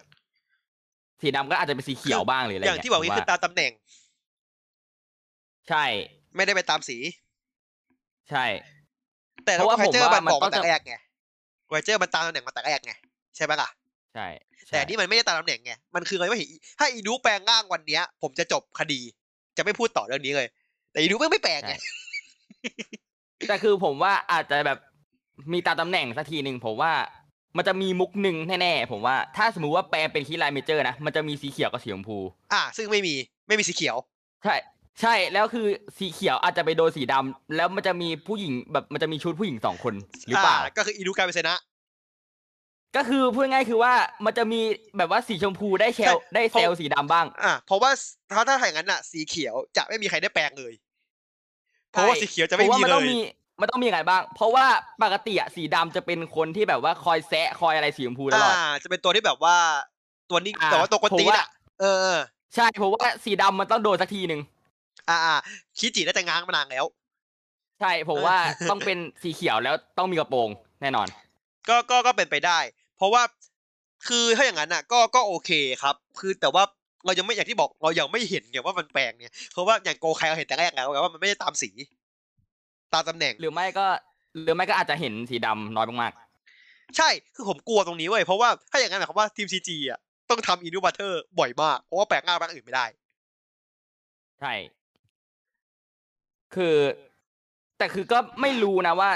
[1.22, 3.72] สีดำก็อาจจะเป็นสีเขียวบ้างหรืออะไรอย่างที่บอกเงี้นี่ยคือตามตำแหน่ง
[5.70, 5.86] ใช่
[6.36, 6.98] ไม่ได้ไปตามสี
[8.30, 8.46] ใช่
[9.46, 10.96] แต่เพราะว่าไคเจอร์ผมว่ามันบอกมันต้มาองแต่แรกไง
[11.68, 12.94] ไคเจอร์มันตามตำแหน่งมาแต่แรกไง
[13.36, 13.70] ใช่ไหมล่ะ
[14.14, 14.28] ใช่
[14.68, 16.50] ใช่แต่นี่มันไม่ได้ตามตำแหน่งไงมันคืออะไรว่าเห็น
[16.80, 19.02] ถ้าอีนูแปลงร่างวันเนี้ย ผมจะจบคดี
[19.58, 20.48] จะไม่พูดต่อเรื่องนี้เลย
[20.92, 21.74] แต่อีนูไม่ไม่แปลงไง
[23.48, 24.78] แต่คือผมว่าอาจจะแบบ
[25.54, 26.94] มีตามตำแหน่งสักทีหนึ่งผมว่า
[27.58, 32.18] มันจะมีมุกหนึ่งแน่ๆผมว่าถ้าสมมุติว่าแปลเป็นคีไลเมเจอร์นะมันจะมีสีเขียวกับสีชมพู
[32.54, 33.16] อ่า ซึ่งไม่มี
[33.48, 33.98] ไม่มีสีเขียว
[34.44, 34.56] ใช่
[35.02, 39.94] ใช่แล้วคือสีเขียวอาจจะไปโดนสีดำแล้วมันจะมีผู้หญิงแบบมันจะมีชุดผู้หญิงสองคน
[40.28, 41.60] หรือเปล่าก็คืออีนูกลายเป็นเซนะ
[42.96, 43.94] ก็คือพูดง่ายๆคือว่า
[44.26, 44.62] มันจะมี
[44.98, 47.92] แบบว่าสีชมพูได้เชลใช่ ได้เซลล์สีดำบ้าง อ่าเพราะว่า
[48.32, 50.74] ถ้าถ้าอย่างนั้นอะ สีเขียวจะไม่มีใครได้แปลงเลย
[51.92, 53.18] เพราะว่าสีเขียวจะไม่ผว่ามีมันเลต้องย มี
[53.62, 54.66] มันต้องมีอะไรบ้าง เพราะว่า
[55.04, 59.56] ปกติอะสีดำจะเป็นคนที่แบบว่าคอยแซะคอยอะไรสีชมพูตลอด อ่า จะเป็นตัวที่แบบว่า
[60.30, 61.48] ตัวนิ่งอ่าแต่ว่าตัวกวนตีนผมว่า อะ
[61.80, 62.20] เออเออ
[62.56, 64.42] ใช่ผมว่าสีดำมันต้องโดนสักทีหนึ่ง
[65.10, 65.36] อ่าอ่า
[65.78, 66.86] คิจิน่าจะง้างมานานแล้ว
[67.80, 68.38] ใช่ผมว่า
[68.70, 70.50] ต้องเป็นสีเขียวแล้วต้องมีกระโปรง
[70.82, 71.08] แน่นอน
[71.70, 72.60] ก็ก็ก็เป็นไปได้
[72.98, 73.24] เพราะว่า
[74.08, 75.52] คือถ้าอย่างนั้นอะ ก็ก็โอเค
[75.84, 76.64] ครับ คือแต่ว่า
[77.06, 81.70] เรายังไม่อย่างที่บอกเรายังไม่เห็นไงว่ามันแปลงเนี่ยเพราะว่าอย่างโกไคเราเห็นแต่แรกแล้วไงว่ามันไม่ได้ตามสี
[82.94, 83.86] ตามตำแหน่งหรือไม่ก็
[84.44, 86.14] หรือไม่ก็อาจจะเห็นสีดำน้อยมาก
[86.98, 90.00] ใช่คือผมกลัวตรงนี้เว้ยเพราะว่าถ้าอย่างนั้นหมายความว่าทีม CG อะ
[90.30, 94.54] ต้องทำอินุบราเธอร์บ่อยมาก เพราะว่าแปลงง่ายแปลงอื่นไม่ได้ๆใช่
[96.56, 96.76] คือ
[97.78, 99.12] แต่คือก็ไม่รู้นะว่า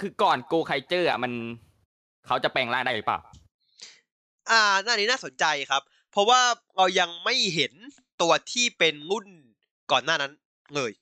[0.00, 1.32] คือก่อนโกไคเจอร์อะมัน
[2.26, 3.18] เขาจะแปลงร่างได้หรือเปล่า
[4.50, 6.40] อ่าหน้านี้น่าสนใจครับ เพราะว่า
[6.76, 7.72] เรายังไม่เห็น
[8.22, 9.26] ตัวที่เป็นรุ่น
[9.92, 10.32] ก่อนหน้านั้น
[10.76, 10.92] เลย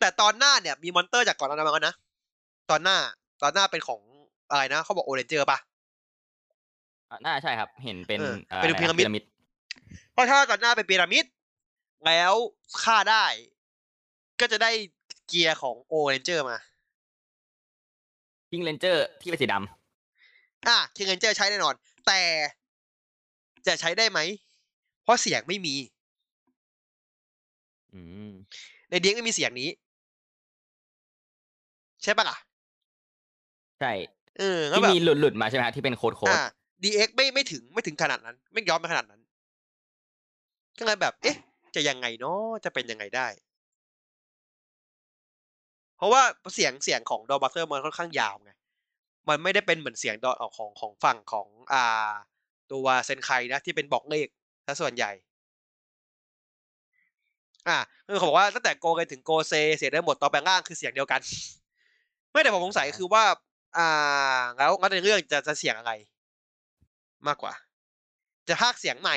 [0.00, 1.94] แต่ตอนหน้าเนี่ยมี monster จากก่อนหน้านั้นมาแล้วนะ
[2.70, 2.96] ตอนหน้า
[3.42, 4.00] ตอนหน้าเป็นของ
[4.50, 5.58] อะไรนะเขาบอกโอเรนเจอร์ปะ
[7.10, 9.22] อะน่าใช่ครับ เห็นเป็นเอออ่อเป็นอะไรนะพีระมิด
[10.12, 11.24] เพราะถ้าตอนหน้าเป็นพีระมิด
[12.06, 12.32] แล้ว
[12.82, 13.26] ฆ่าได้
[14.40, 14.70] ก็จะได้
[15.28, 16.58] เกียร์ของโอเรนเจอร์มา
[18.54, 19.54] พิงเลนเจอร์ที่เป็นสีด
[20.68, 21.74] อะคิงเรนเจอร์ใช้แน่นอน
[22.06, 22.20] แต่
[23.66, 24.20] จะใช้ได้ไหม
[25.02, 25.84] เพราะเสียงไม่มีำ
[27.94, 28.30] อืม
[28.90, 29.68] ในเดียงไม่มีเสียงนี้
[32.02, 32.36] ใช่ปะล่ะ
[33.80, 33.92] ใช่
[34.38, 36.40] เออแล้วที่แบบมีหลุดหลุดๆมาใช่ไหมฮะที่เป็นโค้ดโค้ดอ่า
[36.82, 39.20] DX ไม่ไม่ถึงไม่ถึงขนาดนั้น ไม่ย้อนไปขนาดนั้น
[40.78, 41.36] ก็เลยแบบ เอ๊ะ
[41.74, 43.26] จะยังไงเนาะจะเป็นยังไงได้
[45.96, 46.22] เพราะว่า
[46.54, 48.50] เสียงเสียงของดอบัตเตอร์มันค่อนข้างยาวไง
[49.28, 52.10] มันไม่ได้เป็นเหมือนเสียงดอของของฝั่งของอ่า
[52.72, 54.26] ตัวเซนไคนะที่เป็นบอกเลข
[54.66, 55.10] ซะส่วนใหญ่
[57.68, 61.20] อ่าคือเขาบอกว่าตั้งแต่โกกันถึงโกเซเสียงเดิมหมดตอนแปลงร่างคือเสียงเดียวกัน
[62.30, 63.24] ไม่แต่ผมสงสัยคือว่า
[63.78, 65.92] อ่า แล้วแล้วในเรื่องจะจะเสียงอะไร
[67.26, 67.52] มากกว่า
[68.48, 69.16] จะพากย์เสียงใหม่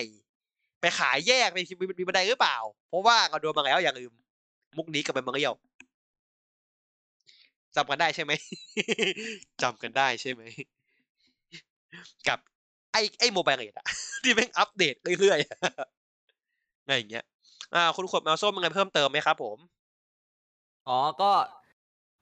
[0.82, 2.58] ไปขายแยกในมีมีบันไดหรือเปล่า
[2.90, 4.12] เพราะว่าเราโดนมาแล้วอย่าลืม
[4.78, 5.54] มุกนี้กับเป็นมังเรียว
[7.78, 8.32] จำกันได้ใช่ไหม
[9.62, 10.42] จำกันได้ใช่ไหม
[12.28, 12.40] กับ
[12.92, 13.86] ไอ้ไอ้โมบายเรดอะ
[14.24, 17.26] ที่แม่งอัปเดตเรื่อยๆอะไรอย่างเงี้ย
[17.76, 19.58] อ่า คุณขวดแมวส้มมีอะไรเพิ่มเติมไหมครับผม
[20.88, 21.32] อ๋อ ก็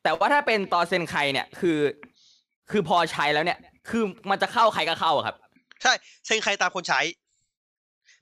[0.03, 1.79] แต่ว่าถ้าเป็นตอนเซนไคเนี่ย คือ
[2.71, 5.35] คือพอใช้แล้วเนี่ย คือมันจะเข้าใครก็เข้าอะครับ
[5.81, 5.93] ใช่
[6.25, 7.01] เซ็งใครตามคนใช้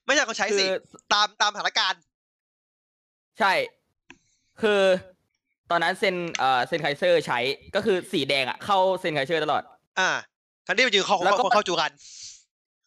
[0.06, 0.70] ไม่ใช่คนใช้คืสิอ
[1.14, 2.02] ตามตามสถานการณ์
[3.40, 3.54] ใช่
[4.62, 4.82] คือ
[5.72, 7.40] ตอนนั้นเซนเอ่อเซนไคเซอร์ใช้
[7.76, 9.64] ก็คือสีแดงอะเข้าเซนไคเซอร์ตลอด
[10.00, 10.10] อ่า
[10.68, 11.92] ทันที่ไปยืนเขาแล้วก็ เขาเข้าจูกัน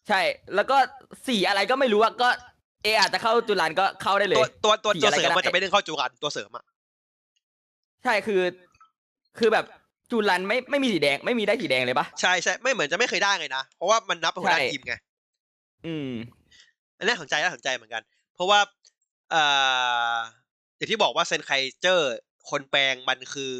[0.07, 0.21] ใช่
[0.55, 0.77] แล้วก็
[1.27, 2.29] สีอะไรก็ไม่รู้อะก็
[2.83, 6.63] เออาจจะเข้าจุลันก็เข้าได้เลตัวย ตัวตัวสีตัวอะไรเสริมก็ได้มันจะไม่ได้เข้าจูกันตัวเสริมอะ
[8.03, 8.41] ใช่คือ
[9.39, 9.65] คือแบบ
[10.11, 14.93] จุลันไม่ไม่มีสีแดง ไม่มีได้สีแดงเลยปะใช่ใช่ไม่เหมือนจะไม่เคยได้เลยนะ เพราะว่ามันนับเป็นหัวหน้าใช่ทีมไง
[15.85, 16.11] อืม
[16.97, 18.03] อันนี้น่าสนใจน่าสนใจเหมือนกัน
[18.35, 18.59] เพราะว่า
[19.31, 19.43] เอ่
[20.13, 20.15] อ
[20.77, 21.51] อย่างที่บอกว่าเซนไค
[21.81, 22.13] เจอร์
[22.49, 23.53] คนแปลงมันคือ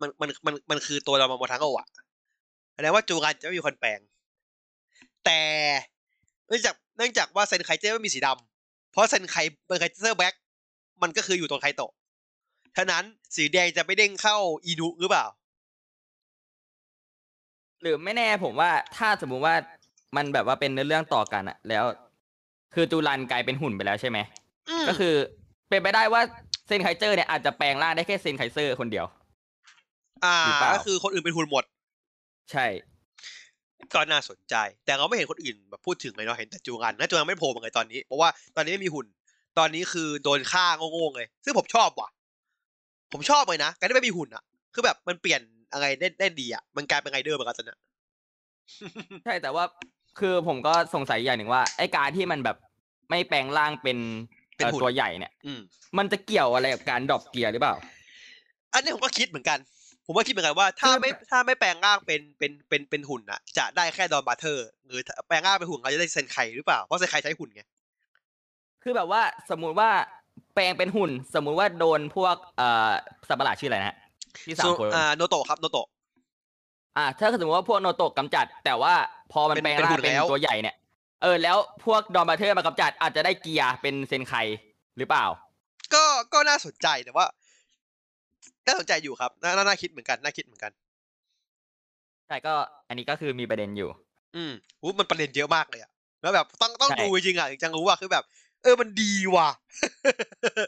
[0.00, 1.88] มันมันมันมันคือตัวเรามาโมทังโกะ
[2.74, 4.00] แสดงว่าจูกันจะไม่มีคนแปลง
[5.24, 5.40] แต่
[6.48, 10.34] เนื่องจากเนื่องจากว่าเซนไคเจอร์ไม่มีสีดำเพราะเซนไคเป็นไคเจอร์แบ็ก
[11.02, 11.92] มันก็คืออยู่ตรงไคโตะ
[12.76, 13.04] ฉะนั้น
[13.36, 15.26] สีแดงจะไม่เด้งเข้าอีนุหรือเปล่า
[17.82, 19.54] หรือไม่แน่ผมว่าถ้าสมมุติว่า
[20.16, 21.84] มันแบบว่าเป็นเนื้อเรื่องต่อกันอะแล้ว
[22.74, 24.18] คือจูรันกลายเป็นหุ่นไปแล้วใช่ไหม
[24.84, 25.14] มก็คือ
[25.68, 29.06] เป็นไปได้ว่าเซ นไคเจอร์เนี่ยอาจจะแปลงร่างได้แค่เซนไคเซอร์คนเดียว
[30.24, 31.64] อ่าหรือเปล่าก็คือคนอื่นเป็นหุ่นหมด
[32.52, 32.66] ใช่
[33.94, 34.54] ก็น่าสนใจ
[34.86, 39.06] แต่เราไม่เห็นคนอื่นแบบพูดถึงเลยเราเห็นแต่จูงันนะจูงันไม่โผล่มาเลยตอนนี้เพราะว่าตอนนี้ไม่มีหุ่น
[39.58, 42.08] ตอนนี้คือโดนฆ่าโง่ๆเลย ซึ่งผมชอบว่ะ
[43.12, 44.44] ผมชอบเลยนะการที่ไม่มีหุ่นอะ
[44.74, 45.40] คือแบบมันเปลี่ยน
[45.72, 47.78] อะไรได้ได้ดีอะมันกลายเป็นไรเดอร์เหมือนกันตอนเนี้ย
[49.24, 49.64] ใช่แต่ว่า
[50.18, 52.56] คือผมก็สงสัยอย่างหนึ่งว่าไอ้การที่มันแบบ
[53.10, 53.98] ไม่แปลงร่างเป็น
[54.64, 55.60] เป็นเอ่อหุ่นตัวใหญ่เนี่ยอืม
[55.98, 57.74] มันจะเกี่ยวอะไรกับการ drop gear หรือเปล่า
[58.72, 59.58] อันนี้ผมก็คิดเหมือนกัน
[60.06, 67.62] ผมก็คิดเหมือนกันว่า ถ้าคือไม่ถ้าไม่แปลงร่างเป็นเป็นเป็นเป็นหุ่นอะ จะได้แค่ดอนบราเธอร์หรือถ้าแปลงร่างเป็นหุ่นเขาจะได้เซนไคหรือเปล่าเพราะเซนไคใช้หุ่นไง
[68.82, 69.90] คือแบบว่าสมมุติว่า
[70.54, 72.90] แปลงเป็นหุ่น สมมุติว่าโดนพวกเอ่อ
[73.28, 73.96] สัตว์ประหลาดชื่ออะไรนะฮะ
[74.46, 75.86] ที่สามส่วนคนอ่าโนโตะครับโนโตะ
[76.96, 78.94] อ่าถ้าสมมติว่าพวกโนโตะกำจัด แต่ว่า
[79.32, 80.74] พอมันเป็นแปลงเป็นร่างหุ่นเป็นแล้วตัวใหญ่เนี่ย
[81.22, 84.34] เออแล้วพวกดอนบราเธอร์มากำจัดอาจจะได้เกียร์เป็นเซนไค
[84.98, 85.24] หรือเปล่า
[85.94, 87.26] ก็ก็น่าสนใจแต่ว่า
[88.66, 90.72] น่าสนใจอยู่ครับน่าน่าน่าคิดเหมือนกันน่าคิดเหมือนกัน
[92.26, 92.54] ใช่ก็
[92.88, 93.90] อันนี้ก็คือมีประเด็นอยู่
[94.36, 94.52] อืม
[94.82, 95.90] อู้มันประเด็นเยอะมากเลยอะ
[96.22, 98.24] แล้วแบบต้องต้องใช่ดูจริงๆอะถึงจะรู้ว่าคือแบบ
[98.62, 99.48] เออมันดีว่ะ
[100.42, 100.62] เออ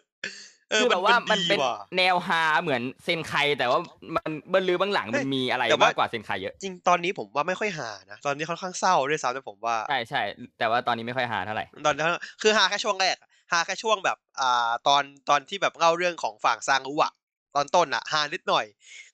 [0.72, 3.78] คือมัแบบว่ามันดีเป็นว่ะแนวฮาเหมือนเซนไคแต่ว่า
[4.16, 10.22] มันเบื้องลึกเบื้องหลังเฮ้มัยนมีอะไรแต่ว่ามากกว่าเซนไคเยอะจริงตอนนี้ผมว่าไม่ค่อยฮานะตอนนี้ค่อนข้างเศร้าด้วยซ้ำนะผมว่าใช่ใช่
[10.58, 12.10] แต่ว่าตอนนี้ไม่ค่อยฮาเท่าไหร่ตอนนั้น
[12.42, 17.12] คือหาแค่ช่วงแรกอะหาแค่ช่วงแบบอ่าตอนตอนที่แบบเล่าเรื่องของฝั่งซางรู้อะ
[17.54, 18.66] ตอนต้นอะหานิดหน่อย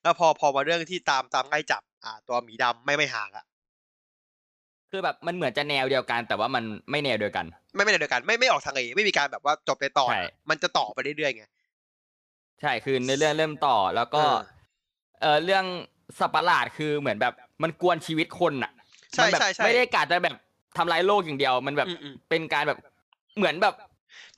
[0.03, 3.45] แล้วพอพอมาเรื่องที่ตามตามไล่จับอ่าตัวหมีดำไม่ไม่หาละ
[4.91, 11.45] คือแบบมันเหมือนจะแนวเดียวกัน แต่ว่ามันไม่แนวเดียวกัน ไม่ไม่ในเดียวกัน ไม่ไม่ออกทางเอไม่มีการแบบว่าจบไปต่อใช่มันจะต่อไปเรื่อยๆไง
[12.61, 14.39] ใช่คือในเรื่องเริ่มต่อแล้วก็ เออ
[15.21, 15.65] เออเรื่อง
[16.19, 18.73] สัตว์ประหลาดคือเหมือนแบบมันกวนชีวิตคนอะ
[19.15, 20.37] ใช่มันแบบใช่ใช่ไม่ได้กะจะแบบ
[20.77, 22.79] ทำลายโลกอย่างเดียว มันแบบอืมอืมเป็นการแบบ
[23.37, 23.75] เหมือนแบบ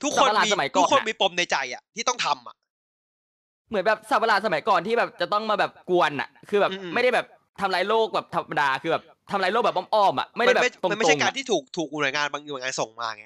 [0.03, 2.55] ทุกคนสัตว์ประหลาดมีสมัยก่อนทุกคนอะมีปมในใจอะ ที่ต้องทำอะ
[3.69, 7.25] เหมือนแบบสัตว์ประหลาดสมัยก่อนที่แบบจะต้องมาแบบกวนอะ คือแบบอืมอืมไม่ได้แบบ
[7.61, 13.25] ทำลายโลกแบบธรรมดาคือแบบ ทำลายโลกแบบอ้อมๆอะไม่ได้มันแบบไม่ตรงมันไม่ๆใช่การอะที่ถูกถูกหน่วยงานบางหน่วยงานส่งมาไง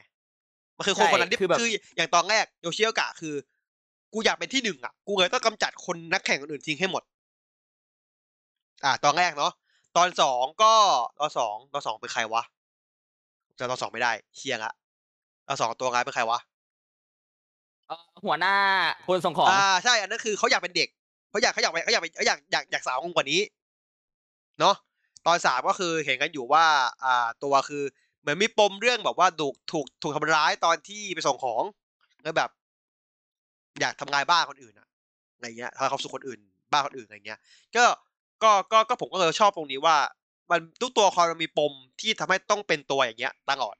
[0.78, 3.34] มันคือคนใช่คนนั้นที่คือแบบคืออย่างตอนแรกโยชิโอกะคือ
[4.14, 7.04] กูอยากเป็นที่หนึ่งอะ กูเลยต้องกำจัดคนนักแข่งคนอื่นทิ้งให้หมด
[8.84, 9.52] อ่า ตอนแรกเนาะ
[9.98, 10.74] ตอนสองก็
[11.20, 12.43] ตอนสองตอนสองเป็นใครวะ
[13.58, 14.74] จำตอนสองไม่ได้เชียงละ
[15.48, 16.39] ตอนสองตัวร้ายเป็นใครวะ
[17.88, 18.56] เอ่อหัวหน้า
[19.08, 20.89] คนส่งของอ่าใช่อันนั้นคือเขาอยากเป็นเด็ก
[21.30, 23.41] เขาอยากเขาอยากไปเขาอยากไปเขาอยากอยากอยากสาวงกว่านี้
[24.60, 24.76] เนาะ
[25.28, 26.66] ตอนสามก็คือเห็นกันอยู่ว่า
[27.04, 27.84] อ่าตัวคือ
[28.22, 31.64] เหมือนมีปมเรื่องแบบว่าถูกถูกถูกทำร้ายตอนที่ไปส่งของ
[32.24, 32.50] แล้วแบบ
[33.82, 34.88] อยากทำลายบ้านคนอื่นอะ
[35.36, 36.40] อะไรเงี้ยทำลายความสุขคนอื่น
[36.72, 37.40] บ้านคนอื่นอะไรเงี้ย
[37.76, 37.86] ก็
[38.44, 39.98] ก็ก็ก็ผมก็เลยชอบตรงนี้ว่า
[40.52, 43.76] มันทุกตัวครมันมีปมที่ทำให้ต้องเป็นตัวอย่างเงี้ยตลอด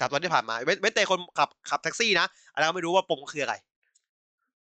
[0.00, 3.54] จากตอนที่ผ่านมาเว้นเว้นแต่คนขับขับแท็กซี่นะอันนั้นก็ไม่รู้ว่าปมคืออะไร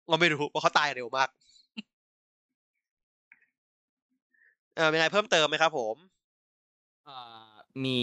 [0.10, 1.30] เราไม่รู้เพราะเขาตายเร็วมาก
[4.76, 5.95] เออมีอะไรเพิ่มเติมไหมครับ ผม
[7.05, 7.15] เอ่
[7.51, 7.53] อ
[7.86, 7.99] มี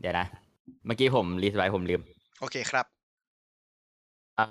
[0.00, 0.26] เดี๋ยวนะ
[0.86, 2.00] เมื่อกี้ผมรีสไว้ผมลืม
[2.40, 2.86] โอเคครับ
[4.38, 4.46] อ่า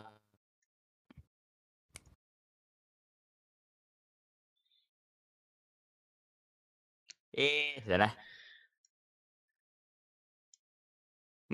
[7.36, 8.12] เอ๊ะเดี๋ยวนะ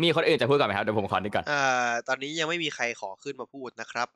[0.01, 4.07] มีคนอื่นจะพูดก่อนไหมครับเดี๋ยวผมขอนึกก่อนเอ่อตอนนี้ยังไม่มีใครขอขึ้นมาพูดนะครับ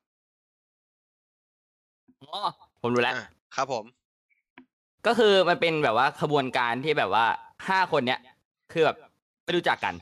[2.24, 2.40] อ๋อ
[2.82, 3.26] ผมรู้แล้ว อะ
[3.56, 3.86] ครับผม
[5.08, 7.26] ก็คือมันเป็นแบบว่าขบวนการที่แบบว่า
[7.68, 8.20] ห้าคนเนี้ย
[8.74, 8.98] คือแบบ
[9.44, 9.94] ไม่รู้จักกัน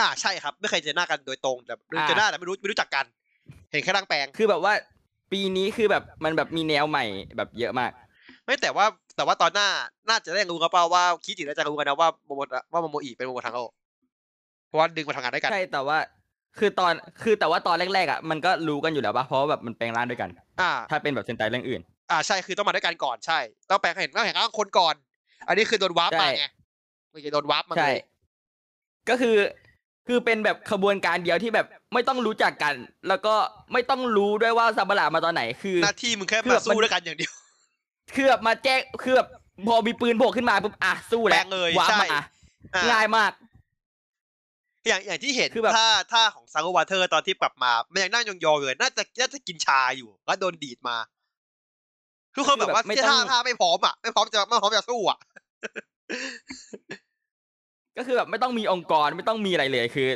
[0.00, 3.04] อ่าใช่ครับ ไม่เคยเจอหน้ากันโดยตรงแต่รู้อ่าเจอหน้าแต่ไม่รู้ไม่รู้จักกัน
[3.70, 4.72] เห็นแค่ร่างแปลงคือแบบว่า
[5.32, 7.04] ปีนี้คือแบบมันแบบมีแนวใหม่
[7.36, 7.90] แบบเยอะมาก
[8.44, 8.86] ไม่แต่ว่า
[9.16, 9.68] แต่ว่าตอนหน้า
[10.08, 12.40] น่าจะได้รู้กันเปล่าว่าคิดจิน่าจะรู้กันนะว่าโมโม
[12.72, 13.60] ว่าโมโมอีเป็นโมโมทังโอ
[14.68, 15.98] เพราะว่าดึงมาทำงานด้วยกันใช่แต่ว่า
[16.58, 16.92] คือตอน
[17.22, 20.30] คือแต่ว่าตอนแรกๆอะมันก็รู้กันอยู่แล้วป่ะเพราะว่าแบบมันแปลงร่างด้วยกัน
[20.60, 21.80] อ่า ถ้าเป็นแบบเซนไตเรื่องอื่น
[22.10, 23.38] อ่าใช่คือต้องมาด้วยกันก่อนใช่
[23.70, 24.94] ต้องแปลงให้เห็นต้องเห็นร่างคนก่อน
[25.48, 26.46] อันนี้คือโดนวาร์ปใช่มาไง
[27.10, 28.02] ไม่ใช่โดนวาร์ปมาใช่เลย
[29.08, 29.36] ก็คือ
[30.08, 32.74] คือเป็นแบบขบวนการเดียวที่แบบไม่ต้องรู้จักกัน
[33.08, 33.34] แล้วก็
[33.72, 37.32] ไม่ต้องรู้ด้วยว่าซาบะระมาตอนไหน คือหน้าที่มึงแค่คือมาแบบสู้มันด้วยกันอย่างเดียว
[38.14, 39.28] คือแบบมาแจ้งคือแบบ
[39.68, 42.20] พอมีปืนโผล่ขึ้นมาปุ๊บอะสู้แปแล้ลวงเลยว้าร์ปใช่มา
[42.74, 43.32] อ่าง่ายมาก
[44.88, 50.96] อย่างอย่างที่เห็นคือแบบถ้าถ้าของซากุวาเทอร์ตอนที่กลับมา มันยังนั่งยองๆอยู่เลยน่าจะน่าจะกินชาอยู่ แล้วโดนดีดมา
[52.36, 55.18] ทุกคนแบบว่าไม่ที่ต้ท่าองท่าไม่พร้อมอะไม่พร้อมจะไม่พร้อมจะสู้อะ
[57.96, 60.08] ก็คือแบบไม่ต้องมีองค์กรไม่ต้องมีอะไรเลยคือ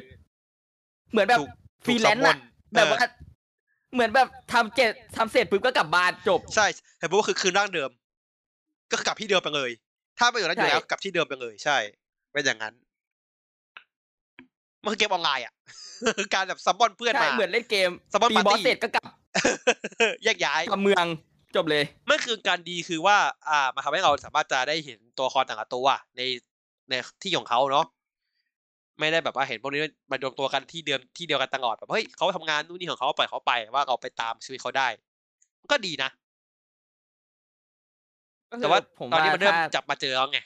[1.12, 1.50] เหมือนแบบถูก
[1.84, 3.08] ฟรีแลนซ์อะถูกสมมติแบบเออว่า
[3.94, 6.66] เหมือนแบบทำเจ็ดทำเสร็จปุ๊บก็กลับบ้านจบ ใช่
[6.98, 7.90] แต่พูดว่าคือคืนร่างเดิม
[8.90, 9.70] ก็คือกลับที่เดิมไปเลย
[10.18, 11.78] ถ้าไม่อยู่นั้นอยู่แล้วใช่กลับที่เดิมไปเลย ใช่
[12.32, 12.74] เป็นอย่างนั้น
[14.82, 15.54] มันคือเกมออนไลน์อะ
[16.18, 19.04] คือการแบบซัมบอนเพื่อนใช่มาเหมือนเล่นเกมสปอนตีปาร์บอสตี้เสร็จก็กลับ
[20.24, 21.06] แยกย้ายกลับเมือง
[21.56, 23.16] จบเลยมันคือการดีคือว่า
[23.48, 25.86] อ่ามาทำให้เราสามารถจะได้เห็นตัวละครต่างๆตัว
[26.16, 26.22] ใน
[26.90, 27.86] ในที่ของเขาเนาะ
[28.98, 29.80] ไม่ได้แบบว่าเห็นพวกนี้
[30.10, 34.88] มารวมตัวกันที่เดิมที่เดียวกันตลอดแบบเฮ้ยเขาทำงานนู่นนี่ของเขาปล่อยเขาไปว่าเราไปตามชีวิตเขาได้
[35.70, 36.10] ก็ดีนะ
[38.60, 40.38] แต่ว่าผมตอนนี้มันเริ่มถ้าจับมาเจอแล้วไง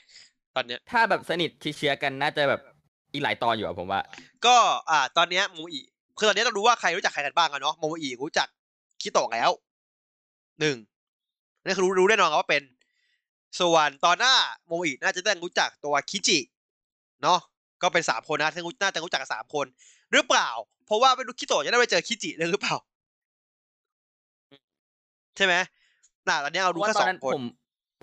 [0.55, 2.61] ตอนเนี้ยถ้าแบบสนิทชิดเชื้อกันน่าจะแบบ
[3.13, 4.01] อีกหลายตอนอยู่อะผมว่า
[4.45, 4.55] ก็
[4.89, 5.79] อ่า ตอนเนี้ยโมอิ
[6.17, 8.47] คือตอนเนี้ยต้องรู้ว่าใครรู้จักใครกันบ้างอะเนาะโมอิรู้จัก
[9.01, 9.51] คิโตะแล้ว
[10.59, 10.77] หนึ่ง
[11.65, 12.63] นี่คือรู้รู้แน่นอนครับว่าเป็น
[13.59, 14.33] ส่วนตอนหน้า
[14.67, 16.39] โมอิน่าจะได้รู้จักตัวคิจิ
[17.23, 17.39] เนาะ
[17.81, 19.65] ก็เป็นสามคนนะที่น่าจะรู้จักกันสามคน
[20.11, 20.49] หรือเปล่า
[20.85, 22.75] เพราะว่าไม่รู้คิโตะจะได้ไปเจอคิจิเลยหรือเปล่า
[25.35, 25.55] ใช่ไหม
[26.27, 27.43] น่ะตอนเนี้ยเราเพรู้ราะว่าแค่ตอสนอนั้นงคนผม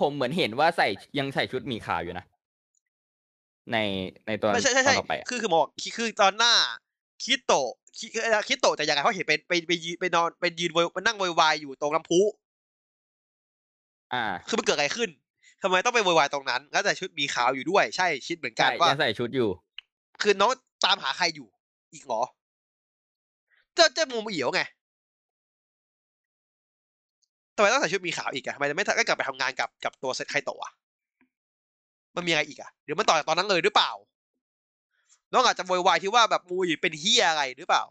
[0.00, 0.86] ผมเหมือนเห็นว่าใส่
[1.18, 2.24] ยังใส่ชุดหมีขาวอยู่นะ
[3.72, 3.76] ใน
[4.26, 6.52] ในตัวไม่ใช่ใช่ตอใช่นต่อไปอะคือคือบอกคือคือตอนหน้า
[7.22, 12.20] คิโตะคิเอ่อคิโตะแต่ยังไงเขาเห็นเป็นไปไปยืนไปนอนไปยืนโวยมานั่งโวยวายอยู่ตรงน้ำพุ
[14.14, 15.10] อ่า คือมันเกิดอะไรขึ้น
[15.62, 19.48] ทำไมต้องไปโวยวายตรงนั้น แล้วแต่ชุดมีขาวอยู่ด้วย ใช่คิดเหมือนกันใช่ว่ายังใส่ชุดอยู่
[20.22, 20.50] คือน้อง
[20.84, 21.48] ตามหาใครอยู่
[21.92, 22.22] อีกเหรอ
[23.74, 24.62] เจ้าเจ้าโมโมเอียวไง
[27.56, 30.72] ทำไมต้องใส่ชุดมีขาวอีกอะทำไมไม่ไม่กลับไปทำงานกับกับตัวเซตไคโตะอะ
[32.16, 33.90] มันมีอะไรอีกอะหรือมันต่อจากตอนนั้นเลยหรือเปล่า
[35.32, 37.84] น้องอาจจะโวยวายที่ว่าแบบมูยเป็นเฮียอะไรหรือเปล่า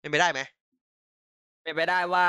[0.00, 0.40] เป็นไปได้ไหม
[1.68, 2.26] เป็นไปได้ว่า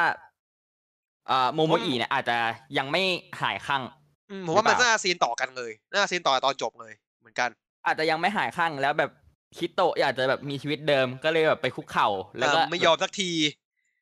[1.29, 2.37] อ่าโมโมอีเนี่ยอาจจะ
[2.77, 3.01] ยังไม่
[3.41, 3.83] หายข้าง
[4.31, 7.49] อืมผมว่ามันหรือเปล่าน่าซีนต่อกันเลยน่าซีนต่อตอนจบเลย เหมือนกัน
[7.85, 9.11] อาจจะยังไม่หายข้างแล้วแบบ
[9.57, 13.29] คิโตะอยากจะแบบมีชีวิตเดิมก็เลยแบบไปคุกเข่าแล้วก็เออไม่ยอมสักที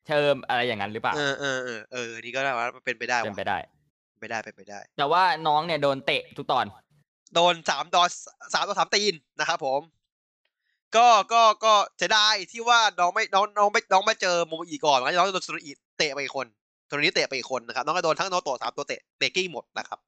[0.07, 3.57] เชิมอะไรอย่างนั้นหรือเปล่าเออเออเออเออนี่ก็ได้ว่าเป็นไปได้เป็นว่ะไปได้
[4.09, 6.65] เป็นไปได้เป็นไปได้ แต่ว่าน้องเนี่ยโดนเตะทุกตอน
[7.35, 8.11] โดนสามดอส
[8.53, 9.81] สามต่อสามตีนนะครับผม
[10.95, 16.47] ก็ก็ก็จะได้ที่ว่าน้องไม่น้องน้องไม่น้องไม่เจอโมโมอีก่อนแล้วน้องโดนสุนอีเตะไปอีกคน
[16.89, 19.99] สุนอีเตะไปอีกคนนะครับน้องก็โดนทั้งโนโตะสามตัวเตะเตะกิ้งหมดนะครับ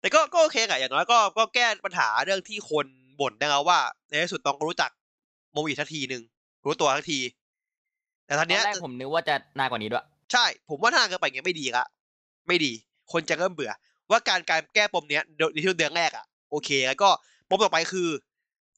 [0.00, 2.86] แต่ก็ก็โอเคอะอย่างน้อยก็ก็แก้ปัญหาเรื่องที่คน
[3.20, 3.78] บ่นได้แล้วว่า
[4.08, 4.90] ในที่สุดน้องก็รู้จัก
[5.52, 6.22] โมโมอีทักทีหนึ่ง
[6.64, 7.20] รู้ตัวทักที
[8.26, 11.84] แต่ตอนตอเนี้นยแรกผมนึกว่าจะนานกว่านี้ด้วย ใช่ ผมว่าถ้านานเกินไปอย่างเงี้ยไม่ดีละ
[12.48, 12.72] ไม่ดี
[13.12, 13.72] คนจะเริ่มเบื่อ
[14.10, 17.08] ว่าการการแก้ปมเนี้ยเดือนในช่วงเดือนแรกอะโอเค แล้วก็
[17.48, 18.08] ปมต่อไปคือ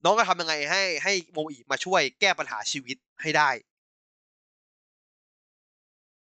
[0.05, 3.51] น้องจะทำยังไงให้ให้โมอีมาช่วยแก้ปัญหาชีวิตให้ได้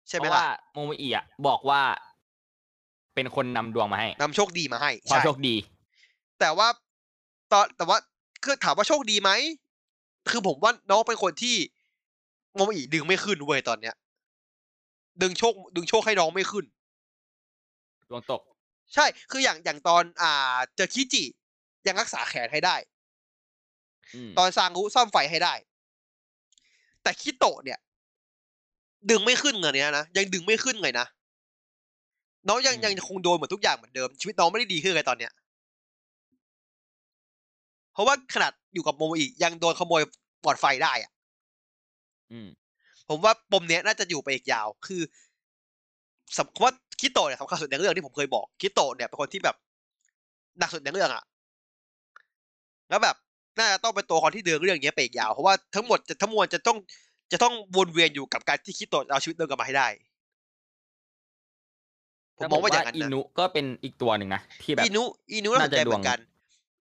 [0.07, 1.81] ใช่ไหมเพราะล่ะว่าโมโมอีอะบอกว่า
[3.15, 5.55] เป็นคนนำดวงมาให้นำโชคดีมาให้ความใช่โชคดี
[6.39, 6.67] แต่ว่า
[7.51, 7.97] ตอนแต่ว่า
[8.43, 9.31] คือถามว่าโชคดีไหม
[10.29, 11.55] คือผมว่าน้องเป็นคนที่
[12.55, 13.95] โมโมอีดึงไม่ขึ้นเว้ยตอนเนี้ย
[15.21, 16.65] ดึงโชค ดึงโชคให้น้องไม่ขึ้น
[18.09, 18.41] ดวงตก
[18.93, 21.23] ใช่ คืออย่างอย่างตอน อ่า เจอคิจิ
[21.87, 22.75] ยังรักษาแขนให้ได้
[24.15, 25.53] อืมตอนซา ngu ซ่อมไฟให้ได้
[27.03, 27.79] แต่คิโตะเนี่ย
[29.09, 31.05] ดึงไม่ขึ้นเงินเนี้ยนะยังดึงไม่ขึ้นเลยนะ
[32.47, 35.31] น้องยังยังคงโดนเหมือนทุกอย่างเหมือนเดิม ชีวิตน้องไม่ได้ดีขึ้นเลยตอนเนี้ย
[37.93, 40.01] เพราะว่าขนาดอยู่กับโมโมอิยังโดนขโมย
[40.43, 41.11] ปอดไฟได้อะ
[42.31, 42.47] อืม
[43.09, 45.01] ผมว่าปมเนี้ยน่าจะอยู่ไปอีกยาว คือ
[46.37, 49.55] สำเพราะว่าคิโตะเนี่ยสำคัญสุดในเรื่องที่ผมเคยบอกคิโตะเนี่ยเป็นคนที่แบบ
[50.59, 51.23] หนักสุดในเรื่องอะ
[52.91, 53.15] แล้วแบบ
[53.57, 56.77] น่าจะต้องเป็นตัวคนที่เดินเรื่องเนี้ยไปอีกยาวเพราะว่าทั้งหมดจะทั้งมวลจะต้อง
[57.31, 59.87] จะต้องวนเวียนอยู่กับการที่คิโตะเอาชีวิตเดินกลับมาให้ได้
[62.37, 66.19] ผมมองว่าอย่างนั้นอินะนุก็เป็นอีกตัวหนึ่งนะที่แบบอินุอินุน่าสนใจน่าจะเหมือนกัน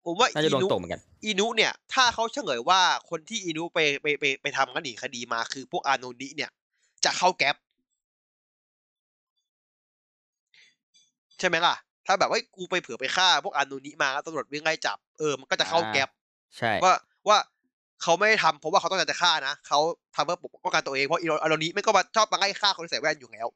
[0.06, 6.52] ผมว่าน่าอิจะดวงนุตกเหมือนกันอินุเนี่ย ถ้าเขาเฉลยว่าคนที่อินุไปไปไปไปทำกันหนีคดีมาคือพวกอาโนนิเนี่ย
[7.06, 7.56] จะเข้าแก๊ป
[11.40, 11.76] ใช่ไหมล่ะ
[12.08, 16.10] ถ้าแบบว่ากูไปเผื่อไปฆ่าพวกอาโนนิมาแล้วตำรวจวิ่งไล่จับเออมันก็จะเข้าอ่าแก๊ป
[16.58, 16.94] ใช่ว่า
[17.28, 17.38] ว่า
[18.02, 19.80] เขาไม่ได้ทำเพราะว่าเขาต้องการจะฆ่านะเขา
[20.16, 23.48] ทำเพื่อปกป้องกันตัวเองเพราะอาโนนิไม่ก็มาชอบมาไล่ฆ่าคนที่ใส่แว่นอยู่แล้ว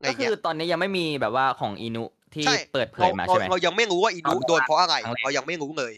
[0.00, 2.04] ไงก็คืเงี้อยตอนนี้ยังไม่มีแบบว่าของอินุ
[2.34, 5.92] ที่ใช่เปิดเผเรายมาเราใช่ไหมเรายังไม่รู้ว่าอินุเอาโดนเพราะอะไรครั้งแรกเรายังไม่รู้เลย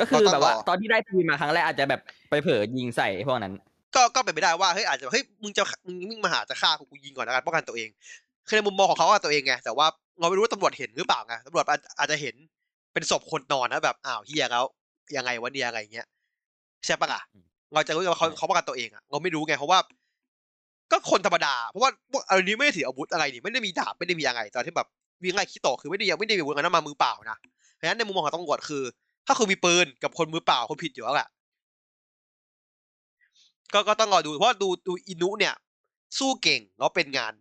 [0.00, 3.54] ก็คือเราต้องแบบว่ารอตอนที่ได้ทีมมาครั้งแรกอาจจะแบบไปเผลอยิงใส่พวกนั้น
[3.94, 7.88] ก็ก็เป็นไปได้ว่าเฮ้ยอาจจะเฮ้ยมึงจะมึงวิ่งมาหาจะฆ่ากูกูยิงก่อนแล้วกันป้องกันตัวเอง
[8.46, 9.86] คือในมุมมองของเขาว่าตัวเองไงแต่ว่า
[10.20, 12.34] เราไม่รู้ว่าตำรวจเห็นหรือเปล่าไงตำรวจอาจอาจจะเห็น
[12.92, 14.64] เป็นศพคนนอนนะแบบอ้าวเฮียแล้ว
[15.16, 16.06] ยังไงวะเนี่ยอะไรเงี้ย
[16.86, 19.78] ใช่ปะล่ะอืมเราจะรู้ไงว่าเขาใช่เขาป้องกันตัวเองอะเราไม่รู้ไงเพราะว่า
[20.90, 24.88] ก็คนธรรมดาเพราะว่าพวกอันนี้ไม่ได้ถืออาวุธอะไรนี่ไม่ได้มีดาบไม่ได้มีอะไรตอนที่แบบ
[25.22, 27.36] วิ่งไล่คิโตะคือไม่ได้ยังไม่ได้มีอาวุธกันนะมามือเปล่านะ
[27.74, 28.82] เพราะฉะนั้นในมุมมองของตำรวจคือ
[29.26, 31.28] ถ้าคุณมีปืนกับคนมือเปล่าคนผิดอยู่แล้วแหละ
[33.72, 35.54] ก็ก็ต้องรอดูเพราะว่าดูดูอินุเนี่ย
[36.18, 37.32] สู้เก่งแล้วเป็นงาน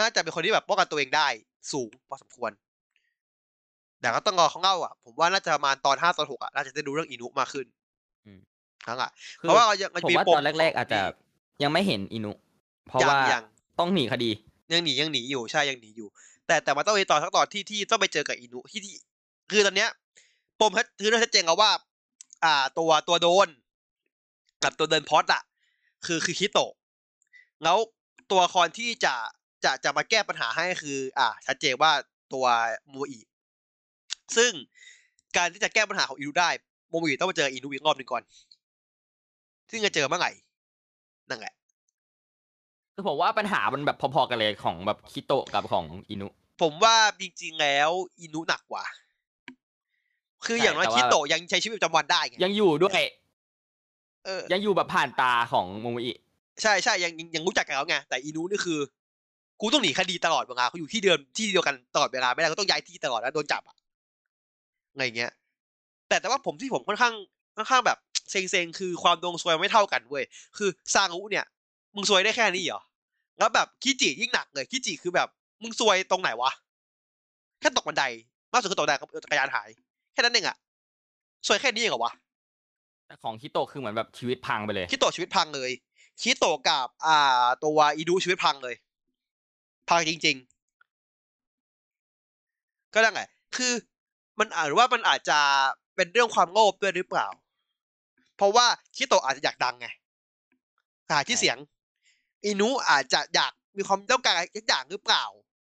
[0.00, 1.28] น่าจะเป็นคนที่แบบป้องกันตัวเองได้
[1.72, 2.50] สูงพอสมควร
[4.00, 7.66] แต่ก็ต้องรอเขาเล่าอะ ผมว่าน่าจะประมาณตอนห้าตอนหกอะน่าจะได้ดูเรื่องอินุมากขึ้น
[8.26, 8.40] อืม
[8.86, 11.00] ทั้งอะคือเพราะว่าเรายังมันผมมีว่าปมตอนแรก ๆ อาจจะ
[11.62, 12.32] ยังไม่เห็นอินุ
[12.88, 13.42] เพราะยังว่ายัง
[13.78, 14.30] ต้องหนีคดี
[14.72, 16.08] ยังหนียังหนีอยู่ใช่ยังหนีอยู่
[16.46, 18.94] แต่แต่มันต้องมีตอนทั้งตอนที่ที่ต้องไปเจอกับอินุที่ที่
[19.50, 19.90] คือตอนเนี้ย
[20.60, 21.70] ปมชัดคือเรื่องชัดเจนแล้วว่า
[22.44, 23.48] อ่า ตัวตัวโดน
[24.62, 25.42] กับตัวเดินพอดอะ
[26.06, 26.72] คือคือคิโตะ
[27.64, 27.76] แล้ว
[28.30, 29.14] ตัวละครที่จะ
[29.64, 31.92] จะจะมาแก้ปัญหาให้คือ อ่าชัดเจนว่า
[32.32, 32.46] ตัว
[32.88, 33.18] โมอิ
[34.36, 34.52] ซึ่ง
[35.36, 36.50] การที่จะแก้ปัญหาของอินุได้
[36.88, 38.22] โมอิต้องมาเจออินุอีกรอบหนึ่งก่อน
[39.70, 40.32] ซึ่งจะเจอเมื่อไหร่
[41.30, 41.54] นั่นแหละ
[42.94, 46.28] คือผมว่าปัญหามันแบบพอๆกันเลยของแบบคิโตะกับของอินุ
[46.62, 47.90] ผมว่าจริงๆแล้ว
[48.20, 48.84] อินุหนักกว่า
[50.46, 53.02] คือใช่อย่างน้อยแต่ว่าคิโตะยังใช้ชีวิตประจำวันได้ไงยังอยู่ด้วย
[54.24, 56.12] เออยังอยู่แบบผ่านตาของโมโมอิ
[56.62, 58.78] ใช่ใช่ยังยังยังรู้จักกันแล้วไงแต่อินุนี่คือ
[59.60, 63.76] กูต้องหนีคดีตลอดเวลาเขาอยู่ที่เดิมที่เดียวกันตลอดเวลาไม่ได้เขาต้องย้ายที่ตลอดแล้วโดนจับอะ
[64.92, 65.32] อะไรเงี้ย
[66.08, 67.14] แต่แต่ว่าผมที่ผมค่อนข้าง
[67.56, 67.98] ค่อนข้างแบบ
[68.30, 70.24] เซ็งๆคือความดวงซวยไม่เท่ากันเว้ย
[70.58, 71.44] คือซา ngu เนี่ย
[71.94, 72.82] มึงซวยได้แค่นี้เหรอ
[73.38, 75.28] แล้วแบบคิจิยิ่งหนักเลยคิจิคือแบบ
[75.62, 76.50] มึงซวยตรงไหนวะ
[77.60, 78.04] แค่ตกบันได
[78.52, 78.94] มากสุดคือตกบันได
[79.24, 79.68] จักรยานหาย
[80.12, 80.56] แค่นั้นเองอะ
[81.46, 82.12] ซวยแค่นี้เองเหรอวะ
[83.06, 85.70] แต่ของคิโตะคือเหมือนแบบชีวิตพังไปเลยคิโตะชีวิตพังเลย
[86.22, 88.74] คิโตะกับ อ่า ตัวอีดูชีวิตพังเลย
[89.90, 90.36] พังจริง
[92.04, 93.72] ๆ ก็นั่นแหละคือ
[94.40, 95.38] มันอาจว่ามันอาจจะ
[95.96, 97.26] เป็นเรื่องความโลภด้วยหรือเปล่า
[98.36, 99.86] เพราะว่าคิโตะอาจจะอยากดังไง
[101.10, 101.56] หาที่เสียง
[102.44, 105.24] อินุอาจจะอยากมีความต้องการอะไรอย่างหรือเปล่า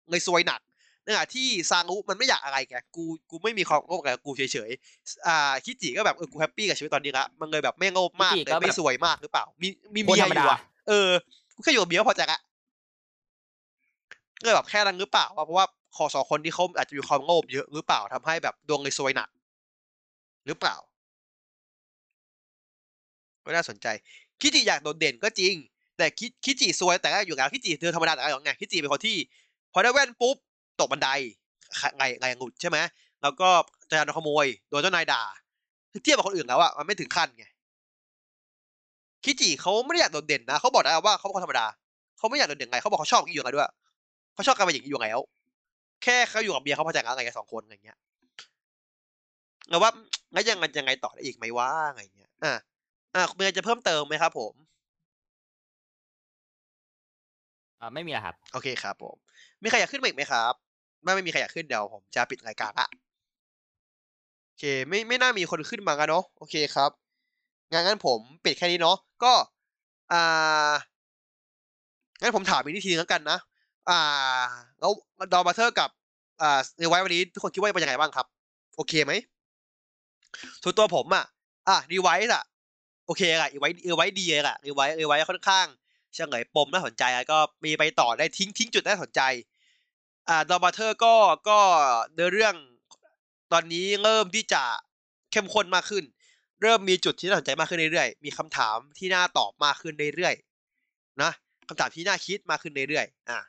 [0.10, 0.62] เลยซวยหนัก
[1.04, 11.10] ในขณะที่ซา ngu มันไม่อยากอะไรไงกูกูไม่มีความโลภกับกูเฉยๆอ่าคิจิก็แบบเออกูแฮปปี้กับชีวิตตอนนี้ละมันเลยแบบไม่โลภมากคิจิเลยก็แบบไม่ซวยมากหรือเปล่า มีมีคนเมียธรรมดายู่อะเออ
[11.56, 12.53] กูแค่อยู่กับเมียก็พอใจละก็
[14.44, 15.68] เลยแบบแค่นั้นหรือเปล่าว่าเพราะว่า
[15.98, 19.30] ขอสองคนที่เขาอาจจะมีความโลภเยอะหรือเปล่าทำให้แบบดวงเลยซวยหนัก
[20.46, 20.76] หรือเปล่า
[23.46, 23.88] ก็น่าสนใจ
[24.42, 25.54] คิจิอยากโดดเด่นก็จริง
[25.98, 29.18] แต่คิคิจิซวยแต่แรกอยู่แล้วคิจิเธอธรรมดาแต่แรกอยู่แล้วไงคิจิเป็นคนที่
[29.74, 30.36] พอได้แว่นปุ๊บ
[30.80, 31.10] ตกบันได
[31.98, 32.78] ไงไงหงุดใช่ไหม
[33.22, 33.50] แล้วก็
[33.90, 35.22] จะโดนขโมยโดนเจ้านายด่า
[35.92, 37.46] คือเทียบกับคนอื่นแล้วอะมันไม่ถึงขั้นไง
[39.24, 41.66] คิจิเขาไม่ได้อยากโดดเด่นนะเขาบอกนะว่าเขาเป็นคนธรรมดา
[42.18, 43.72] เขาไม่อยากโดดเด่นไงเขาบอกเขาชอบอยู่ไงด้วย
[44.34, 45.20] เขาชอบการเป็นอย่างนี้อยู่แล้ว
[46.04, 47.98] แค่เขาอยู่กับเมียเขาพอใจกันอะไรกันสองคนอะไรเงี้ย
[49.70, 49.92] แล้วว่า
[50.34, 52.54] งั้นยังไงยังไงต่อได้อีกไหมว่าอะไรเงี้ย อะ
[53.16, 54.54] อะมีอะไรจะเพิ่มเติมไหมครับ ผม
[57.80, 59.16] อ่าไม่มีอะครับ โอเคครับ ผม
[59.62, 60.54] มีใครอยากขึ้นมาอีกไหมครับ
[61.04, 62.88] ไม่ไม่มีใครอยากขึ้นเดี๋ยวผมจะปิดรายการละ
[64.46, 66.92] โอเค ไม่ไม่น่ามีคนขึ้นมากันเนาะโอเคครับ
[67.72, 69.34] งั้นงั้นผมปิดแค่นี้เนาะก็
[70.12, 70.74] อ่า
[72.22, 73.38] งั้นผมถามอีกนิดทีนึงแล้วกันนะ
[73.90, 74.02] อ่า
[74.80, 74.92] แล้ว
[75.34, 75.90] ดอนบราเธอร์กับ
[76.42, 78.28] อ่ารีไวซ์วันนี้ทุกคนคิดว่าเป็นยังไงบ้างครับ
[78.76, 79.14] โอเคไหม
[80.64, 81.26] ส่วนตัวผมอะ
[81.68, 82.44] อะรีไวซ์อะ
[83.06, 85.66] โอเคอะรีไวซ์รีไวซ์ดีเลยอะรีไวซ์รีไวซ์ค่อนข้าง
[86.14, 89.22] เฉลยปมน่าสนใจก็มีไปต่อได้ทิ้งทิ้งจุดน่าสนใจ
[90.30, 91.14] อ่าดอนบราเธอร์ก็
[91.50, 91.60] ก็
[92.14, 92.56] เนื้อเรื่อง
[93.52, 94.64] ตอนนี้เริ่มที่จะ
[95.32, 96.04] เข้มข้นมากขึ้น
[96.62, 101.32] เริ่มมีจุดที่น่าสนใจมากขึ้นเรื่อยๆมีคำถามที่น่าตอบมากขึ้นเรื่อยๆนะ
[101.70, 103.40] คำถามที่น่าคิดมากขึ้นเรื่อยๆอะ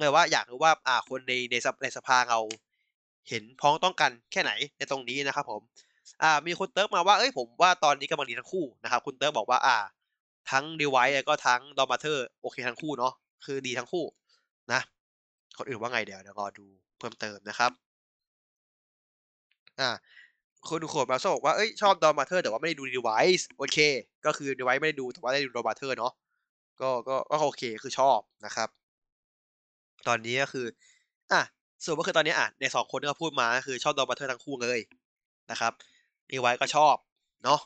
[0.00, 2.40] เลยว่าอยากรู้ว่าอ่าคนในในสภในสภาเรา
[3.28, 5.62] เห็นพ้องต้องกันแค่ไหนในตรงนี้นะครับผม
[6.22, 9.76] อ่ามีคนเติร์กมาว่าเอ้ยผมว่าตอนนี้กำลังดีทั้งคู่นะครับคุณเติร์กบอกว่าอ่า
[10.50, 13.12] ทั้งรีไวซ์แล้วก็ทั้งดอนบราเธอร์โอเคทั้งคู่เนาะ
[13.44, 14.04] คือดีทั้งคู่
[14.72, 14.80] นะ
[15.58, 16.66] คนอื่นว่าไงเดี๋ยวเดี๋ยวรอดู
[16.98, 17.70] เพิ่มเติมนะครับ
[19.80, 19.90] อ่า
[20.68, 23.78] คุณโคดมาโซบอกว่าเอ้ยชอบดอนบราเธอร์แต่ว่าไม่ได้ดูรีไวซ์โอเค
[24.26, 26.12] ก็คือรีไวซ์ไม่ได้ดูแต่ว่าได้ดูดอนบราเธอร์เนาะ
[26.80, 28.68] ก็ก็ก็โอเคคือชอบนะครับ
[30.08, 30.66] ตอนนี้ก็คือ
[31.32, 31.42] อะ
[31.84, 34.78] ส่วนก็คือตอนนี้อะในสองคนที่เขาพูดมาก็คือชอบดอนบราเธอร์ทั้งคู่เลย
[35.50, 35.72] นะครับ
[36.30, 36.94] รีไวซ์ก็ชอบ
[37.44, 37.60] เนาะ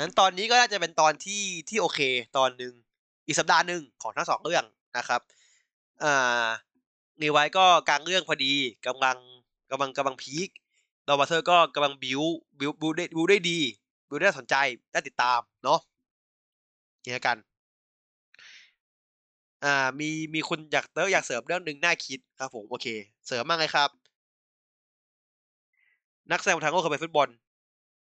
[0.00, 2.00] งั้นตอนนี้ก็น่าจะเป็นตอนที่ที่โอเค
[2.36, 2.72] ตอนหนึ่ง
[3.26, 4.64] อีกสัปดาห์หนึ่งของทั้งสองเรื่อง
[4.98, 5.20] นะครับ
[6.04, 6.46] อ่า
[7.22, 8.54] รีไวซ์ก็กลางเรื่องพอดี
[8.86, 9.18] กำลัง
[9.70, 10.48] กำลังกำลัง peak
[11.06, 12.22] ดอนบราเธอร์ก็กำลังบิว
[12.58, 13.58] บิวบิวได้บิวได้ดี
[14.08, 14.54] บิวได้สนใจ
[14.92, 15.80] ได้ติดตามเนาะ
[17.04, 17.36] นี่ละกัน
[19.64, 22.86] อ่ามีมีคุณอยากเติร์กอยากเสริมเรื่องหนึ่งน่าคิดครับผมโอเค
[23.26, 23.90] เสริมมากเลยครับ
[26.30, 27.28] นักแสดงทางโลกเคยไปฟุตบอล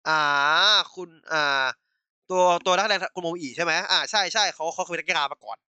[0.08, 0.20] อ่า
[0.94, 1.66] คุณอ่า
[2.30, 5.58] ตัวตัวนักแสดงคุณโมอีใช่ไหมอ่าใช่ใช่เขาเขาเคยเป็นนักกีฬามาก่อน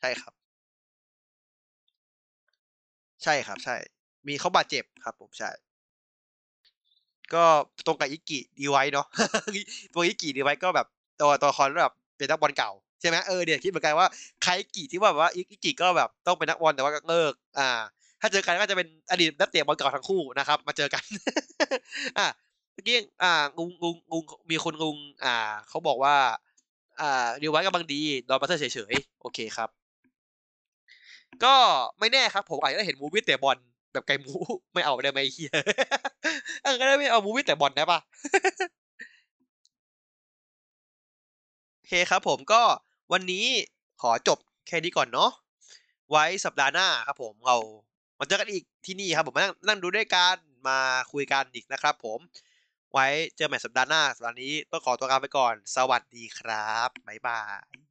[0.00, 0.34] ใช่ครับ
[3.24, 3.76] ใช่ครับ ใช่
[4.26, 5.50] มีเขาบาดเจ็บครับ ผมใช่
[7.34, 7.44] ก็
[7.86, 9.06] ตรงกับอิกกิรีไวซ์เนาะ
[9.94, 10.86] ตัวอิกกิรีไวซ์ก็แบบ
[11.20, 12.70] ตัวตัวละครแบบเป็นนักบอลเก่า
[13.00, 14.08] ใช่ไหมเออเดี๋ยวคิดเหมือนกันว่า
[14.42, 17.80] ใครอิกกิที่ว่าแบบว่าอิกกิก็แบบต้องเป็นนักบอลแต่ว่าเลิกอ่า
[18.20, 21.02] ถ้าเจอกันก็จะเป็นอดีตนักเตะบอลเก่าทั้งคู่นะครับ มาเจอกัน
[22.18, 22.26] อะ
[22.74, 25.34] เมื่อกี้อ่างุงงุงงุงมีคนงุงอ่า
[25.68, 26.14] เขาบอกว่า
[27.00, 29.68] อ่ารีไวซ์กำลังดีดอนบราเธอร์เฉยๆโอเคครับ
[31.44, 31.54] ก็
[32.00, 33.56] ไม่แน่ครับ ผมอาจจะเห็น movie เตะบอล
[33.92, 34.32] แบบไกลมู
[34.74, 35.50] ไม่เอาได้ไหมเฮีย
[36.62, 37.98] เออก็ได้ไม่เอามูวี่เตะบอลได้ปะ
[41.76, 42.62] โอเคครับผมก็
[43.12, 43.46] วันนี้
[44.02, 45.30] ขอจบแค่นี้ก่อนเนาะ
[46.10, 47.56] ไว้สัปดาห์หน้าครับผมเรา
[48.18, 50.36] มาเจอกันอีกที่นี่ครับผมมานั่งนั่งดูด้วยกัน
[50.68, 50.78] มา
[51.12, 52.18] คุยกันอีกนะครับผม
[52.92, 53.06] ไว้
[53.36, 57.87] เจอใหม่สัปดาห์หน้าสัปดาห์นี้ต้องขอตัวลาไปก่อน สวัสดีครับบ๊ายบาย